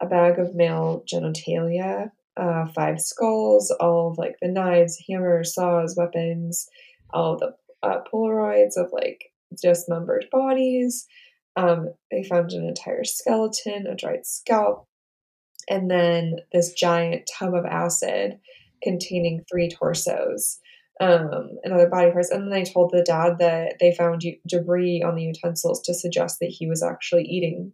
a 0.00 0.06
bag 0.06 0.38
of 0.38 0.54
male 0.54 1.04
genitalia, 1.10 2.10
uh, 2.36 2.66
five 2.74 3.00
skulls, 3.00 3.70
all 3.80 4.10
of 4.10 4.18
like 4.18 4.36
the 4.40 4.48
knives, 4.48 5.02
hammers, 5.08 5.54
saws, 5.54 5.96
weapons, 5.96 6.68
all 7.12 7.36
the 7.36 7.54
uh, 7.82 7.98
Polaroids 8.12 8.76
of 8.76 8.90
like 8.92 9.32
dismembered 9.60 10.26
bodies. 10.30 11.06
Um, 11.56 11.90
they 12.10 12.24
found 12.24 12.52
an 12.52 12.66
entire 12.66 13.04
skeleton, 13.04 13.86
a 13.86 13.94
dried 13.94 14.24
scalp, 14.24 14.86
and 15.68 15.90
then 15.90 16.36
this 16.52 16.72
giant 16.72 17.28
tub 17.38 17.54
of 17.54 17.64
acid 17.64 18.38
containing 18.82 19.44
three 19.50 19.68
torsos 19.68 20.58
um, 21.00 21.50
and 21.62 21.72
other 21.72 21.88
body 21.88 22.10
parts. 22.10 22.30
And 22.30 22.42
then 22.42 22.50
they 22.50 22.70
told 22.70 22.90
the 22.90 23.02
dad 23.02 23.38
that 23.38 23.76
they 23.80 23.94
found 23.94 24.24
debris 24.46 25.02
on 25.06 25.16
the 25.16 25.22
utensils 25.22 25.82
to 25.82 25.94
suggest 25.94 26.38
that 26.40 26.50
he 26.50 26.66
was 26.66 26.82
actually 26.82 27.24
eating 27.24 27.72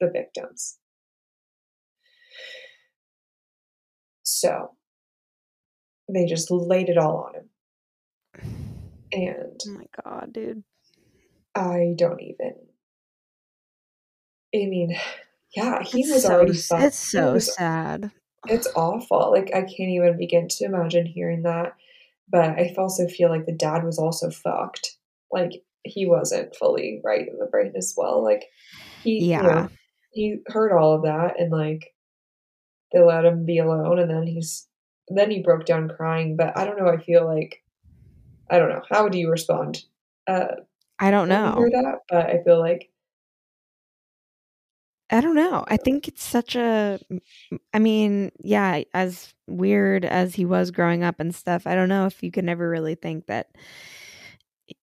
the 0.00 0.10
victims. 0.12 0.78
So 4.22 4.72
they 6.12 6.26
just 6.26 6.50
laid 6.50 6.88
it 6.88 6.98
all 6.98 7.28
on 7.28 7.34
him. 7.34 7.48
And 9.12 9.60
oh 9.68 9.72
my 9.72 9.86
god, 10.04 10.32
dude. 10.32 10.64
I 11.54 11.94
don't 11.96 12.20
even. 12.20 12.54
I 14.54 14.66
mean, 14.66 14.96
yeah, 15.54 15.82
he 15.82 16.00
it's 16.00 16.12
was 16.12 16.22
so, 16.22 16.32
already. 16.32 16.52
It's 16.52 16.98
so 16.98 17.32
was, 17.34 17.54
sad 17.54 18.10
it's 18.48 18.68
awful. 18.74 19.30
Like 19.30 19.50
I 19.54 19.60
can't 19.60 19.90
even 19.90 20.16
begin 20.18 20.48
to 20.48 20.64
imagine 20.64 21.06
hearing 21.06 21.42
that. 21.42 21.74
But 22.28 22.50
I 22.50 22.74
also 22.78 23.06
feel 23.06 23.28
like 23.28 23.46
the 23.46 23.52
dad 23.52 23.84
was 23.84 23.98
also 23.98 24.30
fucked. 24.30 24.96
Like 25.30 25.52
he 25.84 26.06
wasn't 26.06 26.56
fully 26.56 27.00
right 27.04 27.26
in 27.26 27.38
the 27.38 27.46
brain 27.46 27.72
as 27.76 27.94
well. 27.96 28.22
Like 28.22 28.44
he 29.02 29.26
yeah. 29.26 29.42
You 29.42 29.48
know, 29.48 29.68
he 30.12 30.36
heard 30.48 30.72
all 30.72 30.94
of 30.94 31.02
that 31.02 31.40
and 31.40 31.50
like 31.50 31.94
they 32.92 33.00
let 33.00 33.24
him 33.24 33.46
be 33.46 33.58
alone 33.58 33.98
and 33.98 34.10
then 34.10 34.26
he's 34.26 34.68
then 35.08 35.30
he 35.30 35.42
broke 35.42 35.64
down 35.64 35.88
crying. 35.88 36.36
But 36.36 36.56
I 36.56 36.64
don't 36.64 36.78
know, 36.78 36.88
I 36.88 36.98
feel 36.98 37.24
like 37.26 37.62
I 38.50 38.58
don't 38.58 38.68
know. 38.68 38.82
How 38.88 39.08
do 39.08 39.18
you 39.18 39.30
respond? 39.30 39.82
Uh, 40.26 40.46
I 40.98 41.10
don't 41.10 41.28
know. 41.28 41.56
that, 41.72 41.98
but 42.08 42.26
I 42.26 42.42
feel 42.44 42.60
like 42.60 42.90
I 45.12 45.20
don't 45.20 45.34
know. 45.34 45.64
I 45.68 45.76
think 45.76 46.08
it's 46.08 46.24
such 46.24 46.56
a. 46.56 46.98
I 47.74 47.78
mean, 47.78 48.32
yeah, 48.42 48.82
as 48.94 49.34
weird 49.46 50.04
as 50.06 50.34
he 50.34 50.46
was 50.46 50.70
growing 50.70 51.04
up 51.04 51.20
and 51.20 51.34
stuff, 51.34 51.66
I 51.66 51.74
don't 51.74 51.90
know 51.90 52.06
if 52.06 52.22
you 52.22 52.30
could 52.32 52.44
never 52.44 52.68
really 52.68 52.94
think 52.94 53.26
that 53.26 53.48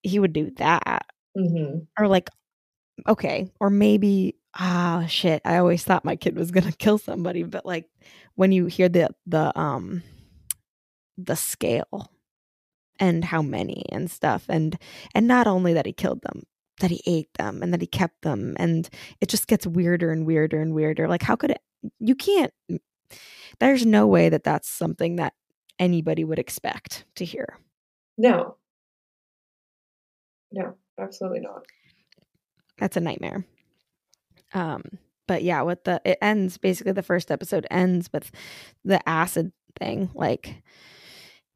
he 0.04 0.20
would 0.20 0.34
do 0.34 0.52
that. 0.58 1.06
mhm. 1.38 1.88
Or 1.98 2.08
like, 2.08 2.30
okay, 3.08 3.52
or 3.60 3.70
maybe, 3.70 4.36
ah, 4.60 5.06
shit. 5.10 5.42
I 5.46 5.58
always 5.58 5.84
thought 5.84 6.06
my 6.06 6.18
kid 6.18 6.38
was 6.38 6.52
gonna 6.52 6.72
kill 6.80 7.00
somebody, 7.00 7.44
but 7.44 7.66
like 7.66 7.88
when 8.36 8.52
you 8.54 8.68
hear 8.68 8.90
the 8.90 9.10
the 9.28 9.58
um 9.60 10.04
the 11.18 11.36
scale 11.36 12.12
and 13.00 13.26
how 13.26 13.42
many 13.42 13.86
and 13.92 14.12
stuff, 14.12 14.46
and 14.50 14.78
and 15.16 15.28
not 15.28 15.48
only 15.48 15.74
that 15.74 15.86
he 15.86 15.94
killed 15.94 16.22
them, 16.24 16.44
that 16.80 16.92
he 16.92 17.02
ate 17.06 17.34
them 17.38 17.62
and 17.62 17.74
that 17.74 17.82
he 17.82 17.88
kept 17.88 18.22
them, 18.22 18.56
and 18.58 18.90
it 19.22 19.30
just 19.30 19.48
gets 19.48 19.68
weirder 19.68 20.12
and 20.12 20.26
weirder 20.26 20.62
and 20.62 20.74
weirder. 20.74 21.08
Like, 21.08 21.24
how 21.24 21.36
could 21.36 21.52
it? 21.52 21.62
You 22.00 22.16
can't. 22.16 22.54
There's 23.60 23.86
no 23.86 24.08
way 24.08 24.30
that 24.30 24.44
that's 24.44 24.70
something 24.70 25.16
that 25.18 25.34
anybody 25.80 26.24
would 26.24 26.40
expect 26.40 27.06
to 27.16 27.26
hear. 27.26 27.58
no, 28.18 28.56
no, 30.52 30.76
absolutely 31.00 31.42
not. 31.42 31.64
That's 32.78 32.98
a 32.98 33.02
nightmare. 33.02 33.46
Um, 34.54 34.84
but 35.28 35.44
yeah, 35.44 35.62
with 35.62 35.84
the 35.84 36.02
it 36.06 36.18
ends 36.22 36.58
basically 36.58 36.94
the 36.94 37.04
first 37.04 37.30
episode 37.30 37.68
ends 37.70 38.10
with 38.12 38.32
the 38.84 39.08
acid 39.08 39.52
thing. 39.78 40.10
Like 40.16 40.64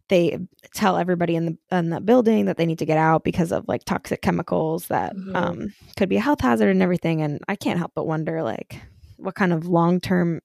they 0.10 0.38
tell 0.74 0.97
everybody 0.97 1.36
in 1.36 1.45
the 1.45 1.58
in 1.78 1.89
the 1.89 2.01
building 2.01 2.45
that 2.45 2.58
they 2.58 2.66
need 2.66 2.80
to 2.80 2.86
get 2.86 2.97
out 2.97 3.24
because 3.24 3.51
of 3.51 3.66
like 3.68 3.84
toxic 3.86 4.22
chemicals 4.22 4.88
that 4.88 5.16
Mhm. 5.16 5.36
um 5.36 5.74
could 5.97 6.10
be 6.10 6.18
a 6.18 6.22
health 6.22 6.41
hazard 6.41 6.70
and 6.70 6.82
everything. 6.82 7.22
And 7.22 7.39
I 7.47 7.56
can't 7.56 7.80
help 7.80 7.93
but 7.95 8.06
wonder 8.08 8.43
like 8.43 8.82
what 9.18 9.36
kind 9.36 9.54
of 9.54 9.66
long 9.68 9.99
term 9.99 10.41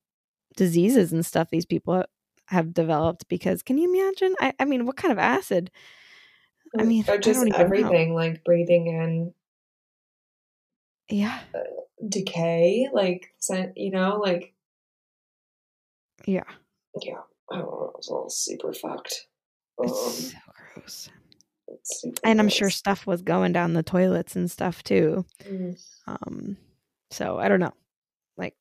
diseases 0.56 1.12
and 1.12 1.24
stuff 1.26 1.50
these 1.50 1.66
people 1.66 2.04
have 2.46 2.72
developed 2.72 3.28
because 3.28 3.62
can 3.62 3.78
you 3.78 3.92
imagine? 3.92 4.34
I, 4.40 4.52
I 4.60 4.64
mean, 4.64 4.86
what 4.86 4.96
kind 4.96 5.12
of 5.12 5.18
acid? 5.18 5.70
I 6.78 6.82
mean, 6.84 7.04
or 7.08 7.18
just 7.18 7.40
don't 7.40 7.48
know. 7.50 7.56
everything 7.56 8.14
like 8.14 8.44
breathing 8.44 8.86
in 8.86 9.34
Yeah. 11.10 11.40
decay, 12.08 12.88
like 12.92 13.34
scent, 13.38 13.76
you 13.76 13.90
know, 13.90 14.18
like 14.22 14.54
Yeah. 16.26 16.44
yeah, 17.02 17.20
I 17.50 17.56
don't 17.58 17.66
know, 17.66 17.92
it's 17.98 18.08
all 18.08 18.28
super 18.30 18.72
fucked. 18.72 19.26
It's 19.80 20.32
so 20.32 20.38
gross. 20.74 21.10
and 22.24 22.40
I'm 22.40 22.48
sure 22.48 22.70
stuff 22.70 23.06
was 23.06 23.22
going 23.22 23.52
down 23.52 23.74
the 23.74 23.82
toilets 23.82 24.36
and 24.36 24.50
stuff 24.50 24.82
too. 24.82 25.24
Mm, 25.44 25.78
Um, 26.06 26.56
so 27.10 27.38
I 27.38 27.48
don't 27.48 27.60
know. 27.60 27.74
Like, 28.36 28.56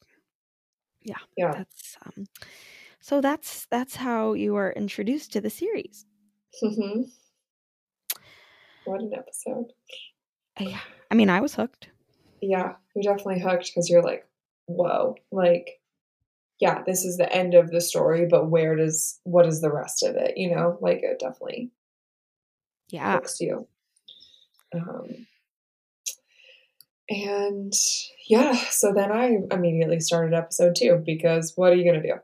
yeah, 1.01 1.15
yeah. 1.38 1.51
that's 1.53 1.97
um, 2.05 2.26
so 2.99 3.22
that's 3.22 3.65
that's 3.70 3.95
how 3.95 4.34
you 4.34 4.55
are 4.55 4.72
introduced 4.72 5.34
to 5.34 5.41
the 5.41 5.49
series. 5.49 6.05
hmm 6.61 7.03
what 8.84 9.01
an 9.01 9.11
episode. 9.13 9.74
Yeah, 10.59 10.80
I 11.11 11.15
mean, 11.15 11.30
I 11.30 11.41
was 11.41 11.55
hooked. 11.55 11.89
Yeah, 12.41 12.76
you're 12.95 13.13
definitely 13.13 13.41
hooked 13.41 13.65
because 13.68 13.89
you're 13.89 14.01
like, 14.01 14.26
whoa, 14.68 15.15
like, 15.32 15.76
yeah, 16.59 16.81
this 16.85 17.05
is 17.05 17.17
the 17.17 17.31
end 17.31 17.53
of 17.53 17.69
the 17.69 17.81
story, 17.81 18.27
but 18.29 18.49
where 18.49 18.75
does 18.75 19.19
what 19.23 19.45
is 19.45 19.61
the 19.61 19.71
rest 19.71 20.03
of 20.03 20.15
it? 20.15 20.37
You 20.37 20.55
know, 20.55 20.77
like 20.81 21.01
it 21.03 21.19
definitely 21.19 21.71
Yeah, 22.89 23.13
hooks 23.13 23.39
you. 23.39 23.67
Um, 24.73 25.27
and 27.09 27.73
yeah, 28.27 28.53
so 28.55 28.91
then 28.93 29.11
I 29.11 29.37
immediately 29.51 29.99
started 29.99 30.33
episode 30.33 30.75
two 30.75 31.01
because 31.05 31.53
what 31.55 31.71
are 31.71 31.75
you 31.75 31.85
gonna 31.85 32.03
do? 32.03 32.15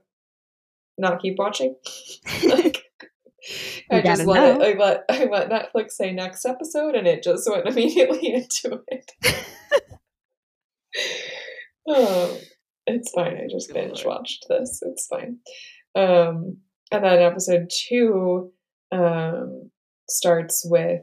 Not 0.98 1.22
keep 1.22 1.38
watching? 1.38 1.76
like, 2.44 2.84
I 3.92 4.02
just 4.02 4.26
let 4.26 4.62
it. 4.62 4.62
I 4.62 4.80
let 4.80 5.06
I 5.10 5.26
let 5.26 5.50
Netflix 5.50 5.92
say 5.92 6.12
next 6.12 6.46
episode, 6.46 6.96
and 6.96 7.08
it 7.08 7.24
just 7.24 7.50
went 7.50 7.66
immediately 7.68 8.34
into 8.34 8.82
it. 8.88 9.12
oh, 11.88 12.40
it's 12.86 13.12
fine. 13.12 13.38
I 13.38 13.48
just 13.50 13.74
binge 13.74 14.06
watched 14.06 14.46
this. 14.50 14.82
It's 14.82 15.08
fine. 15.08 15.38
Um, 15.96 16.58
and 16.92 17.04
then 17.04 17.22
episode 17.22 17.70
two 17.70 18.52
um, 18.92 19.72
starts 20.10 20.66
with 20.66 21.02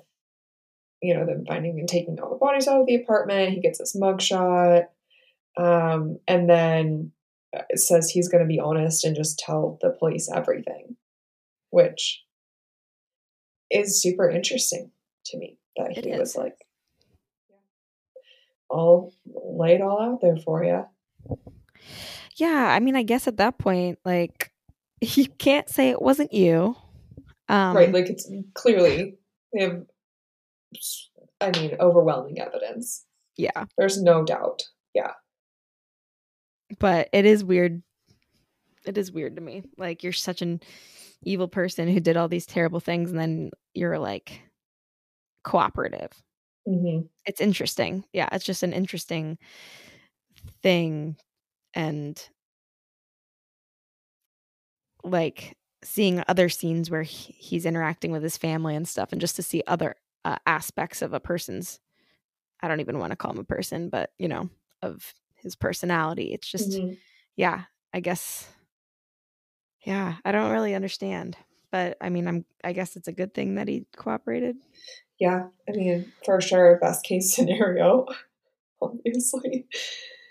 you 1.02 1.14
know 1.14 1.24
them 1.24 1.44
finding 1.46 1.78
and 1.78 1.88
taking 1.88 2.18
all 2.20 2.30
the 2.30 2.36
bodies 2.36 2.68
out 2.68 2.80
of 2.80 2.86
the 2.86 2.96
apartment. 2.96 3.54
He 3.54 3.60
gets 3.60 3.78
this 3.78 3.96
mugshot, 3.96 4.84
um, 5.56 6.18
and 6.28 6.48
then 6.48 7.12
uh, 7.56 7.62
says 7.74 8.10
he's 8.10 8.28
going 8.28 8.42
to 8.42 8.48
be 8.48 8.60
honest 8.60 9.04
and 9.04 9.16
just 9.16 9.38
tell 9.38 9.78
the 9.80 9.90
police 9.98 10.30
everything, 10.34 10.96
which 11.70 12.22
is 13.70 14.00
super 14.00 14.28
interesting 14.28 14.90
to 15.26 15.38
me. 15.38 15.56
That 15.76 15.96
he 15.96 16.10
was 16.10 16.36
like, 16.36 16.56
"I'll 18.70 19.12
lay 19.26 19.74
it 19.74 19.80
all 19.80 20.00
out 20.02 20.20
there 20.20 20.36
for 20.36 20.62
you." 20.62 20.84
Yeah. 22.36 22.72
I 22.74 22.80
mean, 22.80 22.96
I 22.96 23.02
guess 23.02 23.28
at 23.28 23.38
that 23.38 23.58
point, 23.58 23.98
like, 24.04 24.52
you 25.00 25.26
can't 25.26 25.68
say 25.68 25.90
it 25.90 26.02
wasn't 26.02 26.32
you. 26.32 26.76
Um, 27.48 27.76
right? 27.76 27.92
Like 27.92 28.08
it's 28.08 28.30
clearly 28.54 29.18
they 29.52 29.62
have, 29.62 29.82
I 31.40 31.50
mean, 31.58 31.76
overwhelming 31.80 32.40
evidence. 32.40 33.04
yeah, 33.36 33.64
There's 33.76 34.00
no 34.00 34.24
doubt. 34.24 34.62
Yeah, 34.94 35.12
but 36.78 37.08
it 37.12 37.26
is 37.26 37.42
weird. 37.42 37.82
It 38.86 38.96
is 38.96 39.12
weird 39.12 39.36
to 39.36 39.42
me. 39.42 39.62
Like, 39.76 40.02
you're 40.02 40.12
such 40.12 40.42
an 40.42 40.60
evil 41.22 41.48
person 41.48 41.88
who 41.88 42.00
did 42.00 42.16
all 42.16 42.28
these 42.28 42.46
terrible 42.46 42.80
things, 42.80 43.10
and 43.10 43.18
then 43.18 43.50
you're 43.74 43.98
like 43.98 44.40
cooperative. 45.42 46.12
hmm 46.66 47.00
it's 47.26 47.40
interesting. 47.40 48.04
Yeah, 48.12 48.28
it's 48.32 48.44
just 48.44 48.62
an 48.62 48.72
interesting 48.72 49.38
thing 50.62 51.16
and 51.74 52.28
like 55.04 55.56
seeing 55.82 56.22
other 56.28 56.48
scenes 56.48 56.90
where 56.90 57.02
he, 57.02 57.32
he's 57.38 57.66
interacting 57.66 58.12
with 58.12 58.22
his 58.22 58.36
family 58.36 58.76
and 58.76 58.86
stuff 58.86 59.12
and 59.12 59.20
just 59.20 59.36
to 59.36 59.42
see 59.42 59.62
other 59.66 59.94
uh, 60.24 60.36
aspects 60.46 61.02
of 61.02 61.12
a 61.12 61.20
person's 61.20 61.80
I 62.62 62.68
don't 62.68 62.80
even 62.80 62.98
want 62.98 63.10
to 63.12 63.16
call 63.16 63.32
him 63.32 63.38
a 63.38 63.44
person, 63.44 63.88
but 63.88 64.10
you 64.18 64.28
know, 64.28 64.50
of 64.82 65.14
his 65.36 65.56
personality. 65.56 66.32
It's 66.34 66.50
just 66.50 66.72
Mhm. 66.72 66.98
yeah, 67.36 67.64
I 67.94 68.00
guess 68.00 68.48
yeah, 69.84 70.16
I 70.24 70.32
don't 70.32 70.50
really 70.52 70.74
understand. 70.74 71.36
But 71.72 71.96
I 72.00 72.08
mean, 72.10 72.26
I'm 72.28 72.44
I 72.64 72.72
guess 72.72 72.96
it's 72.96 73.08
a 73.08 73.12
good 73.12 73.32
thing 73.34 73.54
that 73.54 73.68
he 73.68 73.86
cooperated. 73.96 74.56
yeah. 75.18 75.48
I 75.68 75.72
mean, 75.72 76.12
for 76.24 76.40
sure, 76.40 76.78
best 76.80 77.04
case 77.04 77.34
scenario, 77.34 78.06
obviously, 78.82 79.66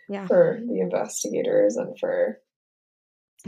Yeah. 0.10 0.26
for 0.28 0.60
the 0.68 0.80
investigators 0.82 1.78
and 1.78 1.98
for 2.00 2.42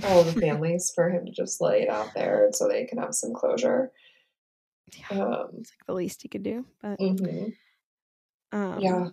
all 0.04 0.24
the 0.24 0.32
families, 0.42 0.92
for 0.94 1.10
him 1.10 1.26
to 1.26 1.32
just 1.32 1.60
lay 1.60 1.82
it 1.84 1.90
out 1.90 2.14
there 2.14 2.50
so 2.54 2.68
they 2.68 2.86
can 2.86 3.00
have 3.00 3.14
some 3.16 3.34
closure. 3.34 3.92
Yeah. 4.94 5.20
Um, 5.20 5.50
It's 5.60 5.72
like 5.72 5.86
the 5.88 5.94
least 5.94 6.22
he 6.22 6.28
could 6.30 6.44
do. 6.44 6.66
But 6.82 7.00
mhm. 7.00 7.54
Um, 8.52 8.80
Yeah. 8.80 9.10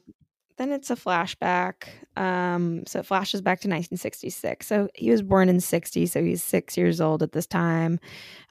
Then 0.57 0.73
it's 0.73 0.91
a 0.91 0.97
flashback. 0.97 1.85
Um, 2.17 2.85
so 2.85 2.99
it 2.99 3.07
flashes 3.07 3.41
back 3.41 3.61
to 3.61 3.69
1966. 3.69 4.67
So 4.67 4.89
he 4.97 5.11
was 5.13 5.23
born 5.23 5.49
in 5.49 5.61
60, 5.61 6.07
so 6.07 6.21
he's 6.21 6.43
six 6.43 6.77
years 6.77 7.01
old 7.01 7.23
at 7.23 7.31
this 7.31 7.47
time. 7.47 8.01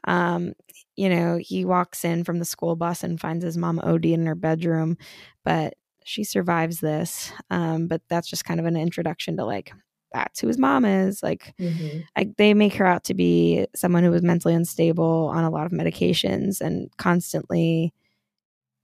Um, 0.06 0.54
you 0.96 1.10
know, 1.10 1.38
he 1.38 1.66
walks 1.66 2.06
in 2.06 2.24
from 2.24 2.40
the 2.40 2.46
school 2.46 2.78
bus 2.78 3.04
and 3.04 3.20
finds 3.20 3.44
his 3.44 3.58
mom 3.58 3.80
OD 3.80 4.06
in 4.06 4.26
her 4.26 4.36
bedroom, 4.36 4.98
but 5.44 5.76
she 6.08 6.24
survives 6.24 6.80
this. 6.82 7.32
Um, 7.52 7.88
but 7.88 8.02
that's 8.10 8.30
just 8.30 8.46
kind 8.46 8.60
of 8.60 8.66
an 8.66 8.78
introduction 8.78 9.38
to 9.38 9.46
like 9.46 9.72
that's 10.14 10.40
who 10.40 10.48
his 10.48 10.58
mom 10.60 10.86
is. 10.86 11.24
Like 11.24 11.54
Mhm. 11.60 12.08
like 12.18 12.36
they 12.38 12.54
make 12.54 12.76
her 12.76 12.86
out 12.86 13.04
to 13.06 13.14
be 13.16 13.68
someone 13.76 14.04
who 14.04 14.12
was 14.12 14.24
mentally 14.24 14.56
unstable 14.56 15.32
on 15.34 15.44
a 15.44 15.50
lot 15.52 15.66
of 15.68 15.72
medications 15.74 16.62
and 16.62 16.90
constantly 16.98 17.94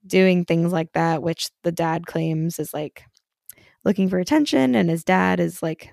doing 0.05 0.43
things 0.45 0.74
like 0.74 0.91
that 0.93 1.24
which 1.24 1.49
the 1.63 1.71
dad 1.71 2.05
claims 2.07 2.59
is 2.59 2.74
like 2.74 3.03
looking 3.86 4.09
for 4.09 4.19
attention 4.19 4.76
and 4.76 4.89
his 4.89 5.03
dad 5.03 5.39
is 5.39 5.63
like 5.63 5.91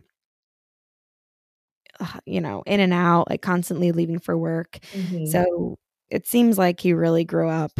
uh, 2.00 2.18
you 2.26 2.40
know 2.40 2.62
in 2.66 2.80
and 2.80 2.92
out 2.92 3.28
like 3.30 3.42
constantly 3.42 3.92
leaving 3.92 4.18
for 4.18 4.36
work 4.36 4.78
Mhm. 4.92 5.24
so 5.24 5.78
it 6.10 6.26
seems 6.26 6.58
like 6.58 6.80
he 6.80 6.92
really 6.92 7.24
grew 7.24 7.48
up 7.48 7.72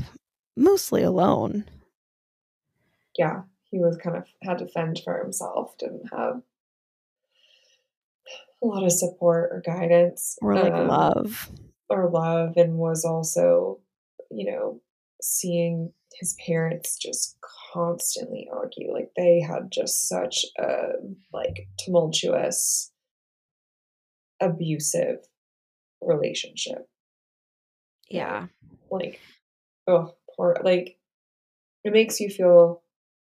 mostly 0.57 1.03
alone 1.03 1.65
yeah, 3.17 3.43
he 3.65 3.79
was 3.79 3.97
kind 3.97 4.17
of 4.17 4.25
had 4.43 4.59
to 4.59 4.67
fend 4.67 5.01
for 5.05 5.23
himself, 5.23 5.77
didn't 5.79 6.11
have 6.13 6.43
a 8.63 8.67
lot 8.67 8.85
of 8.85 8.93
support 8.93 9.51
or 9.53 9.63
guidance 9.65 10.37
or 10.43 10.55
like 10.55 10.73
um, 10.73 10.89
love 10.89 11.51
or 11.89 12.11
love, 12.11 12.57
and 12.57 12.75
was 12.75 13.05
also, 13.05 13.81
you 14.31 14.51
know, 14.51 14.81
seeing 15.23 15.93
his 16.19 16.37
parents 16.47 16.99
just 16.99 17.37
constantly 17.73 18.49
argue. 18.53 18.93
Like 18.93 19.11
they 19.17 19.41
had 19.41 19.71
just 19.71 20.09
such 20.09 20.45
a 20.59 20.93
like 21.33 21.69
tumultuous, 21.79 22.93
abusive 24.41 25.19
relationship. 26.01 26.89
Yeah. 28.09 28.47
Like, 28.91 29.21
oh, 29.87 30.15
poor. 30.37 30.57
Like, 30.63 30.99
it 31.85 31.93
makes 31.93 32.21
you 32.21 32.29
feel 32.29 32.83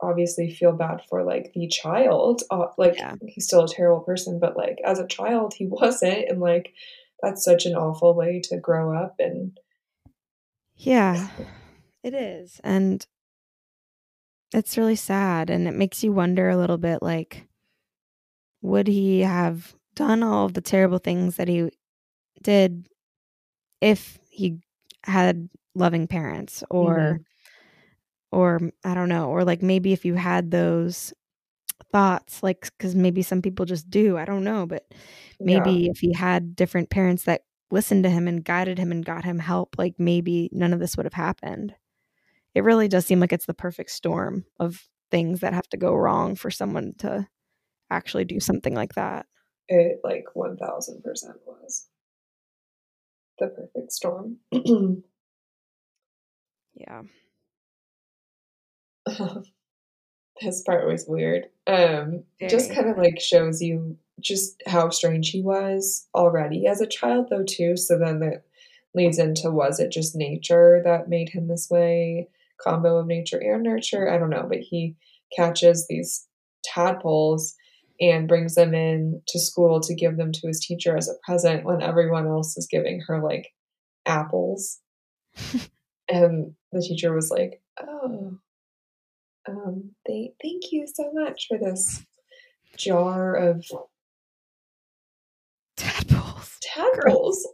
obviously 0.01 0.51
feel 0.51 0.72
bad 0.72 1.01
for 1.09 1.24
like 1.24 1.53
the 1.55 1.68
child. 1.68 2.42
Uh, 2.51 2.66
like 2.76 2.96
Yeah. 2.96 3.14
he's 3.26 3.46
still 3.46 3.64
a 3.64 3.68
terrible 3.68 4.01
person, 4.01 4.38
but 4.38 4.57
like 4.57 4.78
as 4.84 4.99
a 4.99 5.07
child 5.07 5.55
he 5.55 5.66
wasn't, 5.70 6.28
and 6.28 6.40
like 6.40 6.72
that's 7.22 7.44
such 7.44 7.66
an 7.66 7.74
awful 7.74 8.14
way 8.14 8.40
to 8.44 8.59
grow 8.59 8.96
up. 8.96 9.16
And 9.18 9.59
Yeah. 10.76 11.28
It 12.03 12.14
is. 12.14 12.61
And 12.62 13.05
it's 14.55 14.78
really 14.78 14.96
sad 14.96 15.51
and 15.51 15.68
it 15.68 15.74
makes 15.74 16.03
you 16.03 16.12
wonder 16.12 16.49
a 16.49 16.57
little 16.57 16.78
bit 16.78 17.03
like 17.03 17.46
would 18.62 18.86
he 18.86 19.20
have 19.20 19.74
done 19.94 20.22
all 20.22 20.46
of 20.46 20.55
the 20.55 20.61
terrible 20.61 20.99
things 20.99 21.36
that 21.36 21.49
he 21.49 21.68
did 22.42 22.88
if 23.80 24.18
he 24.30 24.59
had 25.05 25.49
loving 25.74 26.07
parents 26.07 26.64
or 26.70 27.20
Mhm. 27.20 27.24
Or 28.33 28.61
I 28.85 28.95
don't 28.95 29.09
know 29.09 29.31
or 29.31 29.45
like 29.45 29.62
maybe 29.62 29.93
if 29.93 30.05
you 30.05 30.14
had 30.14 30.51
those 30.51 31.12
thoughts 31.93 32.43
like 32.43 32.70
cuz 32.79 32.95
maybe 32.95 33.22
some 33.22 33.41
people 33.41 33.64
just 33.64 33.89
do 33.89 34.18
I 34.18 34.24
don't 34.24 34.45
know 34.45 34.66
but 34.66 34.87
yeah, 35.41 35.61
maybe 35.61 35.89
if 35.89 35.99
he 36.01 36.12
had 36.12 36.57
different 36.57 36.91
parents 36.91 37.24
that 37.24 37.43
listened 37.70 38.05
to 38.05 38.11
him 38.11 38.26
and 38.29 38.45
guided 38.45 38.79
him 38.79 38.91
and 38.93 39.05
got 39.05 39.24
him 39.24 39.39
help 39.39 39.76
like 39.79 39.95
maybe 39.99 40.49
none 40.53 40.72
of 40.72 40.81
this 40.81 40.97
would 40.97 41.07
have 41.07 41.12
happened. 41.14 41.74
It 42.55 42.64
really 42.64 42.89
does 42.89 43.07
seem 43.07 43.20
like 43.20 43.33
it's 43.33 43.47
the 43.47 43.55
perfect 43.55 43.91
storm 43.91 44.45
of 44.59 44.89
things 45.11 45.41
that 45.41 45.55
have 45.55 45.68
to 45.68 45.76
go 45.76 45.95
wrong 45.95 46.35
for 46.35 46.51
someone 46.51 46.95
to 46.99 47.26
actually 47.91 48.24
do 48.24 48.41
something 48.41 48.74
like 48.74 48.95
that. 48.95 49.26
It 49.68 50.01
like 50.03 50.24
one 50.35 50.57
thousand 50.57 51.03
percent 51.03 51.37
was 51.47 51.89
the 53.39 53.49
perfect 53.49 53.93
storm. 53.93 54.39
yeah 56.74 57.03
this 60.41 60.63
part 60.63 60.87
was 60.87 61.07
weird. 61.07 61.47
Um, 61.67 62.25
just 62.49 62.73
kind 62.73 62.89
of 62.89 62.97
like 62.97 63.21
shows 63.21 63.61
you 63.61 63.97
just 64.21 64.63
how 64.67 64.91
strange 64.91 65.31
he 65.31 65.43
was 65.43 66.09
already 66.15 66.67
as 66.67 66.81
a 66.81 66.87
child, 66.87 67.29
though, 67.31 67.45
too. 67.45 67.77
So 67.77 67.99
then 67.99 68.21
that 68.21 68.45
leads 68.95 69.19
into 69.19 69.51
was 69.51 69.79
it 69.81 69.93
just 69.93 70.17
nature 70.17 70.81
that 70.85 71.09
made 71.09 71.29
him 71.29 71.49
this 71.49 71.69
way? 71.71 72.29
Combo 72.61 72.99
of 72.99 73.07
nature 73.07 73.39
and 73.39 73.63
nurture? 73.63 74.11
I 74.11 74.19
don't 74.19 74.31
know, 74.31 74.47
but 74.49 74.59
he 74.59 74.97
catches 75.37 75.87
these 75.87 76.27
tadpoles 76.65 77.55
and 78.01 78.29
brings 78.29 78.55
them 78.55 78.75
in 78.75 79.23
to 79.29 79.39
school 79.39 79.81
to 79.81 79.95
give 79.95 80.17
them 80.17 80.33
to 80.33 80.47
his 80.47 80.61
teacher 80.61 80.97
as 80.97 81.09
a 81.09 81.15
present 81.25 81.65
when 81.65 81.83
everyone 81.83 82.27
else 82.27 82.57
is 82.57 82.69
giving 82.71 83.01
her 83.07 83.23
like 83.23 83.53
apples. 84.07 84.81
and 86.09 86.55
the 86.73 86.81
teacher 86.81 87.13
was 87.13 87.31
like, 87.31 87.61
"Oh, 87.81 88.39
um, 89.49 89.90
they 90.07 90.32
thank 90.42 90.70
you 90.72 90.86
so 90.92 91.11
much 91.12 91.46
for 91.49 91.59
this 91.59 92.05
jar 92.76 93.34
of 93.34 93.64
tadpoles 95.76 96.59
tadpoles. 96.61 97.46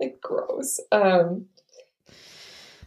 Like 0.00 0.20
gross. 0.22 0.78
Um, 0.92 1.46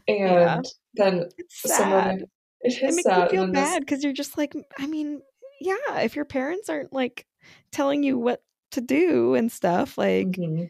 and 0.08 0.18
Yeah. 0.18 0.62
then 0.94 1.30
it's 1.38 1.62
someone 1.76 2.02
sad 2.02 2.22
it 2.62 2.74
it 2.74 2.84
is 2.84 2.96
makes 2.96 3.06
you 3.08 3.30
feel 3.30 3.44
and 3.44 3.54
then 3.56 3.64
this- 3.64 3.70
bad 3.72 3.80
because 3.82 4.04
you're 4.04 4.14
just 4.14 4.38
like 4.38 4.56
i 4.78 4.88
mean 4.88 5.22
yeah 5.60 6.00
if 6.00 6.16
your 6.16 6.26
parents 6.26 6.70
aren't 6.70 6.94
like 6.94 7.26
telling 7.72 8.04
you 8.04 8.18
what 8.18 8.42
to 8.72 8.82
do 8.82 9.34
and 9.36 9.52
stuff 9.52 9.98
like 9.98 10.28
Mhm. 10.28 10.70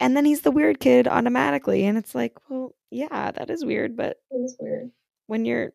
and 0.00 0.16
then 0.16 0.24
he's 0.24 0.42
the 0.42 0.50
weird 0.50 0.78
kid 0.80 1.08
automatically 1.08 1.84
and 1.86 1.96
it's 1.98 2.14
like 2.14 2.34
well 2.50 2.74
yeah 2.90 3.30
that 3.32 3.50
is 3.50 3.64
weird 3.64 3.96
but 3.96 4.18
It 4.30 4.40
was 4.40 4.56
weird. 4.60 4.90
when 5.26 5.44
you're 5.44 5.72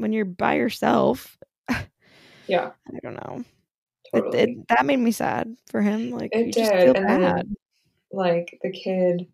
when 0.00 0.12
you're 0.12 0.24
by 0.24 0.54
yourself 0.54 1.36
Yeah, 2.48 2.70
i 2.94 2.98
don't 3.02 3.14
know 3.14 3.44
totally. 4.14 4.38
it, 4.38 4.48
it 4.50 4.68
that 4.68 4.86
made 4.86 4.98
me 4.98 5.12
sad 5.12 5.56
for 5.70 5.80
him 5.82 6.10
like 6.10 6.30
It 6.32 6.52
did, 6.52 6.82
feel 6.82 6.96
and 6.96 7.22
then- 7.24 7.56
like 8.12 8.58
the 8.62 8.72
kid, 8.72 9.28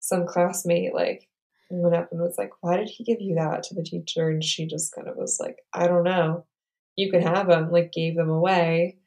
some 0.00 0.26
classmate, 0.26 0.94
like 0.94 1.28
went 1.70 1.94
up 1.96 2.12
and 2.12 2.20
was 2.20 2.36
like, 2.38 2.50
"Why 2.60 2.76
did 2.76 2.88
he 2.88 3.02
give 3.02 3.20
you 3.20 3.34
that?" 3.34 3.64
to 3.64 3.74
the 3.74 3.82
teacher, 3.82 4.28
and 4.30 4.44
she 4.44 4.66
just 4.66 4.94
kind 4.94 5.08
of 5.08 5.16
was 5.16 5.38
like, 5.40 5.56
"I 5.72 5.88
don't 5.88 6.04
know. 6.04 6.46
You 6.94 7.10
can 7.10 7.20
have 7.22 7.48
them." 7.48 7.72
Like 7.72 7.90
gave 7.92 8.14
them 8.14 8.30
away, 8.30 8.98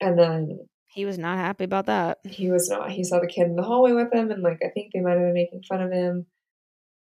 and 0.00 0.16
then 0.16 0.60
he 0.86 1.04
was 1.06 1.18
not 1.18 1.38
happy 1.38 1.64
about 1.64 1.86
that 1.86 2.18
he 2.24 2.50
was 2.52 2.68
not. 2.68 2.90
He 2.92 3.02
saw 3.02 3.18
the 3.18 3.26
kid 3.26 3.46
in 3.48 3.56
the 3.56 3.62
hallway 3.64 3.92
with 3.92 4.12
him, 4.12 4.30
and 4.30 4.42
like 4.44 4.60
I 4.64 4.68
think 4.68 4.92
they 4.92 5.00
might 5.00 5.12
have 5.18 5.20
been 5.22 5.34
making 5.34 5.62
fun 5.64 5.82
of 5.82 5.90
him. 5.90 6.26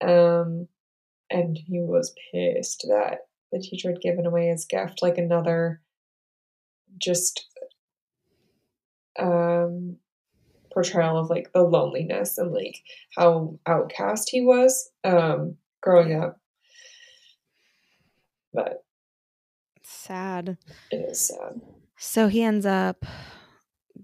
Um, 0.01 0.67
and 1.29 1.57
he 1.57 1.79
was 1.81 2.13
pissed 2.31 2.85
that 2.89 3.19
the 3.51 3.59
teacher 3.59 3.89
had 3.89 4.01
given 4.01 4.25
away 4.25 4.47
his 4.47 4.65
gift, 4.65 5.01
like 5.01 5.17
another, 5.17 5.81
just 6.97 7.45
um 9.19 9.97
portrayal 10.73 11.17
of 11.17 11.29
like 11.29 11.51
the 11.53 11.61
loneliness 11.61 12.37
and 12.37 12.51
like 12.51 12.77
how 13.15 13.57
outcast 13.65 14.29
he 14.29 14.41
was 14.41 14.91
um 15.05 15.55
growing 15.81 16.13
up 16.21 16.39
but 18.53 18.83
It's 19.77 19.89
sad 19.89 20.57
it 20.91 20.95
is 20.95 21.27
sad 21.27 21.61
So 21.97 22.27
he 22.27 22.43
ends 22.43 22.65
up 22.65 23.05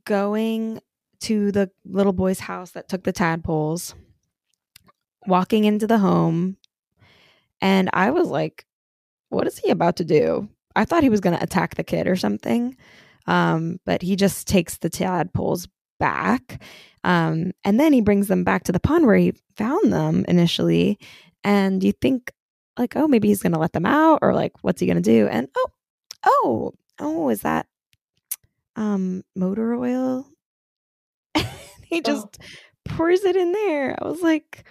going 0.05 0.81
to 1.21 1.51
the 1.51 1.69
little 1.85 2.13
boy's 2.13 2.39
house 2.39 2.71
that 2.71 2.89
took 2.89 3.03
the 3.03 3.11
tadpoles, 3.11 3.93
walking 5.27 5.65
into 5.65 5.85
the 5.87 5.99
home. 5.99 6.57
And 7.61 7.89
I 7.93 8.11
was 8.11 8.27
like, 8.27 8.65
what 9.29 9.47
is 9.47 9.57
he 9.57 9.69
about 9.69 9.97
to 9.97 10.05
do? 10.05 10.49
I 10.75 10.85
thought 10.85 11.03
he 11.03 11.09
was 11.09 11.21
going 11.21 11.37
to 11.37 11.43
attack 11.43 11.75
the 11.75 11.83
kid 11.83 12.07
or 12.07 12.15
something. 12.15 12.75
Um, 13.27 13.79
but 13.85 14.01
he 14.01 14.15
just 14.15 14.47
takes 14.47 14.77
the 14.77 14.89
tadpoles 14.89 15.67
back. 15.99 16.61
Um, 17.03 17.51
and 17.63 17.79
then 17.79 17.93
he 17.93 18.01
brings 18.01 18.27
them 18.27 18.43
back 18.43 18.63
to 18.63 18.71
the 18.71 18.79
pond 18.79 19.05
where 19.05 19.15
he 19.15 19.33
found 19.55 19.93
them 19.93 20.25
initially. 20.27 20.99
And 21.43 21.83
you 21.83 21.91
think, 21.91 22.31
like, 22.77 22.95
oh, 22.95 23.07
maybe 23.07 23.27
he's 23.27 23.41
going 23.41 23.53
to 23.53 23.59
let 23.59 23.73
them 23.73 23.85
out 23.85 24.19
or 24.21 24.33
like, 24.33 24.53
what's 24.61 24.79
he 24.79 24.87
going 24.87 25.01
to 25.01 25.01
do? 25.01 25.27
And 25.27 25.47
oh, 25.55 25.67
oh, 26.25 26.73
oh, 26.99 27.29
is 27.29 27.41
that 27.41 27.67
um 28.75 29.23
motor 29.35 29.75
oil? 29.75 30.25
he 31.85 32.01
just 32.01 32.39
pours 32.85 33.23
it 33.23 33.35
in 33.35 33.51
there. 33.51 33.95
I 34.01 34.07
was 34.07 34.21
like, 34.21 34.63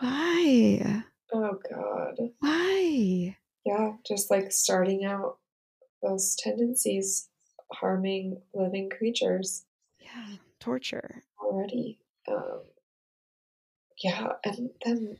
why? 0.00 1.04
Oh 1.32 1.58
god 1.70 2.16
Why? 2.40 3.36
yeah 3.64 3.92
just 4.06 4.30
like 4.30 4.50
starting 4.52 5.04
out 5.04 5.38
those 6.02 6.34
tendencies 6.36 7.28
harming 7.72 8.40
living 8.54 8.88
creatures 8.90 9.64
Yeah, 10.00 10.36
torture. 10.60 11.22
already 11.42 11.98
um 12.28 12.62
yeah 14.02 14.32
and 14.44 14.70
then 14.84 15.16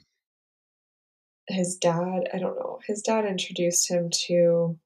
his 1.49 1.77
dad 1.77 2.29
i 2.33 2.39
don't 2.39 2.57
know 2.57 2.79
his 2.87 3.03
dad 3.03 3.25
introduced 3.25 3.91
him 3.91 4.09
to 4.11 4.79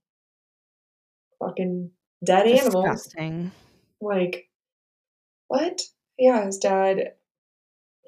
fucking 1.38 1.90
dead 2.24 2.46
animals 2.46 2.84
Disgusting. 3.04 3.52
like 4.00 4.48
what 5.48 5.82
yeah 6.18 6.44
his 6.46 6.58
dad 6.58 7.12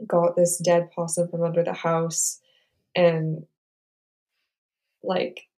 got 0.06 0.36
this 0.36 0.58
dead 0.58 0.90
possum 0.92 1.28
from 1.28 1.42
under 1.42 1.62
the 1.62 1.72
house 1.72 2.40
and 2.96 3.46
like 5.02 5.48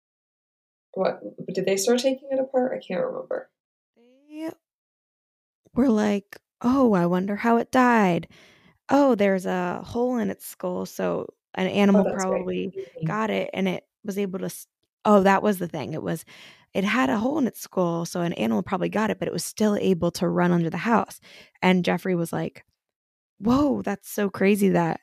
what 0.92 1.20
did 1.52 1.64
they 1.64 1.76
start 1.76 2.00
taking 2.00 2.28
it 2.32 2.40
apart 2.40 2.72
i 2.74 2.84
can't 2.84 3.04
remember 3.04 3.50
They 4.28 4.50
were 5.74 5.88
like, 5.90 6.38
oh, 6.62 6.94
I 6.94 7.06
wonder 7.06 7.36
how 7.36 7.56
it 7.58 7.70
died. 7.70 8.28
Oh, 8.90 9.14
there's 9.14 9.46
a 9.46 9.82
hole 9.84 10.18
in 10.18 10.30
its 10.30 10.46
skull, 10.46 10.86
so 10.86 11.28
an 11.54 11.68
animal 11.68 12.04
Oh, 12.04 12.10
that's 12.10 12.26
right. 12.30 12.46
probably 12.46 12.72
Mhm. 13.02 13.06
got 13.06 13.30
it 13.30 13.50
and 13.54 13.68
it 13.68 13.84
was 14.04 14.18
able 14.18 14.38
to 14.40 14.50
oh 15.06 15.22
that 15.22 15.42
was 15.42 15.58
the 15.58 15.68
thing 15.68 15.94
it 15.94 16.02
was 16.02 16.24
it 16.74 16.84
had 16.84 17.10
a 17.10 17.18
hole 17.18 17.38
in 17.38 17.46
its 17.46 17.60
skull 17.60 18.04
so 18.06 18.20
an 18.22 18.34
animal 18.34 18.62
probably 18.62 18.88
got 18.90 19.10
it 19.10 19.18
but 19.18 19.28
it 19.28 19.32
was 19.34 19.44
still 19.44 19.76
able 19.76 20.10
to 20.10 20.28
run 20.28 20.52
under 20.52 20.70
the 20.70 20.76
house 20.78 21.20
and 21.62 21.84
jeffrey 21.84 22.14
was 22.14 22.32
like 22.32 22.64
whoa 23.38 23.82
that's 23.82 24.10
so 24.10 24.30
crazy 24.30 24.68
that 24.70 25.00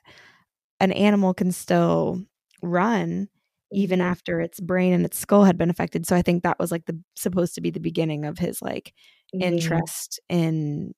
an 0.84 0.92
animal 0.92 1.34
can 1.34 1.52
still 1.52 2.22
run 2.62 3.28
even 3.72 4.00
Mhm. 4.00 4.04
after 4.04 4.40
its 4.40 4.60
brain 4.60 4.92
and 4.94 5.04
its 5.04 5.18
skull 5.18 5.44
had 5.44 5.58
been 5.58 5.70
affected 5.70 6.06
so 6.06 6.16
i 6.16 6.22
think 6.22 6.42
that 6.42 6.58
was 6.58 6.70
like 6.72 6.86
the 6.86 6.98
supposed 7.16 7.54
to 7.54 7.60
be 7.62 7.70
the 7.70 7.80
beginning 7.80 8.24
of 8.24 8.38
his 8.38 8.62
like 8.62 8.94
Mhm. 9.34 9.40
interest 9.40 10.20
in 10.28 10.94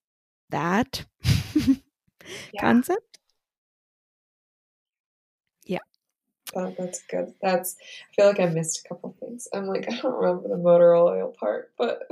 that 0.49 1.05
Yeah. 2.51 2.61
concept 2.61 3.19
that, 6.53 6.75
that's 6.77 7.03
good. 7.03 7.33
That's 7.41 7.75
I 7.81 8.15
feel 8.15 8.27
like 8.27 8.39
I 8.39 8.45
missed 8.47 8.81
a 8.85 8.89
couple 8.89 9.15
things. 9.19 9.47
I'm 9.53 9.65
like 9.67 9.87
I 9.91 9.97
don't 9.97 10.15
remember 10.15 10.47
the 10.49 10.57
motor 10.57 10.95
oil 10.95 11.33
part, 11.39 11.73
but 11.77 12.03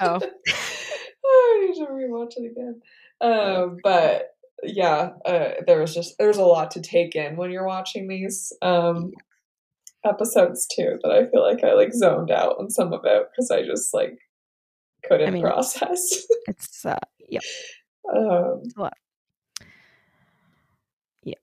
oh, 0.00 0.20
I 1.24 1.66
need 1.66 1.76
to 1.84 1.90
rewatch 1.90 2.34
it 2.36 2.50
again. 2.50 2.82
Um, 3.20 3.80
but 3.82 4.34
yeah, 4.62 5.10
uh, 5.24 5.50
there 5.66 5.80
was 5.80 5.94
just 5.94 6.16
there's 6.18 6.36
a 6.36 6.44
lot 6.44 6.70
to 6.72 6.80
take 6.80 7.14
in 7.14 7.36
when 7.36 7.50
you're 7.50 7.66
watching 7.66 8.08
these 8.08 8.52
um, 8.62 9.12
episodes 10.04 10.66
too. 10.74 10.98
That 11.02 11.12
I 11.12 11.30
feel 11.30 11.42
like 11.42 11.64
I 11.64 11.72
like 11.74 11.92
zoned 11.92 12.30
out 12.30 12.56
on 12.58 12.70
some 12.70 12.92
of 12.92 13.00
it 13.04 13.24
because 13.30 13.50
I 13.50 13.64
just 13.64 13.94
like 13.94 14.18
couldn't 15.04 15.28
I 15.28 15.30
mean, 15.30 15.42
process. 15.42 16.26
it's 16.46 16.84
uh, 16.84 16.98
yeah, 17.28 17.40
um, 18.14 18.62
a 18.76 18.80
lot. 18.80 18.94
Yeah. 21.22 21.34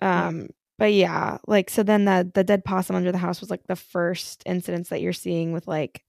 Um, 0.00 0.48
but 0.78 0.92
yeah, 0.92 1.38
like 1.46 1.70
so 1.70 1.82
then 1.82 2.04
the 2.04 2.30
the 2.32 2.44
dead 2.44 2.64
possum 2.64 2.96
under 2.96 3.12
the 3.12 3.18
house 3.18 3.40
was 3.40 3.50
like 3.50 3.66
the 3.66 3.76
first 3.76 4.42
incidents 4.46 4.90
that 4.90 5.00
you're 5.00 5.12
seeing 5.12 5.52
with 5.52 5.66
like 5.66 6.04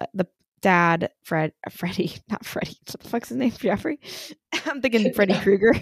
uh, 0.00 0.06
the 0.14 0.26
dad, 0.62 1.10
Fred, 1.22 1.52
uh, 1.66 1.70
Freddy, 1.70 2.16
not 2.30 2.44
Freddy. 2.44 2.76
What 2.86 3.00
the 3.00 3.08
fuck's 3.08 3.28
his 3.30 3.38
name? 3.38 3.52
Jeffrey. 3.52 3.98
I'm 4.66 4.80
thinking 4.80 5.12
Freddy 5.12 5.34
Krueger. 5.40 5.72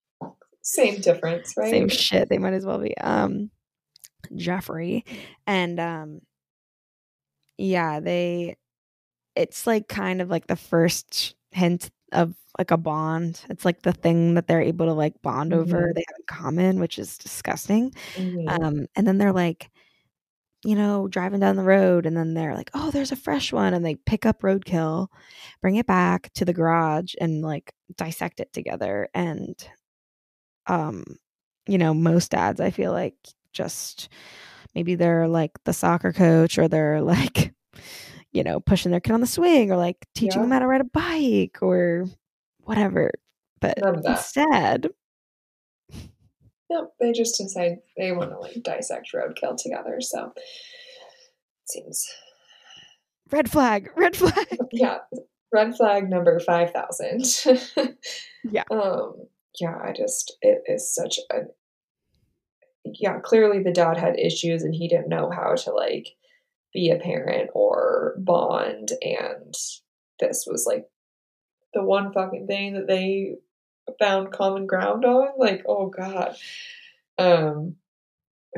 same 0.62 1.00
difference, 1.00 1.54
right? 1.56 1.70
Same 1.70 1.88
shit. 1.88 2.28
They 2.28 2.38
might 2.38 2.54
as 2.54 2.66
well 2.66 2.78
be. 2.78 2.96
Um, 2.98 3.50
Jeffrey, 4.36 5.04
and 5.46 5.78
um, 5.80 6.20
yeah, 7.58 8.00
they. 8.00 8.56
It's 9.34 9.66
like 9.66 9.88
kind 9.88 10.20
of 10.20 10.28
like 10.30 10.46
the 10.46 10.56
first 10.56 11.34
hint 11.52 11.90
of 12.12 12.34
like 12.58 12.70
a 12.70 12.76
bond. 12.76 13.40
It's 13.48 13.64
like 13.64 13.82
the 13.82 13.92
thing 13.92 14.34
that 14.34 14.46
they're 14.46 14.60
able 14.60 14.86
to 14.86 14.92
like 14.92 15.20
bond 15.22 15.54
over. 15.54 15.88
Mhm. 15.88 15.94
They 15.94 16.04
have 16.06 16.16
in 16.18 16.26
common, 16.26 16.80
which 16.80 16.98
is 16.98 17.16
disgusting. 17.18 17.92
Mhm. 18.16 18.48
Um, 18.48 18.86
and 18.94 19.06
then 19.06 19.18
they're 19.18 19.32
like, 19.32 19.70
you 20.64 20.76
know, 20.76 21.08
driving 21.08 21.40
down 21.40 21.56
the 21.56 21.62
road, 21.64 22.06
and 22.06 22.16
then 22.16 22.34
they're 22.34 22.54
like, 22.54 22.70
oh, 22.74 22.90
there's 22.90 23.12
a 23.12 23.16
fresh 23.16 23.52
one, 23.52 23.74
and 23.74 23.84
they 23.84 23.96
pick 23.96 24.26
up 24.26 24.42
roadkill, 24.42 25.08
bring 25.60 25.76
it 25.76 25.86
back 25.86 26.32
to 26.34 26.44
the 26.44 26.52
garage, 26.54 27.14
and 27.20 27.42
like 27.42 27.72
dissect 27.96 28.40
it 28.40 28.52
together. 28.52 29.08
And, 29.14 29.56
um, 30.66 31.04
you 31.66 31.78
know, 31.78 31.94
most 31.94 32.30
dads, 32.30 32.60
I 32.60 32.70
feel 32.70 32.92
like, 32.92 33.14
just 33.52 34.08
maybe 34.74 34.94
they're 34.94 35.28
like 35.28 35.52
the 35.64 35.72
soccer 35.72 36.12
coach, 36.12 36.58
or 36.58 36.68
they're 36.68 37.00
like, 37.02 37.52
you 38.32 38.44
know, 38.44 38.60
pushing 38.60 38.90
their 38.92 39.00
kid 39.00 39.12
on 39.12 39.20
the 39.20 39.26
swing, 39.26 39.70
or 39.72 39.76
like 39.76 40.06
teaching 40.14 40.42
Yeah. 40.42 40.46
them 40.46 40.52
how 40.52 40.60
to 40.60 40.66
ride 40.66 40.80
a 40.82 40.84
bike, 40.84 41.58
or 41.62 42.06
whatever. 42.60 43.10
But 43.60 43.78
None 43.82 43.96
of 43.96 44.02
that. 44.04 44.08
instead, 44.08 44.88
Nope, 46.72 46.94
they 46.98 47.12
just 47.12 47.36
decide 47.36 47.78
they 47.98 48.12
want 48.12 48.30
to 48.30 48.38
like 48.38 48.62
dissect 48.62 49.10
roadkill 49.14 49.56
together. 49.62 50.00
So 50.00 50.32
it 50.36 51.68
seems 51.68 52.06
red 53.30 53.50
flag, 53.50 53.90
red 53.94 54.16
flag. 54.16 54.58
yeah. 54.72 54.98
Red 55.52 55.76
flag 55.76 56.08
number 56.08 56.38
five 56.40 56.70
thousand. 56.72 57.24
Yeah. 58.44 58.64
Um. 58.72 59.28
Yeah. 59.60 59.76
I 59.80 59.92
just 59.96 60.36
it 60.42 60.62
is 60.66 60.92
such 60.92 61.20
a 61.30 61.42
yeah. 62.84 63.20
Clearly, 63.20 63.62
the 63.62 63.70
dad 63.70 63.96
had 63.96 64.18
issues, 64.18 64.64
and 64.64 64.74
he 64.74 64.88
didn't 64.88 65.08
know 65.08 65.30
how 65.30 65.54
to 65.54 65.70
like 65.70 66.08
be 66.74 66.90
a 66.90 66.96
parent 66.96 67.50
or 67.54 68.14
bond, 68.18 68.90
and 69.00 69.54
this 70.18 70.44
was 70.50 70.64
like 70.66 70.86
the 71.74 71.84
one 71.84 72.12
fucking 72.12 72.48
thing 72.48 72.74
that 72.74 72.88
they 72.88 73.36
found 73.98 74.32
common 74.32 74.66
ground 74.66 75.04
on. 75.04 75.28
Like, 75.38 75.62
oh 75.66 75.86
god. 75.88 76.36
Um. 77.18 77.76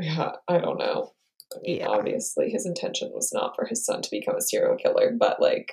Yeah. 0.01 0.33
I 0.49 0.59
don't 0.59 0.79
know. 0.79 1.13
I 1.55 1.59
mean, 1.63 1.77
Yeah. 1.79 1.89
obviously, 1.89 2.51
his 2.51 2.67
intention 2.67 3.11
was 3.13 3.33
not 3.33 3.55
for 3.55 3.65
his 3.67 3.85
son 3.85 4.03
to 4.03 4.11
become 4.11 4.37
a 4.37 4.41
serial 4.41 4.77
killer, 4.77 5.13
but 5.17 5.41
like. 5.41 5.73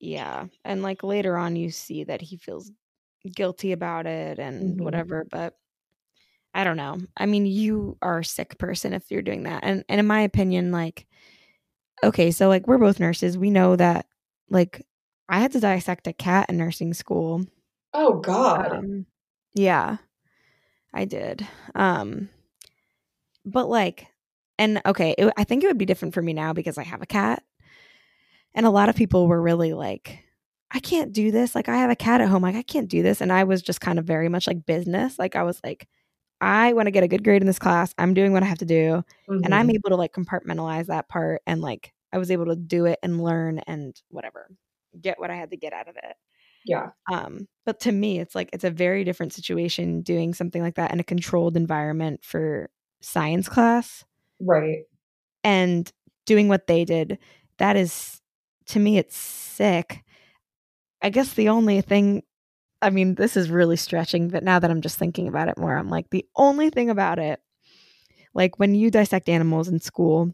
Yeah. 0.00 0.46
And 0.64 0.82
like 0.82 1.02
later 1.02 1.36
on, 1.36 1.56
you 1.56 1.70
see 1.70 2.04
that 2.04 2.20
he 2.20 2.36
feels 2.36 2.70
guilty 3.34 3.72
about 3.72 4.06
it 4.06 4.38
and 4.38 4.78
Mhm. 4.78 4.84
whatever. 4.84 5.26
But 5.28 5.56
I 6.54 6.64
don't 6.64 6.76
know. 6.76 6.98
I 7.16 7.26
mean, 7.26 7.46
you 7.46 7.98
are 8.00 8.20
a 8.20 8.24
sick 8.24 8.58
person 8.58 8.92
if 8.92 9.10
you're 9.10 9.22
doing 9.22 9.42
that. 9.44 9.64
And, 9.64 9.84
and 9.88 9.98
in 10.00 10.06
my 10.06 10.20
opinion, 10.20 10.72
like, 10.72 11.06
okay, 12.02 12.30
so 12.30 12.48
like 12.48 12.66
we're 12.66 12.78
both 12.78 13.00
nurses. 13.00 13.36
We 13.36 13.50
know 13.50 13.76
that 13.76 14.06
like 14.48 14.86
I 15.28 15.40
had 15.40 15.52
to 15.52 15.60
dissect 15.60 16.06
a 16.06 16.12
cat 16.12 16.46
in 16.48 16.56
nursing 16.56 16.94
school. 16.94 17.44
Oh 17.92 18.18
God. 18.20 18.72
Um, 18.72 19.06
yeah, 19.54 19.98
I 20.94 21.04
did. 21.04 21.46
Um, 21.74 22.28
but 23.44 23.68
like, 23.68 24.06
and 24.58 24.80
okay, 24.86 25.14
it, 25.16 25.32
I 25.36 25.44
think 25.44 25.62
it 25.62 25.66
would 25.68 25.78
be 25.78 25.84
different 25.86 26.14
for 26.14 26.22
me 26.22 26.32
now 26.32 26.52
because 26.52 26.78
I 26.78 26.82
have 26.84 27.02
a 27.02 27.06
cat, 27.06 27.42
and 28.54 28.66
a 28.66 28.70
lot 28.70 28.88
of 28.88 28.96
people 28.96 29.26
were 29.28 29.40
really 29.40 29.72
like, 29.74 30.18
I 30.70 30.80
can't 30.80 31.12
do 31.12 31.30
this. 31.30 31.54
Like, 31.54 31.68
I 31.68 31.76
have 31.78 31.90
a 31.90 31.96
cat 31.96 32.20
at 32.20 32.28
home. 32.28 32.42
Like, 32.42 32.56
I 32.56 32.62
can't 32.62 32.88
do 32.88 33.02
this. 33.02 33.20
And 33.20 33.32
I 33.32 33.44
was 33.44 33.62
just 33.62 33.80
kind 33.80 33.98
of 33.98 34.04
very 34.04 34.28
much 34.28 34.46
like 34.46 34.66
business. 34.66 35.18
Like, 35.18 35.36
I 35.36 35.42
was 35.42 35.60
like, 35.64 35.88
I 36.40 36.72
want 36.74 36.86
to 36.86 36.90
get 36.92 37.04
a 37.04 37.08
good 37.08 37.24
grade 37.24 37.42
in 37.42 37.46
this 37.46 37.58
class. 37.58 37.94
I'm 37.98 38.14
doing 38.14 38.32
what 38.32 38.42
I 38.42 38.46
have 38.46 38.58
to 38.58 38.66
do, 38.66 39.04
and 39.44 39.54
I'm 39.54 39.68
Mhm. 39.68 39.74
able 39.74 39.90
to 39.90 39.96
like 39.96 40.12
compartmentalize 40.14 40.86
that 40.86 41.08
part, 41.08 41.42
and 41.46 41.60
like 41.62 41.92
I 42.12 42.18
was 42.18 42.30
able 42.30 42.46
to 42.46 42.56
do 42.56 42.86
it 42.86 42.98
and 43.02 43.22
learn 43.22 43.60
and 43.60 44.00
whatever, 44.10 44.50
get 45.00 45.18
what 45.20 45.30
I 45.30 45.36
had 45.36 45.50
to 45.52 45.56
get 45.58 45.72
out 45.74 45.88
of 45.88 45.96
it. 45.96 46.16
Yeah. 46.68 46.90
Um, 47.10 47.48
but 47.64 47.80
to 47.80 47.92
me, 47.92 48.18
it's 48.20 48.34
like 48.34 48.50
it's 48.52 48.64
a 48.64 48.70
very 48.70 49.04
different 49.04 49.32
situation 49.32 50.02
doing 50.02 50.34
something 50.34 50.62
like 50.62 50.74
that 50.76 50.92
in 50.92 51.00
a 51.00 51.04
controlled 51.04 51.56
environment 51.56 52.20
for 52.24 52.70
science 53.00 53.48
class 53.48 54.04
Right. 54.40 54.86
and 55.44 55.90
doing 56.26 56.48
what 56.48 56.66
they 56.66 56.84
did. 56.84 57.18
That 57.58 57.76
is, 57.76 58.20
to 58.66 58.78
me, 58.80 58.98
it's 58.98 59.16
sick. 59.16 60.04
I 61.02 61.10
guess 61.10 61.34
the 61.34 61.48
only 61.48 61.80
thing, 61.80 62.22
I 62.82 62.90
mean, 62.90 63.16
this 63.16 63.36
is 63.36 63.50
really 63.50 63.76
stretching, 63.76 64.28
but 64.28 64.44
now 64.44 64.58
that 64.58 64.70
I'm 64.70 64.82
just 64.82 64.98
thinking 64.98 65.28
about 65.28 65.48
it 65.48 65.58
more, 65.58 65.76
I'm 65.76 65.90
like, 65.90 66.10
the 66.10 66.26
only 66.36 66.70
thing 66.70 66.90
about 66.90 67.18
it, 67.18 67.40
like 68.34 68.58
when 68.58 68.74
you 68.74 68.90
dissect 68.90 69.28
animals 69.28 69.68
in 69.68 69.80
school, 69.80 70.32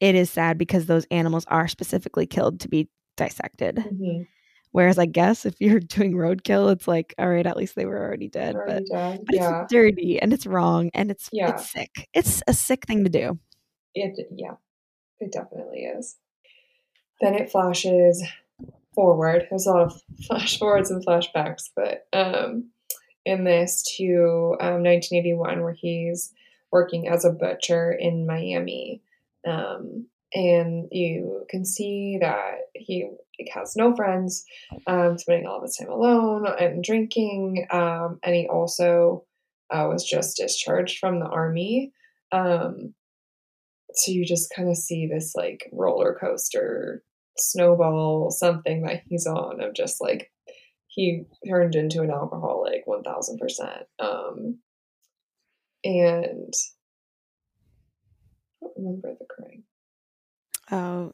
it 0.00 0.14
is 0.14 0.30
sad 0.30 0.58
because 0.58 0.86
those 0.86 1.06
animals 1.10 1.44
are 1.48 1.68
specifically 1.68 2.26
killed 2.26 2.60
to 2.60 2.68
be 2.68 2.88
dissected. 3.16 3.84
Mhm. 3.84 4.26
Whereas 4.76 4.98
I 4.98 5.06
guess 5.06 5.46
if 5.46 5.58
you're 5.58 5.80
doing 5.96 6.12
roadkill, 6.12 6.70
it's 6.70 6.86
like, 6.86 7.14
all 7.16 7.30
right, 7.30 7.46
at 7.46 7.56
least 7.56 7.76
they 7.76 7.86
were 7.86 7.98
already 7.98 8.28
dead. 8.28 8.56
Already 8.56 8.84
but 8.90 8.94
dead. 8.94 9.20
but 9.24 9.34
yeah. 9.34 9.62
it's 9.62 9.72
dirty 9.72 10.20
and 10.20 10.34
it's 10.34 10.44
wrong 10.44 10.90
and 10.92 11.10
it's 11.10 11.30
Yeah. 11.32 11.54
it's 11.54 11.72
sick. 11.72 12.10
It's 12.12 12.42
a 12.46 12.52
sick 12.52 12.86
thing 12.86 13.02
to 13.04 13.08
do. 13.08 13.38
It 13.94 14.28
yeah. 14.36 14.56
It 15.18 15.32
definitely 15.32 15.84
is. 15.84 16.16
Then 17.22 17.32
it 17.32 17.50
flashes 17.50 18.22
forward. 18.94 19.46
There's 19.48 19.64
a 19.66 19.70
lot 19.70 19.80
of 19.80 20.02
flash 20.26 20.58
forwards 20.58 20.90
and 20.90 21.02
flashbacks, 21.06 21.70
but 21.74 22.06
um, 22.12 22.68
in 23.24 23.44
this 23.44 23.82
to 23.96 24.58
um, 24.60 24.82
1981, 24.82 25.62
where 25.62 25.72
he's 25.72 26.34
working 26.70 27.08
as 27.08 27.24
a 27.24 27.30
butcher 27.30 27.92
in 27.92 28.26
Miami, 28.26 29.00
um, 29.46 30.04
and 30.34 30.88
you 30.92 31.46
can 31.48 31.64
see 31.64 32.18
that 32.20 32.68
he 32.74 33.08
has 33.52 33.74
no 33.76 33.94
friends, 33.94 34.44
um, 34.86 35.18
spending 35.18 35.46
all 35.46 35.58
of 35.58 35.62
his 35.62 35.76
time 35.76 35.88
alone 35.88 36.46
and 36.58 36.82
drinking, 36.82 37.66
um, 37.70 38.18
and 38.22 38.34
he 38.34 38.48
also 38.48 39.24
uh, 39.70 39.86
was 39.88 40.04
just 40.04 40.36
discharged 40.36 40.98
from 40.98 41.20
the 41.20 41.26
army. 41.26 41.92
Um, 42.32 42.94
so 43.92 44.12
you 44.12 44.24
just 44.24 44.52
kind 44.54 44.68
of 44.68 44.76
see 44.76 45.06
this 45.06 45.34
like 45.34 45.68
roller 45.72 46.16
coaster 46.18 47.02
snowball 47.38 48.30
something 48.30 48.82
that 48.82 49.02
he's 49.08 49.26
on 49.26 49.62
of 49.62 49.74
just 49.74 50.00
like 50.00 50.30
he 50.86 51.24
turned 51.46 51.74
into 51.74 52.00
an 52.02 52.10
alcoholic 52.10 52.86
1000% 52.86 53.82
um 53.98 54.58
and 55.84 56.52
I 58.62 58.66
don't 58.66 58.72
remember 58.76 59.14
the 59.18 59.26
crying 59.28 59.64
Oh, 60.70 61.12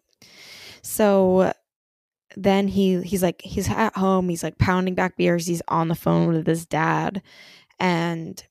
so 0.80 1.52
then 2.36 2.68
he 2.68 3.02
he's 3.02 3.22
like 3.22 3.42
he's 3.42 3.68
at 3.70 3.96
home. 3.96 4.28
He's 4.28 4.42
like 4.42 4.58
pounding 4.58 4.94
back 4.94 5.16
beers. 5.16 5.46
He's 5.46 5.62
on 5.68 5.88
the 5.88 5.94
phone 5.94 6.28
with 6.28 6.46
his 6.46 6.66
dad, 6.66 7.22
and 7.80 8.42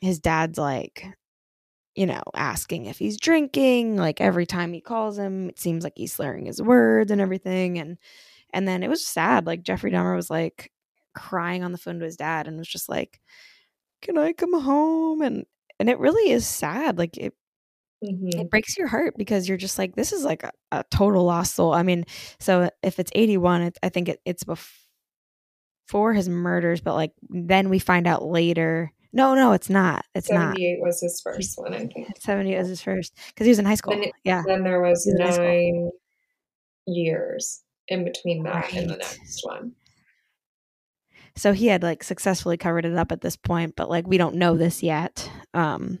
his 0.00 0.18
dad's 0.20 0.58
like, 0.58 1.06
you 1.94 2.06
know, 2.06 2.22
asking 2.34 2.86
if 2.86 2.98
he's 2.98 3.18
drinking. 3.18 3.96
Like 3.96 4.20
every 4.20 4.46
time 4.46 4.72
he 4.72 4.80
calls 4.80 5.18
him, 5.18 5.48
it 5.50 5.58
seems 5.58 5.84
like 5.84 5.94
he's 5.96 6.12
slurring 6.14 6.46
his 6.46 6.62
words 6.62 7.10
and 7.10 7.20
everything. 7.20 7.78
And 7.78 7.98
and 8.52 8.68
then 8.68 8.82
it 8.82 8.90
was 8.90 9.06
sad. 9.06 9.46
Like 9.46 9.62
Jeffrey 9.62 9.90
Dahmer 9.92 10.16
was 10.16 10.30
like 10.30 10.72
crying 11.14 11.64
on 11.64 11.72
the 11.72 11.78
phone 11.78 11.98
to 12.00 12.04
his 12.06 12.16
dad 12.16 12.48
and 12.48 12.58
was 12.58 12.68
just 12.68 12.88
like, 12.88 13.20
"Can 14.02 14.18
I 14.18 14.32
come 14.32 14.58
home?" 14.60 15.22
And 15.22 15.46
and 15.80 15.88
it 15.90 15.98
really 15.98 16.30
is 16.32 16.46
sad. 16.46 16.98
Like 16.98 17.16
it 17.18 17.34
mm-hmm. 18.04 18.40
it 18.40 18.50
breaks 18.50 18.76
your 18.76 18.86
heart 18.88 19.14
because 19.16 19.48
you're 19.48 19.58
just 19.58 19.78
like 19.78 19.94
this 19.96 20.12
is 20.12 20.24
like 20.24 20.42
a, 20.42 20.50
a 20.72 20.84
total 20.90 21.24
lost 21.24 21.54
soul 21.54 21.72
i 21.72 21.82
mean 21.82 22.04
so 22.38 22.70
if 22.82 22.98
it's 22.98 23.10
81 23.14 23.62
it, 23.62 23.78
i 23.82 23.88
think 23.88 24.08
it, 24.08 24.20
it's 24.24 24.44
before 24.44 26.12
his 26.12 26.28
murders 26.28 26.80
but 26.80 26.94
like 26.94 27.12
then 27.28 27.68
we 27.68 27.78
find 27.78 28.06
out 28.06 28.24
later 28.24 28.92
No, 29.12 29.34
no, 29.34 29.52
it's 29.52 29.70
not. 29.70 30.04
It's 30.14 30.30
not. 30.30 30.56
78 30.56 30.78
was 30.82 31.00
his 31.00 31.22
first 31.24 31.56
one, 31.56 31.72
I 31.72 31.86
think. 31.86 32.08
70 32.20 32.54
was 32.56 32.68
his 32.68 32.82
first 32.82 33.16
because 33.28 33.46
he 33.46 33.50
was 33.50 33.58
in 33.58 33.64
high 33.64 33.76
school. 33.76 33.94
Then, 33.94 34.10
yeah. 34.24 34.42
then 34.46 34.62
there 34.62 34.82
was 34.82 35.06
was 35.06 35.06
in 35.06 35.26
high 35.26 35.32
school. 35.32 35.44
nine 35.46 35.90
years 36.86 37.62
in 37.88 38.04
between 38.04 38.42
that 38.42 38.74
and 38.74 38.90
the 38.90 38.96
next 38.96 39.40
one. 39.42 39.72
So 41.36 41.52
he 41.52 41.66
had 41.66 41.82
like 41.82 42.02
successfully 42.02 42.56
covered 42.56 42.84
it 42.84 42.96
up 42.96 43.12
at 43.12 43.20
this 43.20 43.36
point, 43.36 43.74
but 43.76 43.88
like 43.88 44.06
we 44.06 44.18
don't 44.18 44.36
know 44.36 44.56
this 44.56 44.82
yet. 44.82 45.30
Um 45.54 46.00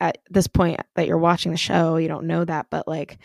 at 0.00 0.18
this 0.30 0.46
point 0.48 0.80
that 0.96 1.06
you're 1.06 1.18
watching 1.18 1.52
the 1.52 1.58
show, 1.58 1.96
you 1.96 2.08
don't 2.08 2.26
know 2.26 2.44
that, 2.44 2.66
but 2.70 2.88
like 2.88 3.18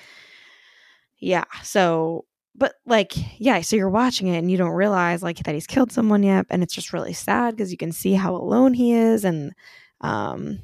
yeah. 1.20 1.46
So 1.64 2.26
but 2.56 2.74
like 2.86 3.14
yeah, 3.40 3.62
so 3.62 3.76
you're 3.76 3.90
watching 3.90 4.28
it 4.28 4.38
and 4.38 4.50
you 4.52 4.58
don't 4.58 4.72
realize 4.72 5.24
like 5.24 5.38
that 5.44 5.54
he's 5.56 5.68
killed 5.68 5.92
someone 5.92 6.24
yet 6.24 6.46
and 6.50 6.64
it's 6.64 6.74
just 6.74 6.94
really 6.94 7.14
sad 7.14 7.56
because 7.56 7.72
you 7.72 7.78
can 7.78 7.92
see 7.92 8.14
how 8.14 8.36
alone 8.36 8.74
he 8.74 8.94
is 8.94 9.24
and 9.26 9.54
um 10.02 10.60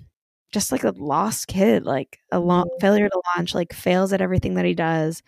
just 0.53 0.71
like 0.71 0.83
a 0.85 0.91
lost 0.91 1.47
kid, 1.47 1.83
like 1.85 2.19
a 2.31 2.39
long 2.39 2.65
Mhm. 2.77 2.81
failure 2.81 3.09
to 3.09 3.21
launch, 3.35 3.53
like 3.53 3.73
fails 3.73 4.13
at 4.13 4.21
everything 4.21 4.53
that 4.55 4.65
he 4.65 4.73
does 4.73 5.21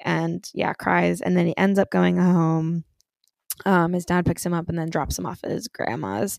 and 0.00 0.50
yeah, 0.54 0.74
cries 0.74 1.20
and 1.22 1.36
then 1.36 1.46
he 1.48 1.56
ends 1.58 1.78
up 1.78 1.90
going 1.90 2.18
home 2.18 2.84
um, 3.66 3.92
his 3.94 4.04
dad 4.04 4.26
picks 4.26 4.44
him 4.46 4.54
up 4.54 4.68
and 4.68 4.78
then 4.78 4.90
drops 4.90 5.18
him 5.18 5.26
off 5.26 5.40
at 5.44 5.50
his 5.50 5.68
grandma's, 5.68 6.38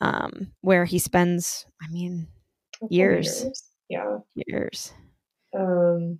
um, 0.00 0.52
where 0.62 0.84
he 0.84 0.98
spends, 0.98 1.66
I 1.82 1.88
mean, 1.88 2.28
Couple 2.74 2.88
Years. 2.90 3.46
Yeah. 3.88 4.18
years. 4.34 4.92
Um, 5.56 6.18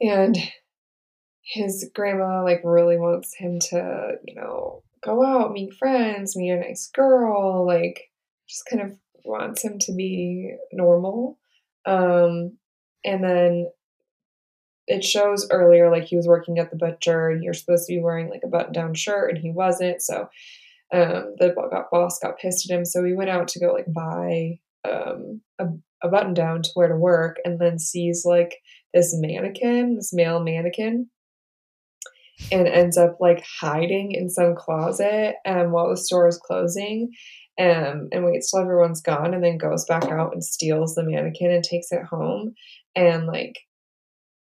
and 0.00 0.36
his 1.42 1.90
grandma 1.94 2.42
like 2.42 2.60
really 2.64 2.96
wants 2.96 3.34
him 3.36 3.58
to, 3.58 4.12
you 4.26 4.34
know, 4.34 4.82
go 5.02 5.24
out, 5.24 5.52
meet 5.52 5.74
friends, 5.74 6.36
meet 6.36 6.50
a 6.50 6.60
nice 6.60 6.90
girl, 6.94 7.66
like 7.66 8.10
just 8.48 8.64
kind 8.70 8.82
of 8.82 8.98
wants 9.24 9.62
him 9.62 9.78
to 9.80 9.92
be 9.92 10.54
normal. 10.72 11.38
Um, 11.86 12.58
and 13.04 13.22
then 13.22 13.70
it 14.86 15.04
shows 15.04 15.46
earlier 15.50 15.90
like 15.90 16.04
he 16.04 16.16
was 16.16 16.26
working 16.26 16.58
at 16.58 16.70
the 16.70 16.76
butcher 16.76 17.28
and 17.28 17.42
you're 17.42 17.54
supposed 17.54 17.86
to 17.86 17.94
be 17.94 18.00
wearing 18.00 18.30
like 18.30 18.42
a 18.44 18.48
button 18.48 18.72
down 18.72 18.94
shirt 18.94 19.30
and 19.30 19.38
he 19.38 19.50
wasn't. 19.50 20.02
So 20.02 20.28
um, 20.92 21.34
the 21.38 21.54
boss 21.90 22.18
got 22.18 22.38
pissed 22.38 22.70
at 22.70 22.76
him. 22.76 22.84
So 22.84 23.04
he 23.04 23.12
went 23.12 23.30
out 23.30 23.48
to 23.48 23.60
go 23.60 23.72
like 23.72 23.92
buy 23.92 24.60
um, 24.84 25.40
a, 25.58 25.66
a 26.02 26.08
button 26.08 26.34
down 26.34 26.62
to 26.62 26.70
wear 26.76 26.88
to 26.88 26.96
work 26.96 27.36
and 27.44 27.58
then 27.58 27.78
sees 27.78 28.22
like 28.24 28.56
this 28.94 29.14
mannequin, 29.18 29.96
this 29.96 30.12
male 30.12 30.42
mannequin, 30.42 31.08
and 32.52 32.68
ends 32.68 32.96
up 32.96 33.16
like 33.20 33.44
hiding 33.60 34.12
in 34.12 34.30
some 34.30 34.54
closet 34.56 35.34
um, 35.46 35.72
while 35.72 35.90
the 35.90 35.96
store 35.96 36.28
is 36.28 36.38
closing. 36.38 37.10
Um, 37.60 38.08
and 38.12 38.24
waits 38.24 38.52
till 38.52 38.60
everyone's 38.60 39.02
gone 39.02 39.34
and 39.34 39.42
then 39.42 39.58
goes 39.58 39.84
back 39.86 40.04
out 40.04 40.32
and 40.32 40.44
steals 40.44 40.94
the 40.94 41.02
mannequin 41.02 41.50
and 41.50 41.64
takes 41.64 41.90
it 41.90 42.04
home 42.04 42.54
and 42.94 43.26
like 43.26 43.58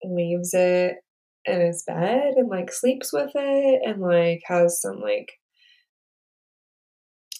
leaves 0.04 0.52
it 0.52 0.96
in 1.46 1.60
his 1.60 1.82
bed 1.86 2.34
and 2.36 2.50
like 2.50 2.70
sleeps 2.70 3.10
with 3.10 3.30
it 3.34 3.80
and 3.82 4.02
like 4.02 4.42
has 4.44 4.80
some 4.82 5.00
like 5.00 5.30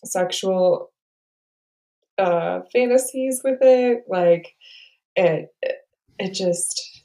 sexual 0.05 0.91
uh 2.19 2.63
fantasies 2.73 3.41
with 3.45 3.59
it 3.63 4.05
like 4.09 4.55
it 5.17 5.55
it 6.19 6.33
just 6.35 7.05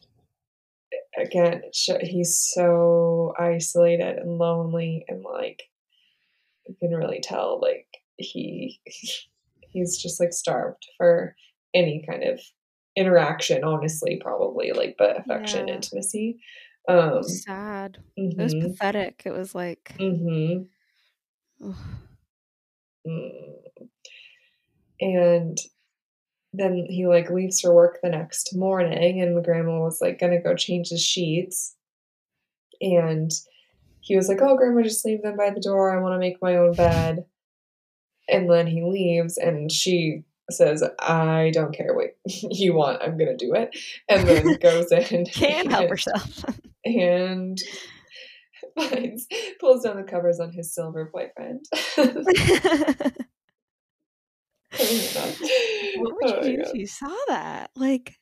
again 1.17 1.61
he's 2.01 2.37
so 2.53 3.33
isolated 3.39 4.17
and 4.17 4.37
lonely 4.37 5.05
and 5.07 5.23
like 5.23 5.63
you 6.67 6.75
can 6.79 6.91
really 6.91 7.19
tell 7.21 7.59
like 7.61 7.87
he 8.17 8.79
he's 9.71 9.97
just 9.97 10.19
like 10.19 10.33
starved 10.33 10.85
for 10.97 11.35
any 11.73 12.03
kind 12.07 12.23
of 12.23 12.39
interaction 12.95 13.63
honestly 13.63 14.19
probably 14.21 14.71
like 14.71 14.95
but 14.97 15.17
affection 15.19 15.67
Yeah. 15.67 15.67
intimacy 15.67 16.39
It 17.05 17.05
um 17.07 17.23
was 17.25 17.41
sad. 17.43 18.03
It 18.37 18.41
was 18.41 18.53
mhm, 18.53 18.55
pathetic. 18.55 19.23
It 19.25 19.31
was 19.31 19.53
like, 19.55 19.95
mhm. 19.99 20.67
Mm. 23.07 23.62
And 25.03 25.57
then 26.53 26.85
he 26.89 27.07
like 27.07 27.29
leaves 27.29 27.59
for 27.59 27.73
work 27.73 27.99
the 28.01 28.09
next 28.09 28.55
morning, 28.55 29.21
and 29.21 29.43
grandma 29.43 29.79
was 29.79 29.99
like 29.99 30.19
gonna 30.19 30.41
go 30.41 30.55
change 30.55 30.89
his 30.89 31.01
sheets. 31.01 31.75
And 32.79 33.31
he 33.99 34.15
was 34.15 34.29
like, 34.29 34.41
Oh, 34.41 34.55
grandma, 34.55 34.81
just 34.83 35.05
leave 35.05 35.21
them 35.21 35.35
by 35.35 35.49
the 35.49 35.59
door. 35.59 35.95
I 35.95 36.01
want 36.01 36.13
to 36.13 36.19
make 36.19 36.41
my 36.41 36.55
own 36.55 36.73
bed. 36.73 37.25
And 38.29 38.49
then 38.49 38.65
he 38.67 38.81
leaves, 38.83 39.37
and 39.37 39.69
she 39.69 40.23
says, 40.49 40.83
I 40.99 41.51
don't 41.53 41.75
care 41.75 41.93
what 41.93 42.15
you 42.25 42.75
want. 42.75 43.01
I'm 43.01 43.17
gonna 43.17 43.35
do 43.35 43.53
it. 43.53 43.77
And 44.07 44.25
then 44.25 44.55
goes 44.61 44.91
in. 44.91 45.25
can't 45.33 45.69
help 45.69 45.89
herself. 45.89 46.45
and 46.85 47.59
finds 48.77 49.27
pulls 49.59 49.83
down 49.83 49.97
the 49.97 50.03
covers 50.03 50.39
on 50.39 50.53
his 50.53 50.73
silver 50.73 51.11
boyfriend. 51.11 51.65
what 55.97 56.13
would 56.15 56.31
Oh 56.31 56.43
you 56.45 56.57
do 56.57 56.63
God. 56.63 56.67
if 56.67 56.73
you 56.73 56.87
saw 56.87 57.15
that? 57.27 57.71
Like, 57.75 58.15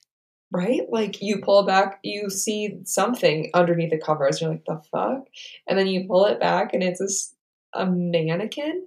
Right? 0.53 0.81
Like 0.89 1.21
you 1.21 1.39
pull 1.41 1.63
back, 1.65 1.99
you 2.03 2.29
see 2.29 2.79
something 2.83 3.49
underneath 3.53 3.91
the 3.91 3.97
covers. 3.97 4.41
You're 4.41 4.49
like, 4.51 4.65
the 4.65 4.81
fuck? 4.91 5.27
And 5.67 5.79
then 5.79 5.87
you 5.87 6.05
pull 6.07 6.25
it 6.25 6.39
back, 6.41 6.73
and 6.73 6.83
it's 6.83 7.33
a 7.73 7.85
mannequin. 7.85 8.85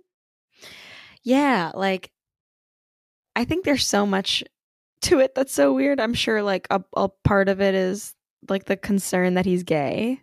yeah, 1.23 1.73
like, 1.75 2.11
I 3.35 3.45
think 3.45 3.65
there's 3.65 3.87
so 3.87 4.05
much 4.05 4.45
to 5.03 5.21
it 5.21 5.35
that's 5.35 5.53
so 5.55 5.73
weird. 5.73 6.01
I'm 6.01 6.15
sure, 6.15 6.43
like, 6.43 6.67
a, 6.71 6.83
a 6.97 7.09
part 7.25 7.49
of 7.49 7.61
it 7.63 7.75
is 7.75 8.15
like 8.49 8.65
the 8.67 8.77
concern 8.77 9.35
that 9.35 9.47
he's 9.47 9.63
gay. 9.63 10.21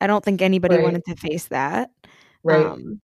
I 0.00 0.08
don't 0.08 0.24
think 0.24 0.42
anybody 0.42 0.74
Right. 0.74 0.82
wanted 0.82 1.04
to 1.06 1.14
face 1.16 1.46
that. 1.48 1.90
Right. 2.42 2.66
Um, 2.66 3.00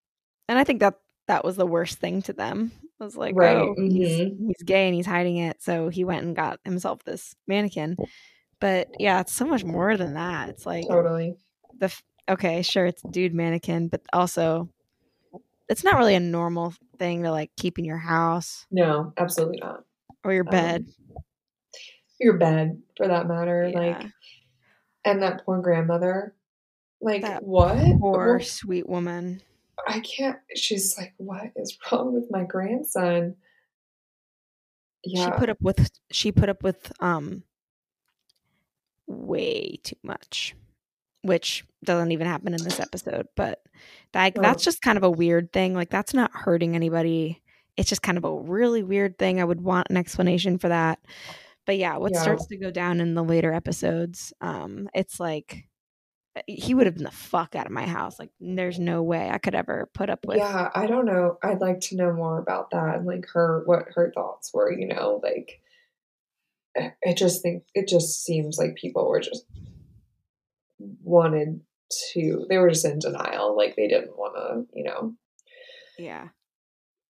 and 0.49 0.57
I 0.59 0.63
think 0.63 0.79
that 0.79 0.95
that 1.27 1.45
was 1.45 1.55
the 1.55 1.67
worst 1.67 1.99
thing 1.99 2.21
to 2.23 2.33
them. 2.33 2.71
Was 2.99 3.17
like, 3.17 3.35
Right, 3.35 3.57
oh, 3.57 3.75
he's, 3.77 4.19
mhm. 4.19 4.47
he's 4.47 4.63
gay 4.63 4.85
and 4.87 4.95
he's 4.95 5.05
hiding 5.05 5.37
it, 5.37 5.61
so 5.61 5.89
he 5.89 6.03
went 6.05 6.23
and 6.25 6.35
got 6.35 6.59
himself 6.63 7.03
this 7.03 7.35
mannequin. 7.47 7.97
But 8.61 8.89
yeah, 8.99 9.19
it's 9.19 9.33
so 9.33 9.45
much 9.45 9.63
more 9.65 9.97
than 9.97 10.13
that. 10.13 10.49
It's 10.49 10.65
like 10.65 10.87
totally. 10.87 11.35
the 11.79 11.93
okay, 12.29 12.61
sure, 12.61 12.85
it's 12.85 13.03
a 13.03 13.09
dude 13.09 13.33
mannequin, 13.33 13.89
but 13.89 14.01
also 14.13 14.69
it's 15.67 15.83
not 15.83 15.97
really 15.97 16.15
a 16.15 16.19
normal 16.19 16.73
thing 16.97 17.23
to 17.23 17.31
like 17.31 17.51
keep 17.57 17.77
in 17.79 17.83
your 17.85 17.97
house 17.97 18.65
No, 18.71 19.11
absolutely 19.17 19.59
not. 19.61 19.83
or 20.23 20.31
your 20.33 20.45
Um, 20.47 20.51
bed. 20.51 20.87
Your 22.19 22.37
bed, 22.37 22.81
for 22.95 23.07
that 23.07 23.27
matter. 23.27 23.69
Like, 23.73 24.01
and 25.03 25.21
that 25.23 25.43
poor 25.45 25.59
grandmother. 25.61 26.35
Like, 27.01 27.23
That 27.23 27.43
what? 27.43 27.75
Poor 27.99 28.37
What- 28.37 28.45
sweet 28.45 28.87
woman. 28.87 29.41
I 29.87 29.99
can't. 30.01 30.37
She's 30.55 30.97
like, 30.97 31.13
what 31.17 31.51
is 31.55 31.77
wrong 31.91 32.13
with 32.13 32.25
my 32.31 32.43
grandson? 32.43 33.35
Yeah. 35.03 35.25
She 35.25 35.31
put 35.31 35.49
up 35.49 35.57
with 35.61 35.89
she 36.11 36.31
put 36.31 36.49
up 36.49 36.63
with 36.63 36.91
um 37.01 37.43
way 39.07 39.79
too 39.83 39.97
much. 40.03 40.55
Which 41.23 41.63
doesn't 41.85 42.11
even 42.11 42.27
happen 42.27 42.53
in 42.53 42.61
this 42.61 42.81
episode, 42.81 43.27
but 43.37 43.61
that 44.11 44.35
No. 44.35 44.41
that's 44.41 44.61
just 44.63 44.81
kind 44.81 44.97
of 44.97 45.03
a 45.05 45.09
weird 45.09 45.53
thing. 45.53 45.73
Like 45.73 45.89
that's 45.89 46.13
not 46.13 46.31
hurting 46.33 46.75
anybody. 46.75 47.41
It's 47.77 47.87
just 47.89 48.01
kind 48.01 48.17
of 48.17 48.25
a 48.25 48.39
really 48.41 48.83
weird 48.83 49.17
thing. 49.17 49.39
I 49.39 49.45
would 49.45 49.61
want 49.61 49.87
an 49.89 49.95
explanation 49.97 50.57
for 50.57 50.67
that. 50.67 50.99
But 51.65 51.77
yeah, 51.77 51.95
what 51.95 52.11
Yeah. 52.11 52.21
starts 52.21 52.45
to 52.47 52.57
go 52.57 52.71
down 52.71 52.99
in 52.99 53.13
the 53.13 53.23
later 53.23 53.53
episodes, 53.53 54.33
um, 54.41 54.89
it's 54.93 55.17
like 55.17 55.65
he 56.47 56.73
would 56.73 56.87
have 56.87 56.95
been 56.95 57.03
the 57.03 57.11
fuck 57.11 57.55
out 57.55 57.65
of 57.65 57.71
my 57.71 57.85
house. 57.85 58.17
Like 58.17 58.31
there's 58.39 58.79
no 58.79 59.03
way 59.03 59.29
I 59.29 59.37
could 59.37 59.55
ever 59.55 59.89
put 59.93 60.09
up 60.09 60.25
with 60.25 60.37
yeah, 60.37 60.69
I 60.73 60.87
don't 60.87 61.05
know. 61.05 61.37
I'd 61.43 61.61
like 61.61 61.79
to 61.81 61.95
know 61.95 62.11
more 62.11 62.39
about 62.39 62.71
that 62.71 62.95
and 62.95 63.05
like 63.05 63.25
her 63.33 63.63
what 63.65 63.85
her 63.95 64.11
thoughts 64.13 64.51
were, 64.53 64.71
you 64.71 64.87
know, 64.87 65.19
like 65.23 65.61
eh, 66.75 66.89
I 67.05 67.09
I 67.09 67.13
just 67.13 67.41
think 67.41 67.63
it 67.75 67.87
just 67.87 68.23
seems 68.23 68.57
like 68.57 68.75
people 68.75 69.07
were 69.07 69.19
just 69.19 69.45
wanted 71.03 71.61
to 72.13 72.45
they 72.49 72.57
were 72.57 72.69
just 72.69 72.85
in 72.85 72.99
denial, 72.99 73.55
like 73.55 73.75
they 73.75 73.87
didn't 73.87 74.17
want 74.17 74.35
to, 74.35 74.77
you 74.77 74.85
know. 74.85 75.13
Yeah. 75.97 76.29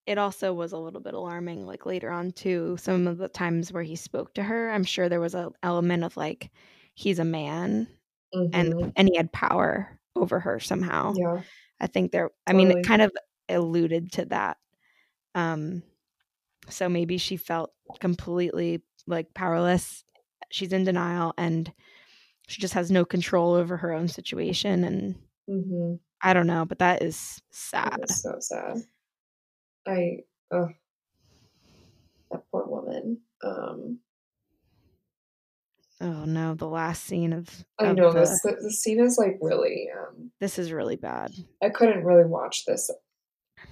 It 0.05 0.17
also 0.17 0.53
was 0.53 0.73
a 0.73 0.77
little 0.77 0.99
bit 0.99 1.13
alarming, 1.13 1.65
like 1.65 1.85
later 1.85 2.11
on 2.11 2.31
too. 2.33 2.75
Some 2.77 3.07
of 3.07 3.17
the 3.17 3.29
times 3.29 3.71
where 3.71 3.83
he 3.83 3.95
spoke 3.95 4.33
to 4.33 4.43
her, 4.43 4.69
I'm 4.69 4.83
sure 4.83 5.07
there 5.07 5.21
was 5.21 5.33
an 5.33 5.51
element 5.63 6.03
of 6.03 6.17
like 6.17 6.51
he's 6.93 7.19
a 7.19 7.25
man 7.25 7.87
Mhm. 8.33 8.49
and 8.53 8.93
and 8.95 9.07
he 9.09 9.17
had 9.17 9.31
power 9.31 9.99
over 10.15 10.39
her 10.39 10.59
somehow. 10.59 11.13
yeah. 11.15 11.41
I 11.79 11.87
think 11.87 12.11
there. 12.11 12.31
I 12.47 12.53
mean, 12.53 12.71
it 12.71 12.85
kind 12.85 13.01
of 13.01 13.11
alluded 13.49 14.11
to 14.13 14.25
that. 14.25 14.57
Um, 15.35 15.83
so 16.69 16.87
maybe 16.87 17.17
she 17.17 17.35
felt 17.37 17.73
completely 17.99 18.83
like 19.07 19.33
powerless. 19.33 20.03
She's 20.51 20.71
in 20.71 20.83
denial 20.85 21.33
and 21.37 21.71
she 22.47 22.61
just 22.61 22.73
has 22.75 22.91
no 22.91 23.03
control 23.05 23.53
over 23.55 23.75
her 23.77 23.91
own 23.91 24.07
situation. 24.07 24.83
And 24.83 25.15
Mhm. 25.49 25.99
I 26.21 26.33
don't 26.33 26.47
know, 26.47 26.63
but 26.65 26.79
that 26.79 27.01
is 27.01 27.41
sad. 27.51 27.99
is 28.03 28.21
so 28.21 28.35
sad. 28.39 28.77
I 29.85 30.19
oh 30.51 30.69
that 32.31 32.43
poor 32.51 32.65
woman. 32.65 33.21
Um, 33.43 33.99
oh 36.03 36.25
no, 36.25 36.53
the 36.53 36.67
last 36.67 37.05
scene 37.05 37.33
of, 37.33 37.65
I 37.79 37.87
of 37.87 37.97
know 37.97 38.11
the- 38.11 38.19
this 38.19 38.41
the, 38.43 38.57
the 38.61 38.71
scene 38.71 38.99
is 38.99 39.17
like 39.17 39.37
really. 39.41 39.87
Um, 39.97 40.31
this 40.39 40.59
is 40.59 40.71
really 40.71 40.97
bad. 40.97 41.31
I 41.61 41.69
couldn't 41.69 42.03
really 42.03 42.25
watch 42.25 42.65
this 42.65 42.91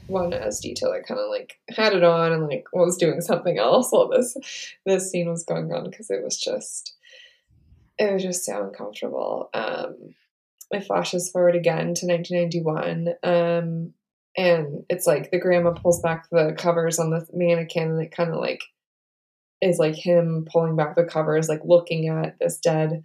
one 0.08 0.34
as 0.34 0.60
detailed. 0.60 0.96
I 0.96 1.02
kind 1.02 1.20
of 1.20 1.30
like 1.30 1.60
had 1.70 1.94
it 1.94 2.04
on 2.04 2.32
and 2.32 2.48
like 2.48 2.66
was 2.74 2.98
doing 2.98 3.22
something 3.22 3.58
else 3.58 3.92
while 3.92 4.10
this 4.10 4.36
this 4.86 5.12
scene 5.12 5.30
was 5.30 5.44
going 5.44 5.72
on 5.72 5.90
because 5.90 6.10
it 6.10 6.24
was 6.24 6.38
just 6.38 6.96
it 8.00 8.14
was 8.14 8.24
just 8.24 8.46
so 8.46 8.64
uncomfortable. 8.64 9.50
Um, 9.54 10.16
it 10.72 10.86
flashes 10.86 11.30
forward 11.30 11.56
again 11.56 11.94
to 11.96 12.06
1991, 12.08 13.16
um, 13.24 13.94
and 14.38 14.86
it's 14.90 15.06
like 15.06 15.30
the 15.30 15.40
grandma 15.40 15.72
pulls 15.72 16.02
back 16.02 16.30
the 16.32 16.56
covers 16.58 16.98
on 16.98 17.10
the 17.10 17.28
mannequin, 17.34 17.92
and 17.92 18.02
it 18.02 18.16
kind 18.16 18.30
of 18.30 18.38
like 18.38 18.64
is 19.62 19.78
like 19.78 19.96
him 19.96 20.46
pulling 20.52 20.76
back 20.76 20.96
the 20.96 21.04
covers, 21.04 21.48
like 21.48 21.62
looking 21.64 22.10
at 22.10 22.38
this 22.40 22.58
dead 22.58 23.04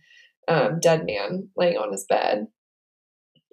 um, 0.49 0.79
dead 0.81 1.05
man 1.05 1.49
laying 1.57 1.77
on 1.77 1.91
his 1.93 2.05
bed, 2.09 2.47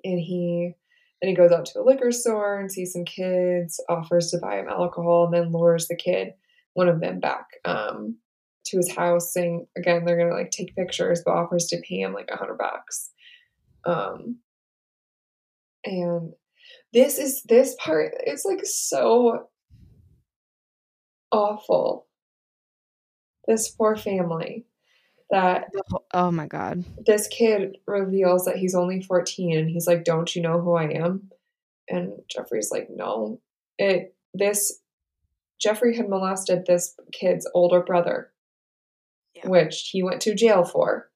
and 0.04 0.20
he 0.20 0.74
then 1.22 1.30
he 1.30 1.36
goes 1.36 1.52
out 1.52 1.66
to 1.68 1.80
a 1.80 1.84
liquor 1.84 2.12
store 2.12 2.60
and 2.60 2.72
sees 2.72 2.94
some 2.94 3.06
kids, 3.06 3.80
offers 3.90 4.30
to 4.32 4.38
buy 4.40 4.60
him 4.60 4.68
alcohol, 4.68 5.26
and 5.26 5.34
then 5.34 5.52
lures 5.52 5.88
the 5.88 5.96
kid, 5.96 6.34
one 6.74 6.90
of 6.90 7.00
them, 7.00 7.20
back 7.20 7.48
um, 7.66 8.18
to 8.66 8.78
his 8.78 8.94
house, 8.96 9.34
saying 9.34 9.66
again 9.78 10.06
they're 10.06 10.18
gonna 10.18 10.36
like 10.36 10.52
take 10.52 10.76
pictures, 10.76 11.22
but 11.26 11.34
offers 11.34 11.68
to 11.68 11.82
pay 11.88 12.02
him 12.02 12.14
like 12.14 12.30
a 12.32 12.38
hundred 12.38 12.58
bucks. 12.58 13.12
Um, 13.86 14.38
and 15.86 16.34
this 16.94 17.18
is 17.18 17.44
this 17.44 17.76
part. 17.80 18.14
It's 18.26 18.46
like 18.46 18.62
so 18.64 19.50
awful. 21.32 22.08
This 23.48 23.70
poor 23.70 23.96
family 23.96 24.66
that 25.32 25.66
oh 26.14 26.30
my 26.32 26.46
god. 26.46 26.84
this 27.06 27.28
kid 27.28 27.78
reveals 27.88 28.46
that 28.46 28.58
he's 28.58 28.76
only 28.76 29.02
14 29.02 29.58
and 29.58 29.70
he's 29.70 29.88
like 29.88 30.04
don't 30.04 30.36
you 30.36 30.42
know 30.44 30.60
who 30.62 30.74
i 30.76 30.84
am 30.84 31.32
and 31.90 32.14
jeffrey's 32.30 32.70
like 32.72 32.88
no 32.94 33.40
it 33.80 34.14
this 34.36 34.80
jeffrey 35.60 35.96
had 35.96 36.08
molested 36.10 36.66
this 36.68 36.96
kid's 37.12 37.50
older 37.56 37.82
brother 37.82 38.32
Yeah. 39.34 39.48
which 39.48 39.90
he 39.92 40.04
went 40.04 40.22
to 40.22 40.36
jail 40.36 40.66
for 40.66 41.10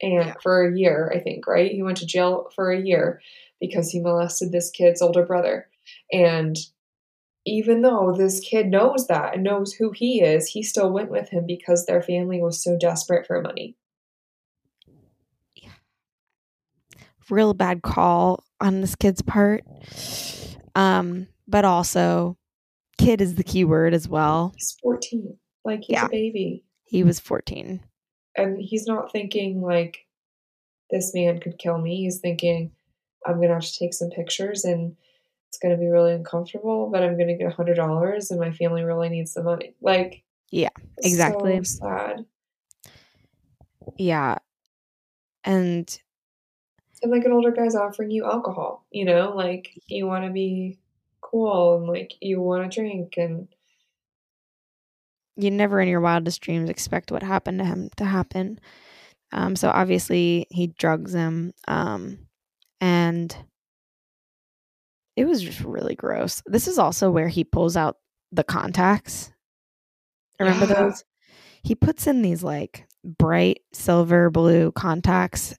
and 0.00 0.12
Yeah. 0.26 0.34
for 0.42 0.66
a 0.66 0.76
year 0.76 1.12
i 1.14 1.20
think 1.20 1.46
right 1.46 1.70
he 1.70 1.82
went 1.82 1.98
to 1.98 2.06
jail 2.06 2.50
for 2.56 2.70
a 2.72 2.80
year 2.80 3.20
because 3.60 3.90
he 3.90 4.00
molested 4.00 4.50
this 4.52 4.70
kid's 4.70 5.00
older 5.02 5.24
brother 5.24 5.68
and 6.12 6.56
even 7.46 7.82
though 7.82 8.12
this 8.16 8.40
kid 8.40 8.66
knows 8.66 9.06
that 9.06 9.34
and 9.34 9.44
knows 9.44 9.72
who 9.74 9.92
he 9.92 10.20
is 10.20 10.48
he 10.48 10.62
still 10.62 10.92
went 10.92 11.10
with 11.10 11.28
him 11.30 11.46
because 11.46 11.86
their 11.86 12.02
family 12.02 12.40
was 12.42 12.62
so 12.62 12.76
desperate 12.78 13.26
for 13.26 13.40
money 13.40 13.76
Yeah. 15.54 15.70
real 17.30 17.54
bad 17.54 17.82
call 17.82 18.44
on 18.60 18.80
this 18.80 18.94
kid's 18.94 19.22
part. 19.22 19.64
Um, 20.74 21.26
but 21.48 21.64
also, 21.64 22.36
kid 22.98 23.20
is 23.20 23.34
the 23.34 23.44
key 23.44 23.64
word 23.64 23.94
as 23.94 24.08
well. 24.08 24.52
He's 24.56 24.76
14. 24.82 25.38
Like 25.64 25.80
he's 25.80 25.94
Yeah. 25.94 26.06
a 26.06 26.08
baby. 26.10 26.64
He 26.84 27.02
was 27.02 27.18
14. 27.20 27.80
And 28.36 28.58
he's 28.60 28.86
not 28.86 29.10
thinking 29.12 29.60
like 29.62 30.06
this 30.90 31.12
man 31.14 31.40
could 31.40 31.58
kill 31.58 31.78
me. 31.78 31.96
He's 32.02 32.20
thinking 32.20 32.72
I'm 33.26 33.40
gonna 33.40 33.54
have 33.54 33.64
to 33.64 33.78
take 33.78 33.92
some 33.94 34.10
pictures 34.10 34.64
and 34.64 34.96
it's 35.56 35.62
gonna 35.62 35.78
be 35.78 35.88
really 35.88 36.12
uncomfortable, 36.12 36.90
but 36.90 37.02
I'm 37.02 37.16
gonna 37.16 37.36
get 37.36 37.46
a 37.46 37.54
hundred 37.54 37.76
dollars 37.76 38.30
and 38.30 38.38
my 38.38 38.52
family 38.52 38.82
really 38.82 39.08
needs 39.08 39.32
the 39.32 39.42
money. 39.42 39.74
Like 39.80 40.22
Yeah, 40.50 40.68
exactly. 40.98 41.64
So 41.64 41.78
sad. 41.78 42.26
Yeah. 43.96 44.38
And 45.44 45.98
And 47.02 47.10
like 47.10 47.24
an 47.24 47.32
older 47.32 47.52
guy's 47.52 47.74
offering 47.74 48.10
you 48.10 48.26
alcohol, 48.26 48.84
you 48.90 49.06
know, 49.06 49.32
like 49.34 49.80
you 49.86 50.06
wanna 50.06 50.30
be 50.30 50.78
cool 51.22 51.78
and 51.78 51.86
like 51.86 52.12
you 52.20 52.42
wanna 52.42 52.68
drink 52.68 53.14
and 53.16 53.48
you 55.36 55.50
never 55.50 55.80
in 55.80 55.88
your 55.88 56.00
wildest 56.00 56.42
dreams 56.42 56.68
expect 56.68 57.10
what 57.10 57.22
happened 57.22 57.60
to 57.60 57.64
him 57.64 57.88
to 57.96 58.04
happen. 58.04 58.60
Um, 59.32 59.56
so 59.56 59.70
obviously 59.70 60.46
he 60.50 60.66
drugs 60.66 61.14
him. 61.14 61.54
Um, 61.66 62.18
and 62.80 63.34
it 65.16 65.26
was 65.26 65.42
just 65.42 65.60
really 65.60 65.94
gross. 65.94 66.42
This 66.46 66.68
is 66.68 66.78
also 66.78 67.10
where 67.10 67.28
he 67.28 67.44
pulls 67.44 67.76
out 67.76 67.96
the 68.32 68.44
contacts. 68.44 69.32
Remember 70.38 70.66
those? 70.66 71.04
He 71.62 71.74
puts 71.74 72.06
in 72.06 72.22
these 72.22 72.44
like 72.44 72.86
bright 73.02 73.60
silver 73.72 74.30
blue 74.30 74.72
contacts 74.72 75.56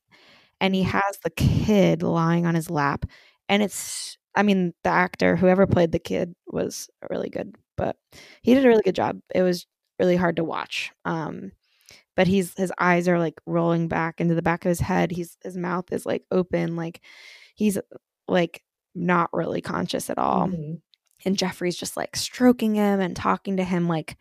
and 0.61 0.75
he 0.75 0.83
has 0.83 1.19
the 1.23 1.31
kid 1.31 2.03
lying 2.03 2.45
on 2.45 2.55
his 2.55 2.69
lap. 2.69 3.05
And 3.49 3.63
it's, 3.63 4.17
I 4.35 4.43
mean, 4.43 4.73
the 4.83 4.89
actor, 4.89 5.35
whoever 5.35 5.65
played 5.65 5.91
the 5.91 5.99
kid, 5.99 6.33
was 6.47 6.89
really 7.09 7.29
good, 7.29 7.55
but 7.75 7.95
he 8.41 8.53
did 8.53 8.65
a 8.65 8.67
really 8.67 8.83
good 8.83 8.95
job. 8.95 9.19
It 9.33 9.41
was 9.41 9.65
really 9.99 10.15
hard 10.15 10.35
to 10.35 10.43
watch. 10.43 10.91
Um, 11.05 11.51
but 12.15 12.27
he's 12.27 12.53
his 12.57 12.73
eyes 12.79 13.07
are 13.07 13.19
like 13.19 13.39
rolling 13.45 13.87
back 13.87 14.19
into 14.19 14.35
the 14.35 14.41
back 14.41 14.65
of 14.65 14.69
his 14.69 14.79
head. 14.79 15.11
He's 15.11 15.37
his 15.43 15.55
mouth 15.55 15.91
is 15.91 16.05
like 16.05 16.23
open, 16.31 16.75
like 16.75 17.01
he's 17.55 17.77
like 18.27 18.63
not 18.97 19.29
really 19.33 19.61
conscious 19.61 20.09
at 20.09 20.17
all. 20.17 20.47
Mhm. 20.47 20.81
And 21.25 21.37
Jeffrey's 21.37 21.77
just 21.77 21.97
like 21.97 22.15
stroking 22.15 22.75
him 22.75 22.99
and 22.99 23.15
talking 23.15 23.57
to 23.57 23.63
him 23.63 23.87
like 23.87 24.17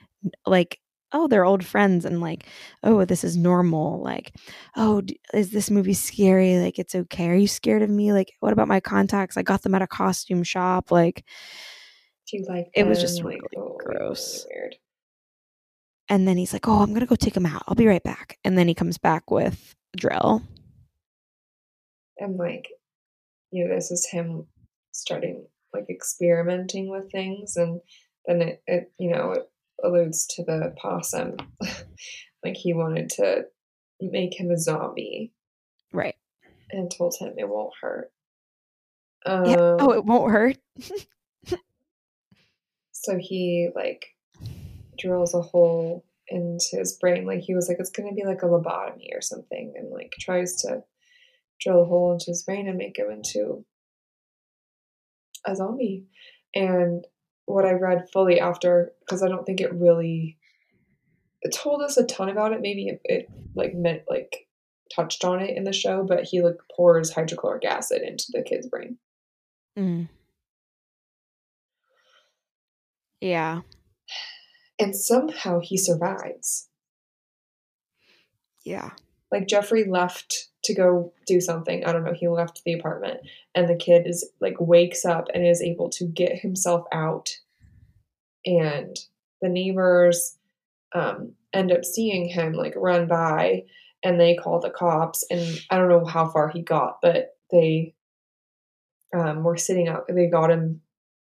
like 0.47 0.81
oh 1.13 1.29
they're 1.29 1.45
old 1.45 1.65
friends 1.65 2.05
and 2.05 2.21
like 2.21 2.47
oh 2.83 3.05
this 3.05 3.23
is 3.23 3.37
normal 3.37 4.03
like 4.03 4.35
oh 4.77 5.01
is 5.33 5.51
this 5.53 5.71
movie 5.71 5.95
scary 5.95 6.59
like 6.59 6.79
it's 6.81 6.97
okay 6.97 7.29
are 7.29 7.35
you 7.37 7.47
scared 7.47 7.83
of 7.83 7.89
me 7.91 8.13
like 8.13 8.33
what 8.41 8.53
about 8.53 8.67
my 8.67 8.81
contacts 8.81 9.37
i 9.37 9.43
got 9.43 9.63
them 9.63 9.75
at 9.75 9.83
a 9.83 9.87
costume 9.87 10.43
shop 10.43 10.91
like 10.91 11.25
Do 12.29 12.39
you 12.39 12.45
like 12.49 12.67
It 12.75 12.87
was 12.89 13.01
just 13.01 13.23
like 13.23 13.41
really 13.53 13.69
oh, 13.71 13.79
gross. 13.79 14.45
Really 14.51 14.61
weird. 14.63 14.77
and 16.09 16.27
then 16.27 16.37
he's 16.37 16.53
like 16.53 16.67
oh 16.67 16.83
i'm 16.83 16.93
gonna 16.93 17.07
go 17.07 17.15
take 17.15 17.37
him 17.37 17.47
out 17.47 17.63
i'll 17.69 17.77
be 17.77 17.87
right 17.87 18.03
back 18.03 18.37
and 18.43 18.59
then 18.59 18.67
he 18.67 18.75
comes 18.75 18.99
back 18.99 19.31
with 19.31 19.77
drill 19.97 20.43
and 22.19 22.37
like 22.37 22.69
you 23.53 23.65
know 23.67 23.75
this 23.75 23.93
is 23.93 24.09
him 24.11 24.45
starting 24.99 25.47
like 25.73 25.87
experimenting 25.91 26.91
with 26.91 27.11
things 27.11 27.57
and 27.57 27.81
then 28.27 28.43
it, 28.43 28.63
it 28.67 28.93
you 28.99 29.11
know 29.11 29.33
it 29.33 29.51
alludes 29.83 30.27
to 30.27 30.45
the 30.45 30.75
possum. 30.81 31.37
Like 32.45 32.57
he 32.57 32.75
wanted 32.75 33.09
to 33.17 33.47
make 34.01 34.39
him 34.39 34.53
a 34.53 34.59
zombie. 34.59 35.33
Right. 35.93 36.15
And 36.71 36.89
told 36.97 37.17
him 37.19 37.35
it 37.37 37.49
won't 37.49 37.73
hurt. 37.81 38.13
Um, 39.25 39.47
yeah. 39.47 39.57
Oh 39.81 39.93
it 39.93 40.05
won't 40.05 40.31
hurt? 40.31 40.59
So 43.07 43.19
he 43.21 43.69
like 43.73 44.07
drills 44.99 45.33
a 45.33 45.41
hole 45.41 46.05
into 46.27 46.77
his 46.77 46.99
brain 46.99 47.25
like 47.25 47.39
he 47.39 47.55
was 47.55 47.69
like 47.69 47.77
it's 47.79 47.91
gonna 47.91 48.13
be 48.13 48.25
like 48.25 48.43
a 48.43 48.47
lobotomy 48.47 49.15
or 49.15 49.21
something 49.21 49.75
and 49.77 49.91
like 49.91 50.13
tries 50.19 50.57
to 50.63 50.83
drill 51.61 51.83
a 51.83 51.85
hole 51.85 52.13
into 52.13 52.25
his 52.27 52.43
brain 52.43 52.67
and 52.67 52.77
make 52.77 52.99
him 52.99 53.09
into 53.13 53.65
a 55.47 55.55
zombie 55.55 56.05
and 56.55 57.07
what 57.45 57.65
i 57.65 57.73
read 57.73 58.07
fully 58.13 58.41
after 58.41 58.93
because 59.01 59.23
i 59.23 59.29
don't 59.29 59.47
think 59.47 59.61
it 59.61 59.73
really 59.73 60.37
it 61.47 61.53
told 61.53 61.81
us 61.83 61.97
a 61.97 62.05
ton 62.05 62.29
about 62.29 62.53
it. 62.53 62.61
Maybe 62.61 62.89
it, 62.89 63.01
it 63.05 63.29
like 63.55 63.75
meant 63.75 64.03
like 64.09 64.49
touched 64.95 65.25
on 65.25 65.41
it 65.41 65.57
in 65.57 65.65
the 65.65 65.73
show 65.73 66.05
but 66.05 66.25
he 66.25 66.43
like 66.43 66.57
pours 66.75 67.13
hydrochloric 67.13 67.65
acid 67.65 68.03
into 68.03 68.27
the 68.33 68.43
kid's 68.43 68.67
brain. 68.67 68.99
Mm. 69.79 70.09
yeah. 73.21 73.61
And 74.79 74.95
somehow 74.97 75.61
he 75.61 75.77
survives. 75.77 76.69
Yeah 78.65 78.91
like 79.33 79.49
Jeffrey 79.49 79.85
left 79.85 80.49
to 80.65 80.75
go 80.75 81.13
do 81.27 81.41
something. 81.41 81.85
I 81.85 81.93
don't 81.93 82.05
know. 82.05 82.13
He 82.13 82.29
left 82.29 82.63
the 82.65 82.75
apartment, 82.75 83.21
and 83.55 83.69
the 83.69 83.77
kid 83.77 84.07
is 84.07 84.29
like 84.41 84.57
wakes 84.61 85.05
up 85.05 85.29
and 85.35 85.47
is 85.47 85.63
able 85.63 85.89
to 85.91 86.05
get 86.07 86.39
himself 86.39 86.87
out. 86.93 87.31
And 88.45 88.97
the 89.43 89.49
neighbors 89.49 90.37
um, 90.95 91.33
end 91.53 91.73
up 91.73 91.85
seeing 91.85 92.29
him 92.29 92.53
like 92.53 92.75
run 92.77 93.07
by, 93.07 93.65
and 94.05 94.21
they 94.21 94.37
call 94.37 94.61
the 94.61 94.71
cops. 94.71 95.25
And 95.31 95.61
I 95.71 95.79
don't 95.79 95.89
know 95.89 96.05
how 96.05 96.29
far 96.29 96.49
he 96.49 96.63
got, 96.63 96.99
but 97.03 97.37
they 97.51 97.95
um, 99.15 99.43
were 99.43 99.57
sitting 99.57 99.89
out. 99.89 100.05
They 100.09 100.27
got 100.27 100.51
him 100.51 100.83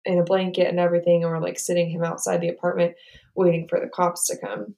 in 0.04 0.18
a 0.18 0.24
blanket 0.24 0.68
and 0.68 0.78
everything, 0.78 1.22
and 1.22 1.32
were 1.32 1.40
like 1.40 1.58
sitting 1.58 1.90
him 1.90 2.04
outside 2.04 2.40
the 2.40 2.48
apartment, 2.48 2.94
waiting 3.34 3.66
for 3.68 3.80
the 3.80 3.88
cops 3.88 4.26
to 4.28 4.36
come. 4.36 4.74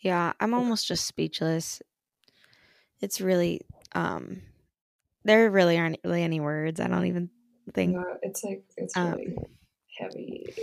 Yeah, 0.00 0.32
I'm 0.40 0.54
almost 0.54 0.86
just 0.86 1.06
speechless. 1.06 1.80
It's 3.00 3.20
really 3.20 3.60
um 3.92 4.42
there 5.24 5.50
really 5.50 5.78
aren't 5.78 5.98
really 6.04 6.22
any 6.22 6.40
words. 6.40 6.80
I 6.80 6.88
don't 6.88 7.06
even 7.06 7.30
think 7.74 7.96
Yeah, 7.96 8.16
it's 8.22 8.44
like 8.44 8.64
it's 8.76 8.96
Um, 8.96 9.18
really 9.26 9.36
heavy. 9.98 10.54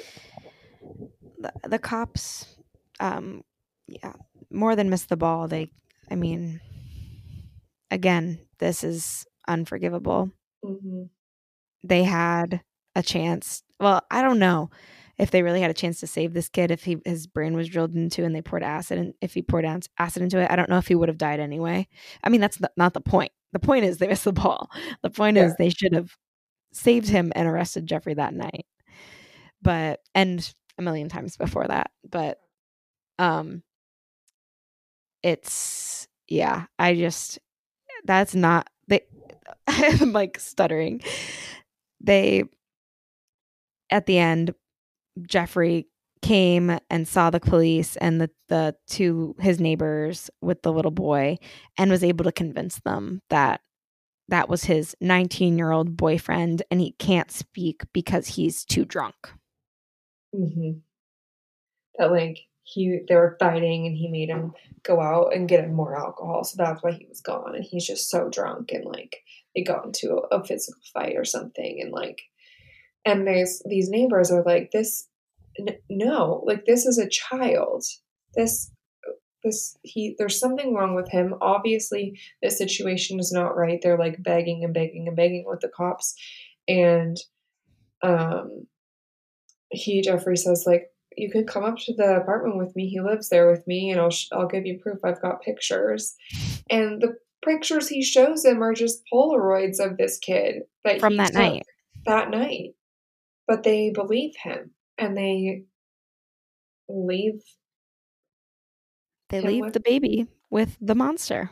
the, 1.37 1.51
the 1.63 1.79
cops 1.79 2.57
um 2.99 3.43
yeah 3.87 4.13
more 4.51 4.75
than 4.75 4.89
missed 4.89 5.09
the 5.09 5.17
ball 5.17 5.47
they 5.47 5.69
i 6.09 6.15
mean 6.15 6.61
again 7.91 8.39
this 8.59 8.83
is 8.83 9.25
unforgivable 9.47 10.31
hmm 10.63 11.07
they 11.83 12.03
had 12.03 12.61
a 12.95 13.03
chance 13.03 13.63
well 13.79 14.01
i 14.11 14.21
don't 14.21 14.39
know 14.39 14.69
if 15.19 15.31
they 15.31 15.41
really 15.43 15.61
had 15.61 15.71
a 15.71 15.75
chance 15.75 15.99
to 15.99 16.07
save 16.07 16.33
this 16.33 16.49
kid 16.49 16.71
if 16.71 16.83
he 16.83 16.97
his 17.05 17.27
brain 17.27 17.55
was 17.55 17.67
drilled 17.69 17.95
into 17.95 18.23
and 18.23 18.35
they 18.35 18.41
poured 18.41 18.63
acid 18.63 18.97
and 18.99 19.13
if 19.21 19.33
he 19.33 19.41
poured 19.41 19.65
acid 19.65 20.21
into 20.23 20.39
it 20.39 20.49
i 20.51 20.55
don't 20.55 20.69
know 20.69 20.77
if 20.77 20.87
he 20.87 20.95
would 20.95 21.09
have 21.09 21.17
died 21.17 21.39
anyway. 21.39 21.87
I 22.23 22.29
mean 22.29 22.41
that's 22.41 22.59
not 22.77 22.93
the 22.93 23.01
point. 23.01 23.31
The 23.53 23.59
point 23.59 23.85
is 23.85 23.97
they 23.97 24.07
missed 24.07 24.25
the 24.25 24.33
ball. 24.33 24.69
The 25.03 25.09
point 25.09 25.37
is 25.37 25.55
they 25.55 25.69
should 25.69 25.93
have 25.93 26.11
saved 26.73 27.07
him 27.09 27.31
and 27.35 27.47
arrested 27.47 27.85
jeffrey 27.85 28.13
that 28.15 28.33
night. 28.33 28.65
But 29.61 30.01
and 30.15 30.53
a 30.77 30.81
million 30.81 31.09
times 31.09 31.37
before 31.37 31.65
that 31.67 31.89
but 32.07 32.39
um 33.19 33.63
it's 35.23 36.07
yeah 36.27 36.65
i 36.77 36.93
just 36.93 37.39
that's 38.05 38.35
not 38.35 38.69
they 38.87 39.01
i'm 39.67 40.13
like 40.13 40.39
stuttering. 40.39 41.01
They 42.01 42.43
at 43.89 44.05
the 44.05 44.17
end 44.17 44.53
jeffrey 45.27 45.87
came 46.21 46.77
and 46.89 47.07
saw 47.07 47.29
the 47.29 47.39
police 47.39 47.95
and 47.97 48.19
the 48.19 48.29
the 48.49 48.75
two 48.87 49.35
his 49.39 49.59
neighbors 49.59 50.29
with 50.41 50.61
the 50.63 50.71
little 50.73 50.91
boy 50.91 51.37
and 51.77 51.91
was 51.91 52.03
able 52.03 52.23
to 52.25 52.31
convince 52.31 52.79
them 52.81 53.21
that 53.29 53.61
that 54.29 54.49
was 54.49 54.65
his 54.65 54.95
19 55.01 55.57
year 55.57 55.71
old 55.71 55.97
boyfriend 55.97 56.63
and 56.71 56.81
he 56.81 56.93
can't 56.99 57.31
speak 57.31 57.83
because 57.93 58.27
he's 58.29 58.65
too 58.65 58.85
drunk 58.85 59.15
hmm 60.33 60.81
That 61.97 62.11
like 62.11 62.39
he 62.63 62.99
they 63.07 63.15
were 63.15 63.37
fighting 63.39 63.87
and 63.87 63.95
he 63.95 64.07
made 64.07 64.29
him 64.29 64.53
go 64.83 65.01
out 65.01 65.33
and 65.33 65.47
get 65.49 65.63
him 65.63 65.73
more 65.73 65.95
alcohol, 65.97 66.43
so 66.43 66.55
that's 66.57 66.83
why 66.83 66.91
he 66.91 67.05
was 67.07 67.21
gone. 67.21 67.55
And 67.55 67.63
he's 67.63 67.85
just 67.87 68.09
so 68.09 68.29
drunk 68.29 68.71
and 68.71 68.85
like 68.85 69.23
they 69.55 69.63
got 69.63 69.85
into 69.85 70.15
a, 70.31 70.37
a 70.37 70.43
physical 70.45 70.81
fight 70.93 71.15
or 71.15 71.25
something 71.25 71.79
and 71.81 71.91
like 71.91 72.21
and 73.05 73.25
there's 73.25 73.61
these 73.65 73.89
neighbors 73.89 74.31
are 74.31 74.43
like 74.43 74.71
this 74.71 75.07
n- 75.59 75.77
no 75.89 76.43
like 76.45 76.65
this 76.65 76.85
is 76.85 76.97
a 76.97 77.09
child. 77.09 77.83
This 78.35 78.71
this 79.43 79.77
he 79.83 80.15
there's 80.17 80.39
something 80.39 80.73
wrong 80.73 80.95
with 80.95 81.09
him. 81.09 81.35
Obviously 81.41 82.19
this 82.41 82.57
situation 82.57 83.19
is 83.19 83.31
not 83.31 83.55
right. 83.55 83.79
They're 83.81 83.97
like 83.97 84.21
begging 84.21 84.63
and 84.63 84.73
begging 84.73 85.07
and 85.07 85.15
begging 85.15 85.45
with 85.47 85.61
the 85.61 85.69
cops. 85.69 86.15
And 86.67 87.17
um 88.03 88.67
he 89.69 90.01
jeffrey 90.01 90.37
says 90.37 90.63
like 90.65 90.89
you 91.15 91.31
can 91.31 91.45
come 91.45 91.63
up 91.63 91.77
to 91.79 91.93
the 91.93 92.17
apartment 92.17 92.57
with 92.57 92.75
me. 92.75 92.87
He 92.87 92.99
lives 92.99 93.29
there 93.29 93.49
with 93.49 93.65
me 93.67 93.89
and 93.91 93.99
i'll 93.99 94.11
sh- 94.11 94.29
i'll 94.31 94.47
give 94.47 94.65
you 94.65 94.79
proof. 94.79 94.99
I've 95.03 95.21
got 95.21 95.41
pictures. 95.41 96.15
And 96.69 97.01
the 97.01 97.17
pictures 97.45 97.87
he 97.87 98.03
shows 98.03 98.43
them 98.43 98.61
are 98.61 98.73
just 98.73 99.03
polaroids 99.11 99.79
of 99.79 99.97
this 99.97 100.17
kid 100.17 100.63
that 100.83 100.99
from 100.99 101.17
that 101.17 101.27
took 101.27 101.35
night. 101.35 101.63
that 102.05 102.29
night 102.29 102.73
but 103.47 103.63
they 103.63 103.89
believe 103.89 104.35
him 104.35 104.71
and 104.97 105.17
they 105.17 105.63
leave 106.89 107.41
they 109.29 109.41
leave 109.41 109.65
with- 109.65 109.73
the 109.73 109.79
baby 109.79 110.27
with 110.49 110.77
the 110.81 110.95
monster. 110.95 111.51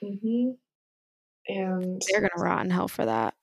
Hmm 0.00 0.50
and 1.48 2.02
they're 2.10 2.20
gonna 2.20 2.42
rot 2.42 2.64
in 2.64 2.70
hell 2.70 2.88
for 2.88 3.04
that. 3.06 3.34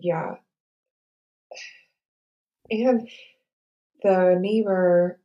Yeah. 0.00 0.36
And 2.70 3.08
the 4.02 4.36
neighbor 4.40 5.20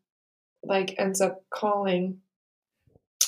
like 0.64 0.96
ends 1.00 1.22
up 1.22 1.44
calling 1.50 2.22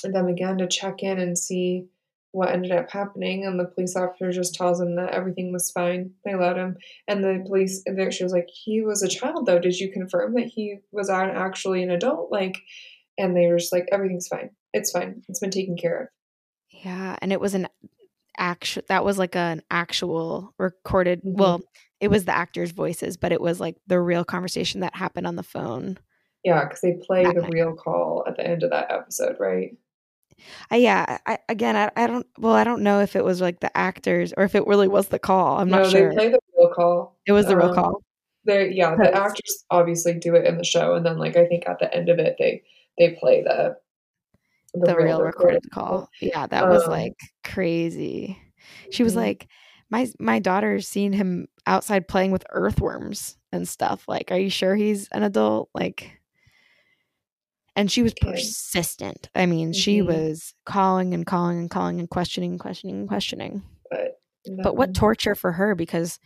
them 0.04 0.28
again 0.28 0.58
to 0.60 0.68
check 0.68 1.04
in 1.04 1.20
and 1.20 1.38
see 1.38 1.88
what 2.32 2.50
ended 2.52 2.72
up 2.72 2.92
happening 2.92 3.46
and 3.46 3.60
the 3.60 3.66
police 3.66 3.96
officer 3.96 4.32
just 4.32 4.54
tells 4.56 4.80
him 4.82 4.96
that 4.96 5.12
everything 5.14 5.52
was 5.52 5.72
fine. 5.72 6.12
They 6.26 6.36
let 6.36 6.58
him. 6.58 6.78
And 7.08 7.24
the 7.24 7.44
police 7.48 7.82
and 7.86 7.98
there 7.98 8.12
she 8.12 8.24
was 8.24 8.34
like 8.34 8.48
he 8.50 8.82
was 8.82 9.02
a 9.02 9.08
child 9.08 9.46
though. 9.46 9.60
Did 9.60 9.80
you 9.80 9.92
confirm 9.92 10.34
that 10.36 10.48
he 10.48 10.78
was 10.92 11.10
actually 11.10 11.84
an 11.84 11.90
adult? 11.92 12.32
Like 12.32 12.58
and 13.18 13.36
they 13.36 13.48
were 13.48 13.58
just 13.58 13.72
like 13.74 13.88
everything's 13.92 14.28
fine. 14.28 14.52
It's 14.74 14.92
fine. 14.92 15.24
It's 15.28 15.40
been 15.40 15.52
taken 15.52 15.78
care 15.78 16.02
of. 16.04 16.08
Yeah, 16.70 17.16
and 17.22 17.32
it 17.32 17.40
was 17.40 17.54
an 17.56 17.68
actual 18.38 18.84
that 18.90 19.04
was 19.04 19.18
like 19.18 19.36
an 19.36 19.62
actual 19.72 20.54
recorded 20.60 21.22
Mhm. 21.24 21.38
well, 21.38 21.62
it 22.00 22.10
was 22.10 22.26
the 22.26 22.36
actors' 22.36 22.70
voices, 22.72 23.18
but 23.18 23.32
it 23.32 23.42
was 23.42 23.60
like 23.60 23.78
the 23.88 24.00
real 24.00 24.24
conversation 24.24 24.82
that 24.82 24.96
happened 24.96 25.26
on 25.26 25.36
the 25.38 25.44
phone. 25.44 25.98
yeah 26.44 26.64
because 26.66 26.82
they 26.82 26.94
play 27.06 27.24
the 27.26 27.42
night. 27.42 27.52
real 27.52 27.74
call 27.74 28.24
at 28.28 28.36
the 28.38 28.46
end 28.48 28.62
of 28.64 28.70
that 28.70 28.92
episode 28.92 29.36
right 29.40 29.72
I, 30.70 30.78
yeah, 30.78 31.18
I, 31.26 31.40
again, 31.50 31.76
I, 31.76 31.92
I 31.96 32.08
don't 32.08 32.26
well, 32.38 32.54
I 32.54 32.64
don't 32.64 32.82
know 32.84 33.00
if 33.02 33.16
it 33.16 33.24
was 33.24 33.42
like 33.42 33.60
the 33.60 33.76
actors 33.76 34.34
or 34.38 34.44
if 34.44 34.56
it 34.56 34.68
really 34.68 34.88
was 34.88 35.08
the 35.08 35.20
call. 35.20 35.58
I'm 35.58 35.70
no 35.70 35.78
not 35.78 35.92
sure. 35.92 36.10
they 36.10 36.16
play 36.16 36.30
the 36.30 36.40
real 36.58 36.74
call 36.74 37.18
It 37.26 37.32
was 37.32 37.48
the 37.48 37.58
real 37.58 37.70
um, 37.70 37.76
call. 37.76 38.02
They 38.46 38.72
yeah, 38.72 38.96
the 38.96 39.14
actors 39.14 39.66
obviously 39.70 40.14
do 40.16 40.36
it 40.36 40.46
in 40.46 40.58
the 40.58 40.64
show, 40.64 40.96
and 40.96 41.06
then 41.06 41.18
like 41.18 41.36
I 41.36 41.46
think 41.48 41.68
at 41.68 41.80
the 41.80 41.94
end 41.94 42.10
of 42.10 42.20
it, 42.20 42.36
they 42.40 42.64
they 42.98 43.12
play 43.20 43.44
the 43.44 43.78
The, 44.74 44.96
real 44.96 45.22
recorded 45.22 45.70
call. 45.72 46.10
Yeah, 46.22 46.46
that 46.48 46.70
was 46.70 46.84
Um, 46.84 46.92
like 46.92 47.14
crazy. 47.44 48.38
She 48.92 49.04
was 49.04 49.14
Mhm. 49.14 49.18
like, 49.18 49.48
My 49.90 50.08
my 50.20 50.40
daughter's 50.40 50.88
seen 50.88 51.14
him 51.14 51.48
outside 51.66 52.08
playing 52.10 52.32
with 52.32 52.46
earthworms 52.52 53.38
and 53.54 53.68
stuff. 53.68 54.04
Like, 54.08 54.32
are 54.32 54.38
you 54.38 54.50
sure 54.50 54.76
he's 54.76 55.08
an 55.14 55.24
adult? 55.24 55.70
Like 55.74 56.12
and 57.78 57.92
she 57.92 58.02
was 58.02 58.14
persistent. 58.20 59.30
I 59.36 59.46
mean, 59.46 59.72
she 59.72 60.00
Mhm. 60.02 60.08
was 60.08 60.54
calling 60.66 61.14
and 61.14 61.26
calling 61.26 61.60
and 61.60 61.70
calling 61.70 62.00
and 62.00 62.10
questioning 62.10 62.52
and 62.52 62.60
questioning 62.60 62.98
and 62.98 63.08
questioning. 63.08 63.64
but 63.90 64.20
But 64.64 64.76
what 64.76 64.94
torture 64.96 65.36
for 65.36 65.52
her 65.54 65.76
because 65.76 66.20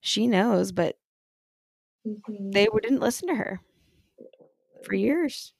she 0.00 0.26
knows, 0.26 0.70
but 0.70 0.96
Mhm. 2.06 2.52
they 2.52 2.66
didn't 2.82 3.00
listen 3.00 3.28
to 3.28 3.34
her 3.36 3.60
for 4.84 4.94
years 4.94 5.54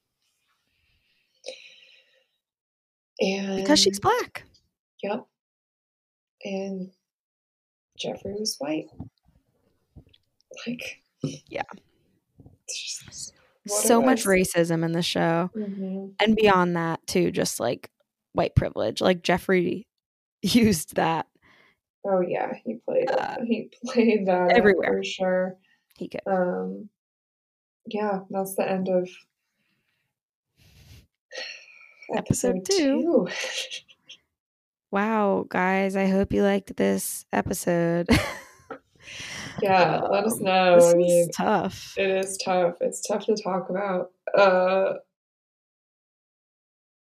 and 3.19 3.55
because 3.55 3.79
she's 3.79 3.99
black. 3.99 4.43
yep, 5.01 5.25
and 6.43 6.91
Jeffrey 7.97 8.33
was 8.33 8.57
white. 8.59 8.87
Like 10.67 11.01
Yeah. 11.23 11.63
it's 12.67 13.03
just 13.05 13.33
what 13.65 13.71
So 13.83 14.01
much 14.01 14.25
racism 14.25 14.83
in 14.83 14.91
the 14.91 15.01
show. 15.01 15.49
Mhm. 15.55 16.13
And 16.19 16.35
beyond 16.35 16.75
that, 16.75 17.05
too, 17.07 17.31
just 17.31 17.59
like 17.59 17.89
white 18.33 18.55
privilege. 18.55 19.01
Like 19.01 19.21
Jeffrey 19.23 19.87
used 20.41 20.95
that. 20.95 21.27
Oh 22.05 22.21
yeah, 22.21 22.53
he 22.65 22.75
played. 22.87 23.09
Uh, 23.09 23.37
he 23.45 23.71
played 23.85 24.27
that 24.27 24.51
everywhere. 24.51 24.97
for 24.97 25.03
sure. 25.03 25.57
He 25.97 26.09
could. 26.09 26.21
Um, 26.27 26.89
yeah, 27.87 28.21
that's 28.29 28.55
the 28.55 28.69
end 28.69 28.89
of 28.89 29.09
Episode 32.15 32.65
two. 32.65 33.27
two. 33.27 33.27
Wow, 34.91 35.45
guys, 35.49 35.95
I 35.95 36.05
hope 36.05 36.31
you 36.31 36.43
liked 36.43 36.77
this 36.77 37.25
episode. 37.33 38.07
Yeah, 39.63 39.99
let 40.01 40.25
us 40.25 40.39
Um, 40.39 40.43
know. 40.45 40.75
This 40.75 40.93
I 40.93 40.95
mean, 40.95 41.29
is 41.29 41.35
tough. 41.35 41.93
it 41.97 42.09
is 42.09 42.37
tough. 42.43 42.75
It's 42.81 43.01
tough 43.07 43.25
to 43.25 43.35
talk 43.35 43.69
about. 43.69 44.11
Uh, 44.37 44.95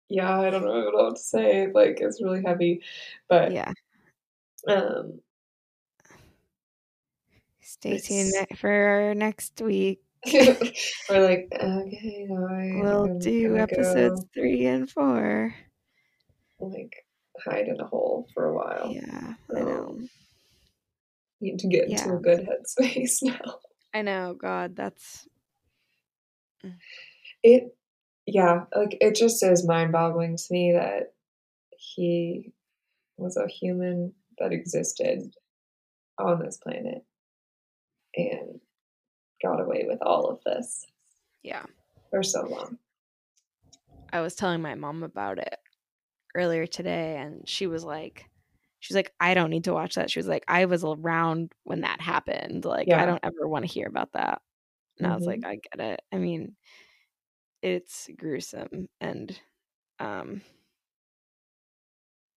yeah, 0.10 0.40
I 0.40 0.50
don't 0.50 0.64
know 0.66 0.86
what 0.92 1.00
else 1.04 1.22
to 1.22 1.28
say. 1.28 1.68
Like, 1.72 2.00
it's 2.00 2.22
really 2.22 2.44
heavy, 2.44 2.82
but 3.28 3.52
Yeah. 3.52 3.72
um, 4.68 5.20
Stay 7.62 7.98
tuned 7.98 8.34
for 8.58 9.14
next 9.16 9.60
week. 9.62 10.02
we're 10.34 11.28
like, 11.28 11.48
okay, 11.54 12.28
I, 12.32 12.82
We'll 12.82 13.06
I'm 13.06 13.20
do 13.20 13.58
episodes 13.58 14.22
go, 14.22 14.30
three 14.34 14.66
and 14.66 14.90
four. 14.90 15.54
like 16.60 17.06
hide 17.44 17.68
in 17.68 17.80
a 17.80 17.86
hole 17.86 18.28
for 18.34 18.46
a 18.46 18.56
while. 18.56 18.92
Yeah, 18.92 19.34
I 19.56 19.60
know. 19.60 20.00
Need 21.42 21.60
to 21.60 21.68
get 21.68 21.90
into 21.90 22.14
a 22.16 22.20
good 22.20 22.48
headspace 22.48 23.18
now. 23.22 23.60
I 23.94 24.02
know. 24.02 24.36
God, 24.40 24.76
that's 24.76 25.28
mm. 26.66 26.76
It, 27.44 27.76
yeah, 28.26 28.64
like 28.76 28.98
it 29.02 29.16
just 29.16 29.44
is 29.44 29.68
mind 29.68 29.92
boggling 29.92 30.38
to 30.38 30.44
me 30.50 30.74
that 30.74 31.14
he 31.78 32.54
was 33.18 33.38
a 33.38 33.48
human 33.48 34.14
that 34.40 34.52
existed 34.52 35.34
on 36.18 36.40
this 36.44 36.58
planet 36.58 37.04
and 38.16 38.60
got 39.44 39.62
away 39.62 39.86
with 39.88 40.00
all 40.02 40.30
of 40.30 40.40
this 40.46 40.86
yeah. 41.44 41.64
for 42.10 42.24
so 42.24 42.46
long. 42.46 42.78
I 44.12 44.22
was 44.22 44.36
telling 44.36 44.62
my 44.62 44.76
mom 44.76 45.04
about 45.04 45.38
it 45.38 45.58
earlier 46.36 46.66
today, 46.66 47.18
and 47.18 47.48
she 47.48 47.68
was 47.68 47.84
like, 47.84 48.30
She 48.86 48.94
was 48.94 48.98
like, 48.98 49.14
I 49.20 49.34
don't 49.34 49.50
need 49.50 49.64
to 49.66 49.74
watch 49.74 49.96
that. 49.96 50.12
She 50.12 50.20
was 50.20 50.28
like, 50.28 50.44
I 50.48 50.66
was 50.66 50.84
around 50.84 51.54
when 51.64 51.82
that 51.82 52.02
happened. 52.02 52.66
Like, 52.66 52.90
Yeah. 52.90 53.02
I 53.02 53.08
don't 53.08 53.24
ever 53.24 53.48
want 53.48 53.66
to 53.66 53.72
hear 53.74 53.88
about 53.88 54.12
that. 54.14 54.44
And 55.00 55.08
I 55.08 55.16
was 55.16 55.26
like, 55.26 55.42
Mhm. 55.42 55.46
I 55.46 55.56
get 55.56 55.80
it. 55.80 56.02
I 56.12 56.18
mean, 56.18 56.56
it's 57.62 58.10
gruesome 58.18 58.88
and 59.02 59.40
um 60.00 60.42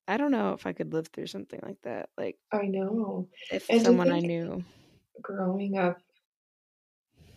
I 0.07 0.16
don't 0.16 0.31
know 0.31 0.55
if 0.55 0.66
I 0.66 0.73
could 0.73 0.93
live 0.93 1.09
through 1.09 1.27
something 1.27 1.61
like 1.62 1.81
that. 1.83 2.11
Like 2.16 2.39
I 2.53 2.66
know. 2.66 3.29
if 3.51 3.69
And 3.69 3.85
someone 3.85 4.11
I 4.11 4.20
knew 4.20 4.65
Growing 5.23 5.79
up, 5.79 6.01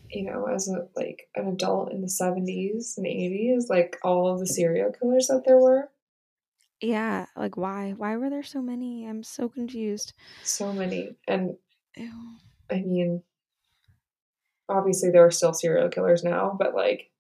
you 0.10 0.24
know, 0.24 0.46
as 0.46 0.68
a 0.68 0.88
like 0.96 1.30
an 1.36 1.48
adult 1.48 1.92
in 1.92 2.02
the 2.02 2.10
seventies 2.10 2.96
and 2.98 3.08
eighties, 3.08 3.70
like 3.70 3.98
all 4.04 4.28
of 4.28 4.40
the 4.40 4.48
serial 4.48 4.92
killers 4.92 5.28
that 5.28 5.44
there 5.46 5.58
were, 5.60 5.90
Yeah, 6.82 7.28
like 7.36 7.58
why? 7.58 7.92
Why 7.94 8.18
were 8.18 8.30
there 8.30 8.44
so 8.44 8.62
many? 8.62 9.06
I'm 9.08 9.24
so 9.24 9.48
confused. 9.50 10.14
so 10.44 10.74
many. 10.74 11.16
And 11.28 11.58
Ew. 11.96 12.40
I 12.72 12.82
mean, 12.82 13.24
obviously 14.70 15.12
there 15.12 15.26
are 15.26 15.32
still 15.32 15.54
serial 15.54 15.90
killers 15.90 16.24
now, 16.24 16.56
but 16.58 16.74
like, 16.74 17.12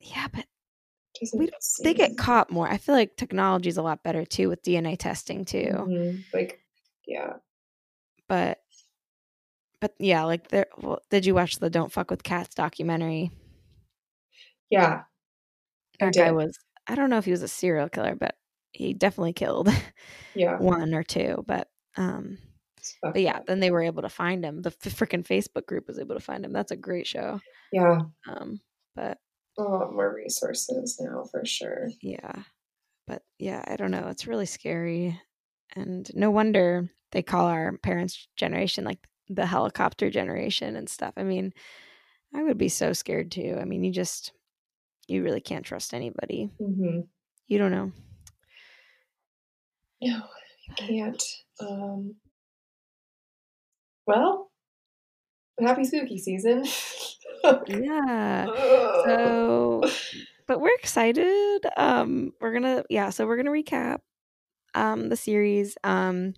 Yeah, 0.00 0.28
but 0.32 0.46
We 1.34 1.50
they 1.82 1.94
get 1.94 2.16
caught 2.16 2.50
more. 2.50 2.68
I 2.68 2.78
feel 2.78 2.94
like 2.94 3.16
technology 3.16 3.68
is 3.68 3.76
a 3.76 3.82
lot 3.82 4.02
better 4.02 4.24
too 4.24 4.48
with 4.48 4.62
DNA 4.62 4.96
testing 4.96 5.44
too. 5.44 5.70
Mhm. 5.86 6.24
Like, 6.32 6.60
yeah, 7.06 7.38
But 8.28 8.62
but 9.80 9.94
yeah, 9.98 10.24
like 10.24 10.48
there 10.48 10.66
well, 10.78 11.00
did 11.10 11.26
you 11.26 11.34
watch 11.34 11.56
the 11.56 11.70
Don't 11.70 11.92
Fuck 11.92 12.10
with 12.10 12.22
Cats 12.22 12.54
documentary? 12.54 13.30
yeah, 14.70 15.04
I 16.00 16.06
That 16.06 16.14
guy 16.16 16.32
was 16.32 16.58
I 16.86 16.94
don't 16.94 17.10
know 17.10 17.18
if 17.18 17.24
he 17.24 17.30
was 17.30 17.42
a 17.42 17.48
serial 17.48 17.88
killer, 17.88 18.14
but 18.14 18.36
he 18.72 18.94
definitely 18.94 19.32
killed 19.32 19.68
yeah. 20.34 20.58
one 20.58 20.94
or 20.94 21.02
two, 21.02 21.44
but 21.46 21.68
um 21.96 22.38
fucked 23.00 23.14
but 23.14 23.22
yeah, 23.22 23.40
then 23.46 23.60
they 23.60 23.70
were 23.70 23.82
able 23.82 24.02
to 24.02 24.08
find 24.08 24.44
him. 24.44 24.62
The 24.62 24.74
f- 24.84 24.94
freaking 24.94 25.26
Facebook 25.26 25.66
group 25.66 25.86
was 25.86 25.98
able 25.98 26.14
to 26.14 26.20
find 26.20 26.44
him. 26.44 26.52
That's 26.52 26.72
a 26.72 26.76
great 26.76 27.06
show. 27.06 27.40
yeah, 27.72 28.00
Um 28.26 28.60
but 28.94 29.18
a 29.58 29.62
lot 29.62 29.92
more 29.92 30.14
resources 30.14 30.98
now 31.00 31.24
for 31.30 31.44
sure. 31.44 31.88
Yeah. 32.00 32.42
But 33.06 33.22
yeah, 33.38 33.62
I 33.66 33.76
don't 33.76 33.90
know. 33.90 34.08
It's 34.08 34.26
really 34.26 34.46
scary. 34.46 35.20
And 35.76 36.10
no 36.14 36.30
wonder 36.30 36.88
they 37.12 37.22
call 37.22 37.46
our 37.46 37.76
parents' 37.78 38.28
generation 38.36 38.84
like 38.84 39.06
the 39.28 39.46
helicopter 39.46 40.10
generation 40.10 40.76
and 40.76 40.88
stuff. 40.88 41.14
I 41.16 41.22
mean, 41.22 41.52
I 42.34 42.42
would 42.42 42.58
be 42.58 42.68
so 42.68 42.92
scared 42.92 43.30
too. 43.30 43.58
I 43.60 43.64
mean, 43.64 43.84
you 43.84 43.92
just, 43.92 44.32
you 45.08 45.22
really 45.22 45.40
can't 45.40 45.64
trust 45.64 45.92
anybody. 45.94 46.50
hmm 46.58 47.00
You 47.48 47.58
don't 47.58 47.72
know. 47.72 47.92
No, 50.02 50.20
you 50.66 50.74
can't. 50.74 51.22
Um, 51.60 52.16
well, 54.06 54.50
happy 55.60 55.84
spooky 55.84 56.18
season. 56.18 56.64
Yeah. 57.68 58.46
So, 59.04 59.82
but 60.46 60.60
we're 60.60 60.76
excited. 60.78 61.66
Um, 61.76 62.32
we're 62.40 62.52
gonna, 62.52 62.84
yeah, 62.88 63.10
so 63.10 63.26
we're 63.26 63.36
gonna 63.36 63.50
recap 63.50 63.98
um 64.74 65.08
the 65.08 65.16
series. 65.16 65.76
Um, 65.82 66.34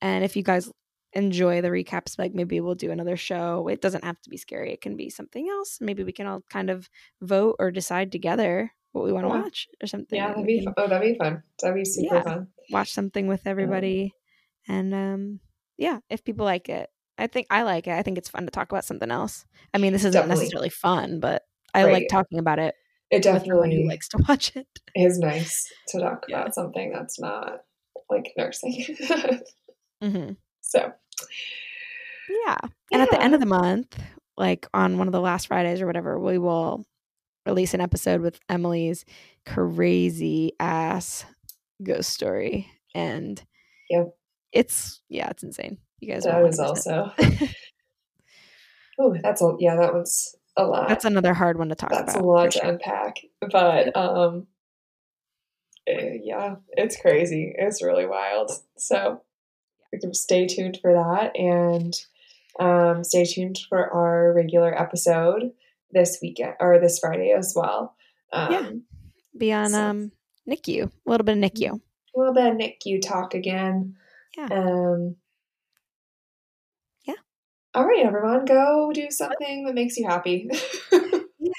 and 0.00 0.24
if 0.24 0.36
you 0.36 0.42
guys 0.42 0.72
enjoy 1.12 1.60
the 1.60 1.68
recaps, 1.68 2.18
like 2.18 2.34
maybe 2.34 2.60
we'll 2.60 2.74
do 2.74 2.90
another 2.90 3.16
show. 3.16 3.68
It 3.68 3.80
doesn't 3.80 4.04
have 4.04 4.20
to 4.22 4.30
be 4.30 4.36
scary. 4.36 4.72
It 4.72 4.80
can 4.80 4.96
be 4.96 5.08
something 5.08 5.48
else. 5.48 5.78
Maybe 5.80 6.02
we 6.02 6.12
can 6.12 6.26
all 6.26 6.42
kind 6.50 6.68
of 6.68 6.88
vote 7.22 7.56
or 7.60 7.70
decide 7.70 8.10
together 8.10 8.72
what 8.94 9.04
we 9.04 9.12
want 9.12 9.24
to 9.26 9.28
Yeah. 9.34 9.42
watch 9.42 9.68
or 9.82 9.86
something. 9.86 10.16
yeah, 10.16 10.28
that'd 10.28 10.46
be. 10.46 10.66
Oh, 10.76 10.88
that'd 10.88 11.12
be 11.12 11.18
fun. 11.18 11.42
That'd 11.60 11.74
be 11.76 11.84
super 11.84 12.16
Yeah. 12.16 12.22
fun. 12.22 12.48
watch 12.70 12.92
something 12.92 13.26
with 13.26 13.46
everybody. 13.46 14.14
And 14.68 14.94
um, 14.94 15.40
yeah, 15.76 15.98
if 16.08 16.24
people 16.24 16.44
like 16.46 16.68
it, 16.70 16.88
I 17.18 17.26
think 17.26 17.46
I 17.50 17.62
like 17.62 17.86
it. 17.86 17.92
I 17.92 18.02
think 18.02 18.16
it's 18.18 18.28
fun 18.30 18.44
to 18.46 18.50
talk 18.50 18.72
about 18.72 18.84
something 18.84 19.10
else. 19.10 19.44
I 19.74 19.78
mean, 19.78 19.92
this 19.92 20.02
isn't 20.04 20.12
Definitely. 20.12 20.40
necessarily 20.44 20.70
fun, 20.70 21.20
but 21.20 21.42
I 21.74 21.84
Right. 21.84 21.92
like 21.92 22.06
talking 22.10 22.38
about 22.38 22.58
it 22.58 22.74
It 23.10 23.22
someone 23.24 23.40
who 23.42 23.46
definitely 23.50 23.84
likes 23.86 24.08
to 24.08 24.18
watch 24.28 24.56
it. 24.56 24.66
is 24.94 25.18
nice 25.18 25.70
to 25.88 26.00
talk 26.00 26.24
Yeah. 26.28 26.40
about 26.42 26.54
something 26.54 26.90
that's 26.92 27.20
not 27.20 27.60
like 28.08 28.32
nursing. 28.38 28.84
hmm 30.00 30.30
so, 30.62 30.92
Yeah. 32.46 32.56
And 32.92 33.02
at 33.02 33.10
the 33.10 33.20
end 33.22 33.34
of 33.34 33.40
the 33.40 33.46
month, 33.46 33.98
like 34.36 34.66
on 34.72 34.98
one 34.98 35.06
of 35.08 35.12
the 35.12 35.20
last 35.20 35.48
Fridays 35.48 35.80
or 35.82 35.86
whatever, 35.86 36.18
we 36.18 36.38
will 36.38 36.84
release 37.46 37.74
an 37.74 37.80
episode 37.80 38.20
with 38.20 38.40
Emily's 38.48 39.04
crazy 39.46 40.52
ass 40.60 41.24
ghost 41.82 42.10
story. 42.10 42.68
And 42.94 43.42
Yep. 43.90 44.16
it's, 44.52 45.02
yeah, 45.08 45.28
it's 45.30 45.42
insane. 45.42 45.78
You 46.00 46.12
guys 46.12 46.24
that 46.24 46.42
will 46.42 46.60
also. 46.60 47.12
Oh, 48.96 49.12
that's 49.24 49.42
a 49.42 49.56
yeah. 49.58 49.74
That 49.74 49.92
was 49.92 50.36
a 50.56 50.64
lot. 50.64 50.88
That's 50.88 51.04
another 51.04 51.34
hard 51.34 51.58
one 51.58 51.68
to 51.70 51.74
talk 51.74 51.90
that's 51.90 52.02
about. 52.02 52.12
That's 52.12 52.22
a 52.22 52.24
lot 52.24 52.50
to 52.52 52.58
sure. 52.58 52.70
unpack 52.70 53.16
but 53.50 53.96
um 53.96 54.46
eh, 55.86 56.18
yeah 56.22 56.56
it's 56.72 57.00
crazy 57.00 57.54
it's 57.56 57.82
really 57.82 58.06
wild 58.06 58.50
so 58.76 59.22
stay 60.12 60.46
tuned 60.46 60.78
for 60.80 60.92
that 60.92 61.36
and 61.36 61.94
um 62.58 63.04
stay 63.04 63.24
tuned 63.24 63.58
for 63.68 63.90
our 63.92 64.32
regular 64.32 64.78
episode 64.80 65.52
this 65.94 66.18
weekend 66.20 66.54
or 66.60 66.78
this 66.78 66.98
friday 66.98 67.30
as 67.30 67.54
well 67.56 67.96
um 68.32 68.52
Yeah. 68.52 68.70
Be 69.38 69.52
on 69.52 69.70
So- 69.70 69.80
um 69.82 70.12
NICU, 70.48 70.84
a 71.06 71.10
little 71.10 71.24
bit 71.24 71.38
of 71.38 71.42
NICU. 71.42 71.70
a 71.72 72.18
little 72.18 72.34
bit 72.34 72.46
of 72.52 72.56
nicu 72.56 73.00
talk 73.00 73.32
again 73.34 73.96
Yeah. 74.36 74.48
um 74.50 75.16
Yeah. 77.06 77.14
all 77.74 77.86
right 77.86 78.04
everyone 78.04 78.44
go 78.44 78.92
do 78.92 79.10
something 79.10 79.64
that 79.64 79.74
makes 79.74 79.96
you 79.96 80.06
happy 80.08 80.50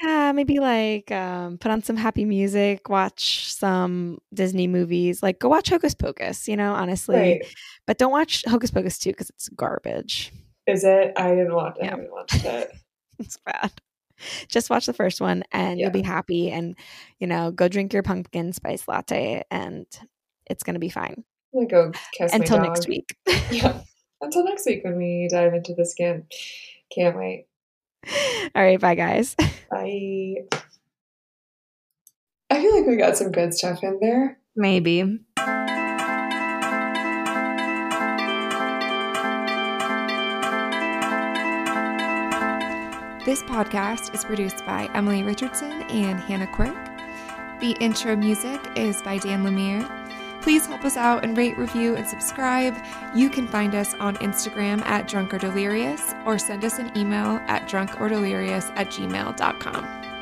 Yeah, 0.04 0.32
maybe 0.34 0.60
like 0.60 1.12
um, 1.12 1.58
put 1.60 1.70
on 1.72 1.84
some 1.84 1.96
happy 1.96 2.26
music, 2.26 2.90
watch 2.90 3.54
some 3.54 4.18
Disney 4.34 4.68
movies, 4.68 5.22
like 5.22 5.40
go 5.40 5.48
watch 5.48 5.70
Hocus 5.70 5.94
Pocus, 5.94 6.48
you 6.48 6.58
know, 6.58 6.74
honestly. 6.74 7.16
right 7.16 7.42
But 7.86 8.00
don't 8.00 8.12
watch 8.12 8.44
Hocus 8.48 8.72
Pocus 8.72 8.98
2 8.98 9.12
because 9.12 9.30
it's 9.30 9.48
garbage. 9.50 10.34
is 10.68 10.84
it 10.84 11.14
i 11.18 11.30
didn't 11.36 11.54
watch 11.54 11.78
i 11.80 11.86
Yeah. 11.86 11.90
haven't 11.92 12.12
watched 12.12 12.44
it 12.46 12.72
It's 13.20 13.38
bad. 13.46 13.72
Just 14.48 14.70
watch 14.70 14.86
the 14.86 14.94
first 14.94 15.22
one 15.22 15.44
and 15.52 15.80
Yeah. 15.80 15.86
you'll 15.86 15.94
be 15.94 16.02
happy 16.02 16.52
and, 16.52 16.78
you 17.20 17.28
know, 17.28 17.52
go 17.52 17.68
drink 17.68 17.94
your 17.94 18.04
pumpkin 18.04 18.54
spice 18.54 18.88
latte 18.88 19.44
and 19.52 19.86
it's 20.48 20.64
going 20.64 20.76
to 20.76 20.80
be 20.80 20.90
fine 20.90 21.24
go 21.64 21.94
until 22.34 22.60
next 22.60 22.90
week. 22.90 23.16
yeah. 23.52 23.80
Until 24.20 24.44
next 24.44 24.66
week 24.66 24.84
when 24.84 24.98
we 24.98 25.30
dive 25.32 25.54
into 25.54 25.74
this 25.74 25.94
again. 25.94 26.26
Can't 26.94 27.16
wait. 27.16 27.48
All 28.56 28.62
right, 28.62 28.80
bye 28.80 28.96
guys. 28.96 29.36
Bye. 29.72 30.36
I 32.50 32.62
feel 32.62 32.78
like 32.78 32.86
we 32.86 32.98
got 32.98 33.18
some 33.18 33.32
good 33.32 33.54
stuff 33.54 33.84
in 33.84 34.00
there. 34.02 34.38
Maybe. 34.56 35.20
This 43.26 43.42
podcast 43.42 44.14
is 44.14 44.24
produced 44.24 44.64
by 44.68 44.88
Emily 44.94 45.24
Richardson 45.24 45.72
and 45.72 46.20
Hannah 46.20 46.46
Quirk. 46.46 46.76
The 47.60 47.76
intro 47.80 48.16
music 48.16 48.62
is 48.76 49.02
by 49.02 49.18
Dan 49.18 49.44
Lemire. 49.44 49.84
Please 50.44 50.68
help 50.68 50.86
us 50.86 50.96
out 50.96 51.24
and 51.24 51.36
rate, 51.36 51.58
review, 51.58 51.96
and 51.96 52.08
subscribe. 52.08 52.76
You 53.16 53.32
can 53.32 53.48
find 53.48 53.74
us 53.74 53.96
on 53.96 54.16
Instagram 54.18 54.86
at 54.86 55.08
Drunk 55.08 55.34
or 55.34 55.40
Delirious 55.40 56.14
or 56.24 56.38
send 56.38 56.64
us 56.64 56.78
an 56.78 56.96
email 56.96 57.42
at 57.48 57.68
drunkordelirious 57.68 58.72
at 58.76 58.90
gmail.com. 58.90 60.15